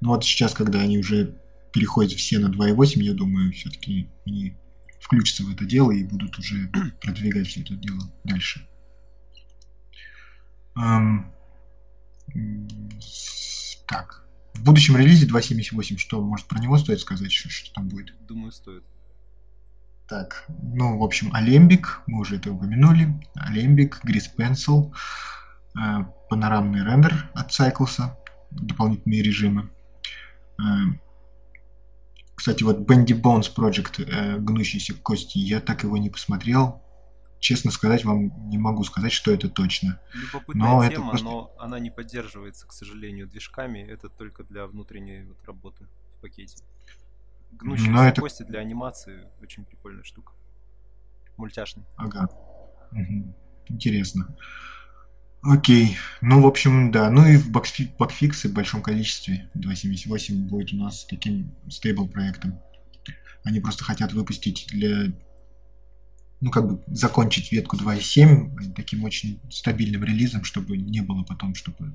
Но 0.00 0.10
вот 0.10 0.24
сейчас, 0.24 0.54
когда 0.54 0.80
они 0.80 0.98
уже 0.98 1.38
переходят 1.72 2.12
все 2.12 2.38
на 2.38 2.46
2.8, 2.46 3.02
я 3.02 3.12
думаю, 3.12 3.52
все-таки 3.52 4.08
они 4.26 4.56
включатся 4.98 5.44
в 5.44 5.52
это 5.52 5.64
дело 5.64 5.90
и 5.92 6.04
будут 6.04 6.38
уже 6.38 6.70
продвигать 7.00 7.48
все 7.48 7.60
это 7.60 7.74
дело 7.74 8.00
дальше. 8.24 8.66
Так. 13.86 14.24
В 14.54 14.62
будущем 14.62 14.96
релизе 14.96 15.26
2.78, 15.26 15.96
что, 15.96 16.20
может, 16.20 16.46
про 16.46 16.58
него 16.58 16.76
стоит 16.78 17.00
сказать, 17.00 17.32
что, 17.32 17.48
что 17.48 17.72
там 17.74 17.88
будет? 17.88 18.14
Думаю, 18.26 18.52
стоит. 18.52 18.84
Так, 20.08 20.44
ну, 20.48 20.98
в 20.98 21.04
общем, 21.04 21.32
Alembic, 21.34 21.86
мы 22.06 22.20
уже 22.20 22.36
это 22.36 22.52
упомянули. 22.52 23.14
Alembic, 23.36 23.94
Grease 24.04 24.28
Pencil, 24.36 24.92
э, 25.78 26.04
панорамный 26.28 26.84
рендер 26.84 27.30
от 27.32 27.50
Cycles, 27.50 28.10
дополнительные 28.50 29.22
режимы. 29.22 29.70
Э, 30.58 30.62
Кстати, 32.34 32.62
вот 32.62 32.90
Bendy 32.90 33.20
Bones 33.20 33.54
Project, 33.54 34.02
э, 34.04 34.38
гнущиеся 34.38 34.94
кости, 34.94 35.38
я 35.38 35.60
так 35.60 35.84
его 35.84 35.96
не 35.96 36.10
посмотрел. 36.10 36.82
Честно 37.40 37.70
сказать, 37.70 38.04
вам 38.04 38.50
не 38.50 38.58
могу 38.58 38.84
сказать, 38.84 39.12
что 39.12 39.32
это 39.32 39.48
точно. 39.48 39.98
Любопытная 40.12 40.68
но 40.68 40.88
тема, 40.88 41.08
просто... 41.08 41.24
но 41.24 41.54
она 41.58 41.78
не 41.78 41.90
поддерживается, 41.90 42.66
к 42.66 42.72
сожалению, 42.72 43.26
движками. 43.26 43.78
Это 43.80 44.08
только 44.10 44.44
для 44.44 44.66
внутренней 44.66 45.24
вот 45.24 45.42
работы 45.44 45.86
в 46.18 46.20
пакете. 46.20 46.62
Гнущиеся 47.52 47.90
но 47.90 48.04
это... 48.04 48.20
кости 48.20 48.42
для 48.42 48.60
анимации 48.60 49.26
очень 49.40 49.64
прикольная 49.64 50.04
штука. 50.04 50.34
Мультяшный. 51.38 51.84
Ага. 51.96 52.28
Угу. 52.92 53.34
Интересно. 53.68 54.36
Окей. 55.42 55.96
Ну, 56.20 56.42
в 56.42 56.46
общем, 56.46 56.90
да. 56.90 57.10
Ну 57.10 57.26
и 57.26 57.36
в 57.36 57.50
бакфиксы 57.50 58.48
в 58.48 58.52
большом 58.52 58.82
количестве. 58.82 59.50
2.78 59.54 60.34
будет 60.48 60.72
у 60.74 60.76
нас 60.76 61.06
таким 61.06 61.54
стейбл 61.70 62.06
проектом. 62.06 62.60
Они 63.44 63.60
просто 63.60 63.84
хотят 63.84 64.12
выпустить 64.12 64.66
для... 64.70 65.12
Ну, 66.40 66.50
как 66.50 66.66
бы 66.66 66.82
закончить 66.86 67.52
ветку 67.52 67.76
2.7 67.76 68.72
таким 68.74 69.04
очень 69.04 69.40
стабильным 69.50 70.04
релизом, 70.04 70.44
чтобы 70.44 70.76
не 70.78 71.00
было 71.00 71.22
потом, 71.22 71.54
чтобы 71.54 71.94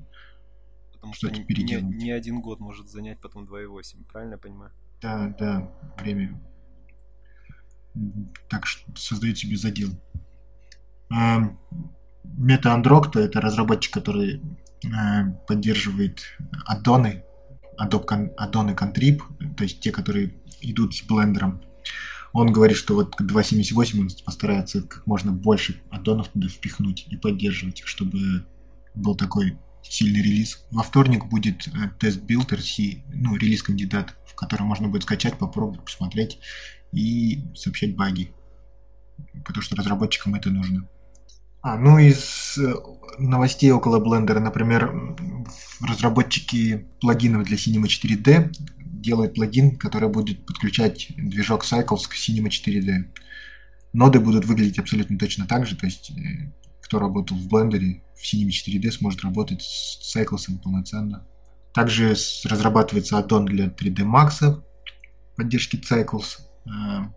Потому 1.06 1.14
что 1.14 1.30
не, 1.30 1.62
не, 1.62 1.80
не 1.82 2.10
один 2.10 2.40
год 2.40 2.58
может 2.58 2.88
занять 2.88 3.20
потом 3.20 3.44
2.8, 3.44 4.04
правильно 4.10 4.34
я 4.34 4.38
понимаю? 4.38 4.72
Да, 5.00 5.34
да, 5.38 5.70
время. 5.98 6.40
Так 8.48 8.66
что 8.66 8.90
создают 8.96 9.38
себе 9.38 9.56
задел. 9.56 9.90
Мета 12.24 12.74
Андрокто 12.74 13.20
это 13.20 13.40
разработчик, 13.40 13.94
который 13.94 14.42
э, 14.84 14.88
поддерживает 15.46 16.24
аддоны, 16.64 17.24
аддоны 17.78 18.72
Contrib, 18.72 19.20
то 19.56 19.62
есть 19.62 19.80
те, 19.80 19.92
которые 19.92 20.34
идут 20.60 20.96
с 20.96 21.02
блендером. 21.04 21.62
Он 22.38 22.52
говорит, 22.52 22.76
что 22.76 22.94
вот 22.94 23.16
к 23.16 23.22
2.78 23.22 23.98
он 23.98 24.10
постарается 24.22 24.82
как 24.82 25.06
можно 25.06 25.32
больше 25.32 25.80
аддонов 25.90 26.28
туда 26.28 26.48
впихнуть 26.48 27.06
и 27.08 27.16
поддерживать 27.16 27.82
чтобы 27.86 28.44
был 28.94 29.14
такой 29.14 29.56
сильный 29.82 30.20
релиз. 30.20 30.66
Во 30.70 30.82
вторник 30.82 31.24
будет 31.24 31.66
э, 31.68 31.70
test 31.98 32.20
build 32.20 32.52
RC, 32.52 33.04
ну, 33.14 33.36
релиз-кандидат, 33.36 34.16
в 34.26 34.34
котором 34.34 34.66
можно 34.66 34.88
будет 34.88 35.04
скачать, 35.04 35.38
попробовать, 35.38 35.82
посмотреть 35.82 36.38
и 36.92 37.42
сообщать 37.54 37.96
баги. 37.96 38.32
Потому 39.46 39.62
что 39.62 39.76
разработчикам 39.76 40.34
это 40.34 40.50
нужно. 40.50 40.86
А, 41.62 41.78
ну 41.78 41.98
из 41.98 42.58
э, 42.58 42.74
новостей 43.18 43.70
около 43.70 43.98
Blender, 43.98 44.40
например, 44.40 44.92
разработчики 45.80 46.86
плагинов 47.00 47.44
для 47.44 47.56
Cinema 47.56 47.84
4D 47.84 48.52
делают 49.00 49.34
плагин, 49.34 49.76
который 49.76 50.08
будет 50.08 50.44
подключать 50.46 51.08
движок 51.16 51.64
Cycles 51.64 52.08
к 52.08 52.14
Cinema 52.14 52.48
4D. 52.48 53.10
Ноды 53.92 54.20
будут 54.20 54.44
выглядеть 54.44 54.78
абсолютно 54.78 55.18
точно 55.18 55.46
так 55.46 55.66
же, 55.66 55.76
то 55.76 55.86
есть 55.86 56.10
э, 56.10 56.52
кто 56.80 56.98
работал 56.98 57.36
в 57.36 57.48
Blender, 57.48 58.00
в 58.14 58.22
Cinema 58.22 58.50
4D 58.50 58.90
сможет 58.90 59.22
работать 59.22 59.62
с 59.62 60.16
Cycles 60.16 60.46
полноценно. 60.62 61.26
Также 61.72 62.14
разрабатывается 62.44 63.18
аддон 63.18 63.46
для 63.46 63.66
3D 63.66 63.98
Max, 64.04 64.62
поддержки 65.36 65.76
Cycles. 65.76 66.38
Э, 66.66 67.08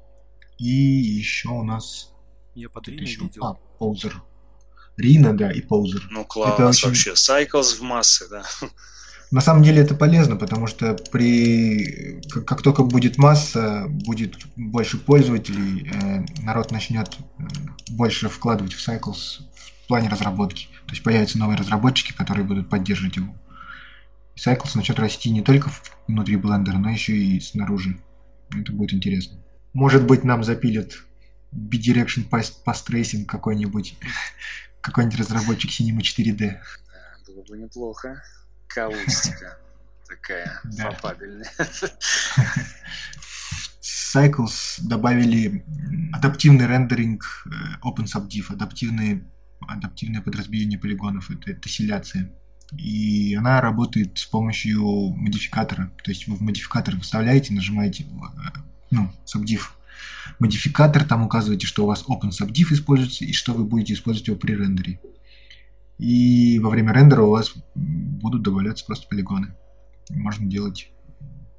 и 0.57 0.69
еще 0.69 1.49
у 1.49 1.63
нас... 1.63 2.13
Я 2.55 2.69
под 2.69 2.87
еще... 2.87 3.21
видел. 3.21 3.45
А, 3.45 3.57
Poser. 3.79 4.13
Рина, 4.99 5.35
да, 5.35 5.51
и 5.51 5.61
Поузер. 5.61 6.07
Ну, 6.11 6.25
класс 6.25 6.55
это 6.55 6.67
очень... 6.67 6.87
вообще. 6.89 7.11
Cycles 7.11 7.77
в 7.77 7.81
массы, 7.81 8.27
да. 8.29 8.43
На 9.31 9.41
самом 9.41 9.61
деле 9.61 9.81
это 9.81 9.93
полезно, 9.93 10.35
потому 10.35 10.65
что 10.65 10.95
при 11.11 12.19
как, 12.31 12.45
как 12.45 12.61
только 12.63 12.83
будет 12.83 13.17
масса, 13.19 13.85
будет 13.87 14.37
больше 14.55 14.97
пользователей, 14.97 15.87
э, 15.87 16.25
народ 16.41 16.71
начнет 16.71 17.15
э, 17.37 17.43
больше 17.91 18.27
вкладывать 18.27 18.73
в 18.73 18.87
Cycles 18.87 19.41
в 19.83 19.87
плане 19.87 20.09
разработки. 20.09 20.67
То 20.87 20.93
есть 20.93 21.03
появятся 21.03 21.37
новые 21.37 21.57
разработчики, 21.57 22.11
которые 22.11 22.43
будут 22.43 22.69
поддерживать 22.69 23.17
его. 23.17 23.35
И 24.35 24.39
Cycles 24.39 24.71
начнет 24.73 24.97
расти 24.97 25.29
не 25.29 25.43
только 25.43 25.69
внутри 26.07 26.35
блендера, 26.35 26.77
но 26.79 26.89
еще 26.89 27.15
и 27.15 27.39
снаружи. 27.39 27.99
Это 28.49 28.71
будет 28.71 28.93
интересно. 28.93 29.37
Может 29.73 30.07
быть, 30.07 30.23
нам 30.23 30.43
запилят 30.43 31.03
bidirection 31.53 32.27
path 32.27 32.55
tracing 32.65 33.25
какой-нибудь, 33.25 33.95
какой-нибудь 34.81 35.19
разработчик 35.19 35.69
Cinema 35.69 35.99
4D. 35.99 36.35
Да, 36.37 36.61
было 37.27 37.43
бы 37.43 37.57
неплохо. 37.59 38.23
Каустика 38.69 39.57
такая 40.07 40.61
фапабельная. 40.77 41.49
Cycles 43.81 44.79
добавили 44.81 45.63
адаптивный 46.13 46.65
рендеринг 46.65 47.23
э, 47.45 47.49
OpenSubdiv, 47.87 48.51
адаптивные, 48.51 49.23
адаптивное 49.61 50.21
подразделение 50.21 50.79
полигонов, 50.79 51.29
это 51.29 51.53
тессиляция. 51.53 52.31
И 52.75 53.35
она 53.35 53.61
работает 53.61 54.17
с 54.17 54.25
помощью 54.25 54.83
модификатора. 55.15 55.91
То 56.03 56.11
есть 56.11 56.27
вы 56.27 56.35
в 56.35 56.41
модификатор 56.41 56.95
выставляете, 56.95 57.53
нажимаете 57.53 58.03
э, 58.03 58.59
ну, 58.89 59.11
subdiv 59.25 59.61
модификатор, 60.39 61.03
там 61.03 61.23
указываете, 61.23 61.67
что 61.67 61.83
у 61.83 61.87
вас 61.87 62.05
OpenSubdiv 62.07 62.73
используется 62.73 63.25
и 63.25 63.33
что 63.33 63.53
вы 63.53 63.65
будете 63.65 63.93
использовать 63.93 64.27
его 64.27 64.37
при 64.37 64.53
рендере. 64.53 64.99
И 65.99 66.59
во 66.59 66.69
время 66.69 66.93
рендера 66.93 67.21
у 67.21 67.29
вас 67.29 67.53
будут 67.75 68.41
добавляться 68.41 68.85
просто 68.85 69.07
полигоны. 69.07 69.53
Можно 70.09 70.47
делать 70.47 70.91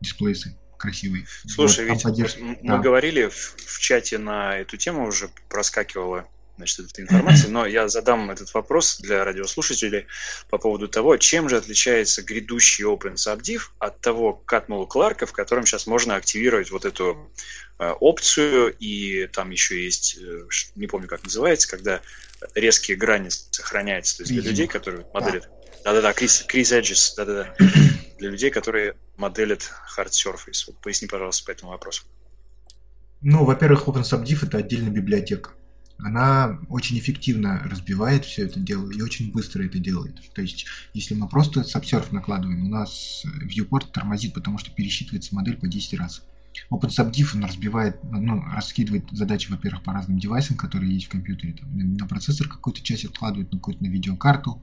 дисплейсы 0.01 0.57
красивые. 0.79 1.27
Слушай, 1.47 1.87
вот, 1.87 1.95
ведь 1.95 2.03
поддерж... 2.03 2.37
мы 2.41 2.59
да. 2.63 2.79
говорили 2.79 3.29
в, 3.29 3.35
в 3.35 3.79
чате 3.81 4.17
на 4.17 4.57
эту 4.57 4.79
тему 4.79 5.07
уже 5.07 5.29
проскакивала 5.51 6.27
значит, 6.61 6.81
эта 6.81 7.03
информация, 7.03 7.51
но 7.51 7.67
я 7.67 7.89
задам 7.89 8.31
этот 8.31 8.53
вопрос 8.53 8.99
для 9.01 9.25
радиослушателей 9.25 10.07
по 10.51 10.59
поводу 10.59 10.89
того, 10.89 11.17
чем 11.17 11.49
же 11.49 11.57
отличается 11.57 12.23
грядущий 12.23 12.85
OpenSubdiv 12.85 13.63
от 13.79 14.01
того 14.01 14.43
Catmull 14.47 14.87
Clark, 14.87 15.27
в 15.27 15.33
котором 15.33 15.67
сейчас 15.67 15.87
можно 15.87 16.17
активировать 16.17 16.71
вот 16.71 16.85
эту 16.85 17.31
э, 17.79 17.91
опцию, 18.01 18.75
и 18.79 19.27
там 19.29 19.51
еще 19.51 19.83
есть, 19.83 20.19
э, 20.21 20.47
не 20.77 20.87
помню, 20.87 21.09
как 21.09 21.25
называется, 21.25 21.69
когда 21.69 22.03
резкие 22.55 22.97
грани 22.97 23.29
сохраняются, 23.29 24.19
то 24.19 24.23
есть 24.25 24.33
для 24.33 24.43
людей, 24.43 24.67
которые 24.67 25.07
моделят. 25.15 25.49
Да-да-да, 25.83 26.11
Chris, 26.13 26.47
Chris 26.47 26.79
Edges, 26.79 27.15
да-да-да. 27.17 27.55
Для 28.19 28.29
людей, 28.29 28.51
которые 28.51 28.97
моделят 29.17 29.71
hard 29.97 30.11
surface. 30.11 30.65
Вот 30.67 30.77
поясни, 30.83 31.09
пожалуйста, 31.09 31.47
по 31.47 31.53
этому 31.53 31.71
вопросу. 31.71 32.03
Ну, 33.23 33.45
во-первых, 33.47 33.89
OpenSubdiv 33.89 34.47
это 34.47 34.59
отдельная 34.59 34.91
библиотека 34.91 35.53
она 36.05 36.59
очень 36.69 36.99
эффективно 36.99 37.61
разбивает 37.65 38.25
все 38.25 38.45
это 38.45 38.61
дело 38.61 38.91
и 38.91 39.01
очень 39.01 39.33
быстро 39.33 39.65
это 39.65 39.79
делает. 39.79 40.21
То 40.35 40.43
есть, 40.43 40.67
если 40.95 41.15
мы 41.15 41.29
просто 41.29 41.61
Subsurf 41.61 42.09
накладываем, 42.13 42.65
у 42.65 42.69
нас 42.69 43.25
viewport 43.45 43.91
тормозит, 43.93 44.35
потому 44.35 44.59
что 44.59 44.71
пересчитывается 44.71 45.35
модель 45.35 45.57
по 45.57 45.69
10 45.69 45.99
раз. 45.99 46.23
OpenSubdiv 46.71 47.37
он 47.37 47.45
разбивает, 47.45 48.03
ну, 48.05 48.43
раскидывает 48.43 49.09
задачи, 49.13 49.51
во-первых, 49.51 49.83
по 49.83 49.93
разным 49.93 50.19
девайсам, 50.19 50.57
которые 50.57 50.93
есть 50.93 51.07
в 51.07 51.11
компьютере. 51.11 51.55
Там, 51.55 51.97
на 51.97 52.07
процессор 52.07 52.49
какую-то 52.49 52.83
часть 52.83 53.05
откладывает, 53.05 53.53
на 53.53 53.59
какую-то 53.59 53.85
на 53.85 53.89
видеокарту. 53.89 54.63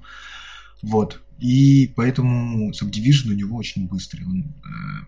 Вот. 0.81 1.21
И 1.39 1.93
поэтому 1.95 2.71
Subdivision 2.71 3.29
у 3.31 3.33
него 3.33 3.57
очень 3.57 3.87
быстрый. 3.87 4.25
Он, 4.25 4.41
э, 4.41 5.05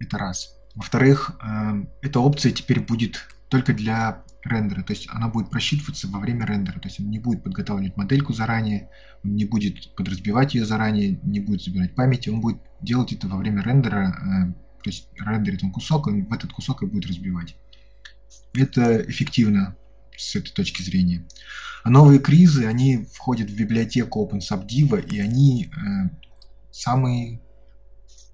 это 0.00 0.18
раз. 0.18 0.54
Во-вторых, 0.74 1.32
э, 1.42 1.84
эта 2.00 2.20
опция 2.20 2.52
теперь 2.52 2.80
будет 2.80 3.28
только 3.48 3.74
для 3.74 4.24
рендера, 4.44 4.82
то 4.82 4.92
есть 4.92 5.08
она 5.10 5.28
будет 5.28 5.50
просчитываться 5.50 6.08
во 6.08 6.18
время 6.18 6.46
рендера, 6.46 6.78
то 6.80 6.88
есть 6.88 7.00
он 7.00 7.10
не 7.10 7.18
будет 7.18 7.42
подготавливать 7.42 7.96
модельку 7.96 8.32
заранее, 8.32 8.90
он 9.24 9.34
не 9.34 9.44
будет 9.44 9.94
подразбивать 9.94 10.54
ее 10.54 10.64
заранее, 10.64 11.20
не 11.22 11.40
будет 11.40 11.62
забирать 11.62 11.94
памяти, 11.94 12.28
он 12.28 12.40
будет 12.40 12.58
делать 12.80 13.12
это 13.12 13.28
во 13.28 13.36
время 13.36 13.62
рендера, 13.62 14.08
э, 14.08 14.52
то 14.82 14.90
есть 14.90 15.08
рендерит 15.18 15.62
он 15.62 15.70
кусок, 15.70 16.08
он 16.08 16.24
в 16.24 16.32
этот 16.32 16.52
кусок 16.52 16.82
и 16.82 16.86
будет 16.86 17.06
разбивать. 17.06 17.56
Это 18.54 19.08
эффективно 19.08 19.76
с 20.16 20.34
этой 20.34 20.50
точки 20.50 20.82
зрения. 20.82 21.26
А 21.84 21.90
новые 21.90 22.18
кризы, 22.18 22.66
они 22.66 23.04
входят 23.12 23.50
в 23.50 23.56
библиотеку 23.56 24.24
OpenSubdiv, 24.24 25.08
и 25.08 25.20
они 25.20 25.66
э, 25.66 26.10
самые 26.70 27.40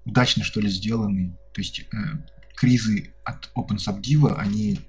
удачно, 0.05 0.43
что 0.43 0.59
ли, 0.59 0.69
сделаны. 0.69 1.37
То 1.53 1.61
есть 1.61 1.81
э, 1.81 1.97
кризы 2.55 3.13
от 3.23 3.51
OpenSubdiv, 3.55 4.35
они 4.35 4.79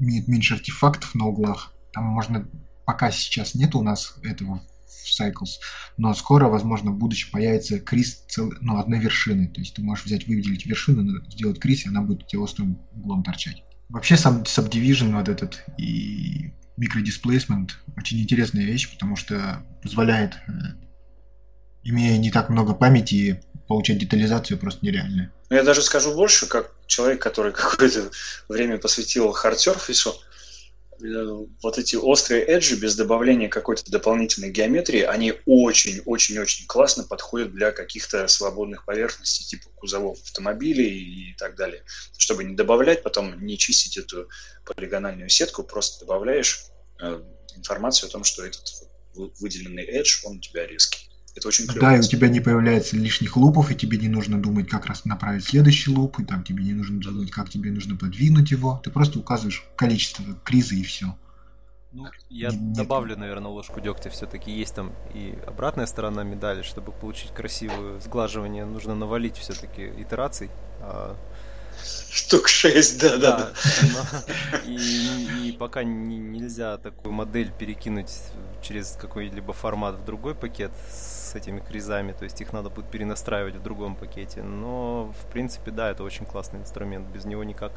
имеет 0.00 0.26
меньше 0.26 0.54
артефактов 0.54 1.14
на 1.14 1.26
углах. 1.26 1.72
Там 1.92 2.04
можно, 2.04 2.48
пока 2.86 3.10
сейчас 3.10 3.54
нет 3.54 3.74
у 3.74 3.82
нас 3.82 4.16
этого 4.22 4.62
в 4.86 5.20
Cycles, 5.20 5.58
но 5.96 6.12
скоро, 6.14 6.48
возможно, 6.48 6.90
в 6.90 6.98
будущем 6.98 7.30
появится 7.30 7.78
криз 7.78 8.24
цел... 8.28 8.52
ну, 8.60 8.78
одной 8.78 8.98
вершины. 8.98 9.48
То 9.48 9.60
есть 9.60 9.74
ты 9.74 9.82
можешь 9.82 10.04
взять, 10.04 10.26
выделить 10.26 10.66
вершину, 10.66 11.22
сделать 11.28 11.60
криз, 11.60 11.84
и 11.84 11.88
она 11.88 12.02
будет 12.02 12.24
у 12.24 12.26
тебя 12.26 12.42
острым 12.42 12.78
углом 12.92 13.22
торчать. 13.22 13.62
Вообще 13.88 14.16
сам 14.16 14.42
Subdivision 14.42 15.16
вот 15.16 15.28
этот 15.28 15.64
и 15.78 16.52
микродисплейсмент 16.76 17.78
очень 17.96 18.20
интересная 18.20 18.64
вещь, 18.64 18.90
потому 18.90 19.16
что 19.16 19.64
позволяет, 19.82 20.38
э, 20.48 20.52
имея 21.82 22.16
не 22.18 22.30
так 22.30 22.48
много 22.48 22.74
памяти, 22.74 23.42
получать 23.70 23.98
детализацию 23.98 24.58
просто 24.58 24.84
нереальная. 24.84 25.32
Ну, 25.48 25.56
я 25.56 25.62
даже 25.62 25.82
скажу 25.82 26.14
больше, 26.14 26.46
как 26.46 26.72
человек, 26.86 27.22
который 27.22 27.52
какое-то 27.54 28.10
время 28.48 28.76
посвятил 28.78 29.32
хардсерфису, 29.32 30.14
Э, 31.02 31.46
вот 31.62 31.78
эти 31.78 31.96
острые 31.96 32.44
эджи 32.44 32.76
без 32.76 32.96
добавления 32.96 33.48
какой-то 33.48 33.90
дополнительной 33.90 34.50
геометрии, 34.50 35.02
они 35.02 35.34
очень-очень-очень 35.46 36.66
классно 36.66 37.04
подходят 37.04 37.52
для 37.52 37.72
каких-то 37.72 38.26
свободных 38.28 38.84
поверхностей, 38.84 39.44
типа 39.44 39.70
кузовов 39.74 40.20
автомобилей 40.22 41.30
и 41.30 41.34
так 41.36 41.56
далее. 41.56 41.82
Чтобы 42.16 42.44
не 42.44 42.54
добавлять, 42.54 43.02
потом 43.02 43.44
не 43.44 43.58
чистить 43.58 43.96
эту 43.96 44.28
полигональную 44.64 45.28
сетку, 45.28 45.62
просто 45.62 46.04
добавляешь 46.04 46.66
э, 47.00 47.20
информацию 47.56 48.08
о 48.08 48.12
том, 48.12 48.24
что 48.24 48.44
этот 48.44 48.64
выделенный 49.14 49.86
edge, 49.86 50.20
он 50.24 50.36
у 50.36 50.40
тебя 50.40 50.66
резкий. 50.66 51.09
Это 51.34 51.48
очень 51.48 51.66
клево. 51.66 51.80
Да, 51.80 51.96
и 51.96 52.00
у 52.00 52.02
тебя 52.02 52.28
не 52.28 52.40
появляется 52.40 52.96
лишних 52.96 53.36
лупов, 53.36 53.70
и 53.70 53.74
тебе 53.74 53.98
не 53.98 54.08
нужно 54.08 54.40
думать, 54.40 54.68
как 54.68 54.86
раз 54.86 55.04
направить 55.04 55.44
следующий 55.44 55.90
луп, 55.90 56.18
и 56.18 56.24
там 56.24 56.42
тебе 56.42 56.64
не 56.64 56.72
нужно 56.72 57.00
думать, 57.00 57.30
как 57.30 57.48
тебе 57.48 57.70
нужно 57.70 57.96
подвинуть 57.96 58.50
его. 58.50 58.80
Ты 58.82 58.90
просто 58.90 59.18
указываешь 59.18 59.64
количество 59.76 60.24
криза 60.44 60.74
и 60.74 60.82
все. 60.82 61.14
Ну, 61.92 62.06
я 62.28 62.50
Нет. 62.50 62.72
добавлю, 62.72 63.16
наверное, 63.16 63.50
ложку 63.50 63.80
дегтя. 63.80 64.10
Все-таки 64.10 64.50
есть 64.50 64.74
там 64.74 64.92
и 65.12 65.36
обратная 65.46 65.86
сторона 65.86 66.22
медали, 66.22 66.62
чтобы 66.62 66.92
получить 66.92 67.32
красивое 67.32 68.00
сглаживание, 68.00 68.64
нужно 68.64 68.94
навалить 68.94 69.36
все-таки 69.36 69.92
итераций. 69.98 70.50
А 70.80 71.16
Штук 72.10 72.48
6, 72.48 73.00
да, 73.00 73.16
да, 73.16 73.38
да. 73.38 73.52
И, 74.66 75.48
и 75.48 75.52
пока 75.52 75.82
не, 75.82 76.18
нельзя 76.18 76.76
такую 76.78 77.12
модель 77.12 77.50
перекинуть 77.58 78.12
через 78.62 78.96
какой-либо 79.00 79.52
формат 79.52 79.96
в 79.96 80.04
другой 80.04 80.34
пакет 80.34 80.72
с 80.92 81.19
этими 81.36 81.60
кризами, 81.60 82.12
то 82.12 82.24
есть 82.24 82.40
их 82.40 82.52
надо 82.52 82.70
будет 82.70 82.90
перенастраивать 82.90 83.56
в 83.56 83.62
другом 83.62 83.96
пакете. 83.96 84.42
Но, 84.42 85.12
в 85.20 85.32
принципе, 85.32 85.70
да, 85.70 85.90
это 85.90 86.02
очень 86.02 86.26
классный 86.26 86.60
инструмент, 86.60 87.08
без 87.08 87.24
него 87.24 87.44
никак. 87.44 87.72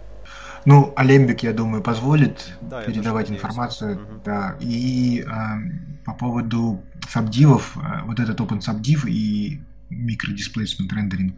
Ну, 0.66 0.94
Алембик, 0.96 1.44
я 1.44 1.54
думаю, 1.54 1.84
позволит 1.84 2.54
да, 2.62 2.84
передавать 2.84 3.30
информацию. 3.30 3.96
Угу. 3.96 4.22
Да. 4.26 4.56
И 4.60 5.22
э, 5.22 6.04
по 6.06 6.14
поводу 6.14 6.84
сабдивов, 7.10 7.78
э, 7.78 8.04
вот 8.06 8.20
этот 8.20 8.40
OpenSubdiv 8.40 9.08
и 9.08 9.62
микродисплейсмент 9.90 10.92
рендеринг, 10.94 11.36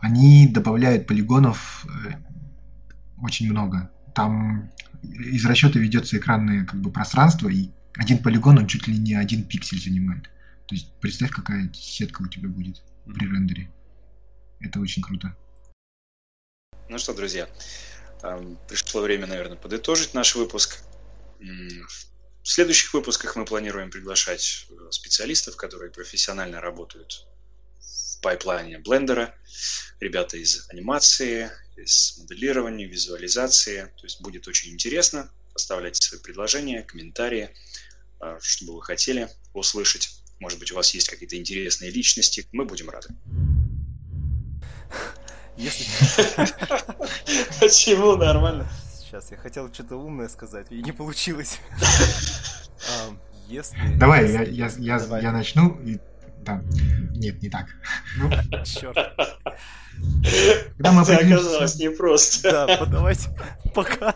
они 0.00 0.48
добавляют 0.48 1.06
полигонов 1.06 1.86
э, 1.86 2.12
очень 3.22 3.50
много. 3.50 3.90
Там 4.14 4.70
из 5.02 5.44
расчета 5.46 5.78
ведется 5.78 6.18
экранное 6.18 6.64
как 6.64 6.80
бы 6.80 6.90
пространство, 6.90 7.48
и 7.48 7.70
один 7.96 8.18
полигон, 8.18 8.58
он 8.58 8.66
чуть 8.66 8.86
ли 8.88 8.96
не 8.96 9.14
один 9.14 9.44
пиксель 9.44 9.82
занимает. 9.82 10.28
То 10.66 10.74
есть 10.74 10.92
представь, 11.00 11.30
какая 11.30 11.72
сетка 11.72 12.22
у 12.22 12.28
тебя 12.28 12.48
будет 12.48 12.82
при 13.04 13.26
рендере. 13.26 13.72
Это 14.60 14.80
очень 14.80 15.02
круто. 15.02 15.36
Ну 16.88 16.98
что, 16.98 17.14
друзья, 17.14 17.48
пришло 18.68 19.02
время, 19.02 19.26
наверное, 19.26 19.56
подытожить 19.56 20.14
наш 20.14 20.34
выпуск. 20.34 20.82
В 21.38 22.48
следующих 22.48 22.94
выпусках 22.94 23.34
мы 23.36 23.44
планируем 23.44 23.90
приглашать 23.90 24.66
э, 24.70 24.90
специалистов, 24.92 25.56
которые 25.56 25.90
профессионально 25.90 26.60
работают 26.60 27.26
пайплайне 28.22 28.78
блендера, 28.78 29.34
ребята 29.98 30.36
из 30.36 30.68
анимации, 30.70 31.50
из 31.76 32.18
моделирования, 32.18 32.86
визуализации. 32.86 33.92
То 33.96 34.04
есть 34.04 34.20
будет 34.20 34.46
очень 34.48 34.72
интересно. 34.72 35.30
Оставляйте 35.54 36.00
свои 36.00 36.20
предложения, 36.20 36.82
комментарии, 36.82 37.50
а, 38.20 38.38
что 38.40 38.66
бы 38.66 38.74
вы 38.76 38.82
хотели 38.82 39.28
услышать. 39.52 40.22
Может 40.40 40.58
быть, 40.58 40.72
у 40.72 40.74
вас 40.74 40.92
есть 40.94 41.08
какие-то 41.08 41.36
интересные 41.36 41.90
личности. 41.90 42.46
Мы 42.52 42.64
будем 42.64 42.90
рады. 42.90 43.08
Если... 45.56 45.84
Почему? 47.60 48.16
Нормально. 48.16 48.68
Сейчас, 48.98 49.30
я 49.30 49.36
хотел 49.38 49.72
что-то 49.72 49.96
умное 49.96 50.28
сказать, 50.28 50.66
и 50.70 50.82
не 50.82 50.92
получилось. 50.92 51.58
Если... 53.48 53.78
Давай, 53.96 54.30
я, 54.30 54.42
я, 54.42 54.70
я, 54.78 55.18
я 55.20 55.32
начну, 55.32 55.80
и 55.84 55.98
да. 56.46 56.60
Нет, 57.16 57.42
не 57.42 57.50
так. 57.50 57.66
Ну, 58.18 58.30
черт. 58.64 58.96
Когда 60.76 60.92
мы 60.92 61.02
Это 61.02 61.16
оказалось 61.16 61.76
непросто. 61.76 62.50
Да, 62.52 62.86
давайте. 62.86 63.30
Пока. 63.74 64.14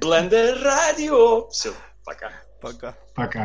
Блендер 0.00 0.60
радио. 0.62 1.48
Все, 1.50 1.72
пока. 2.04 2.32
Пока. 2.60 2.94
Пока. 3.14 3.44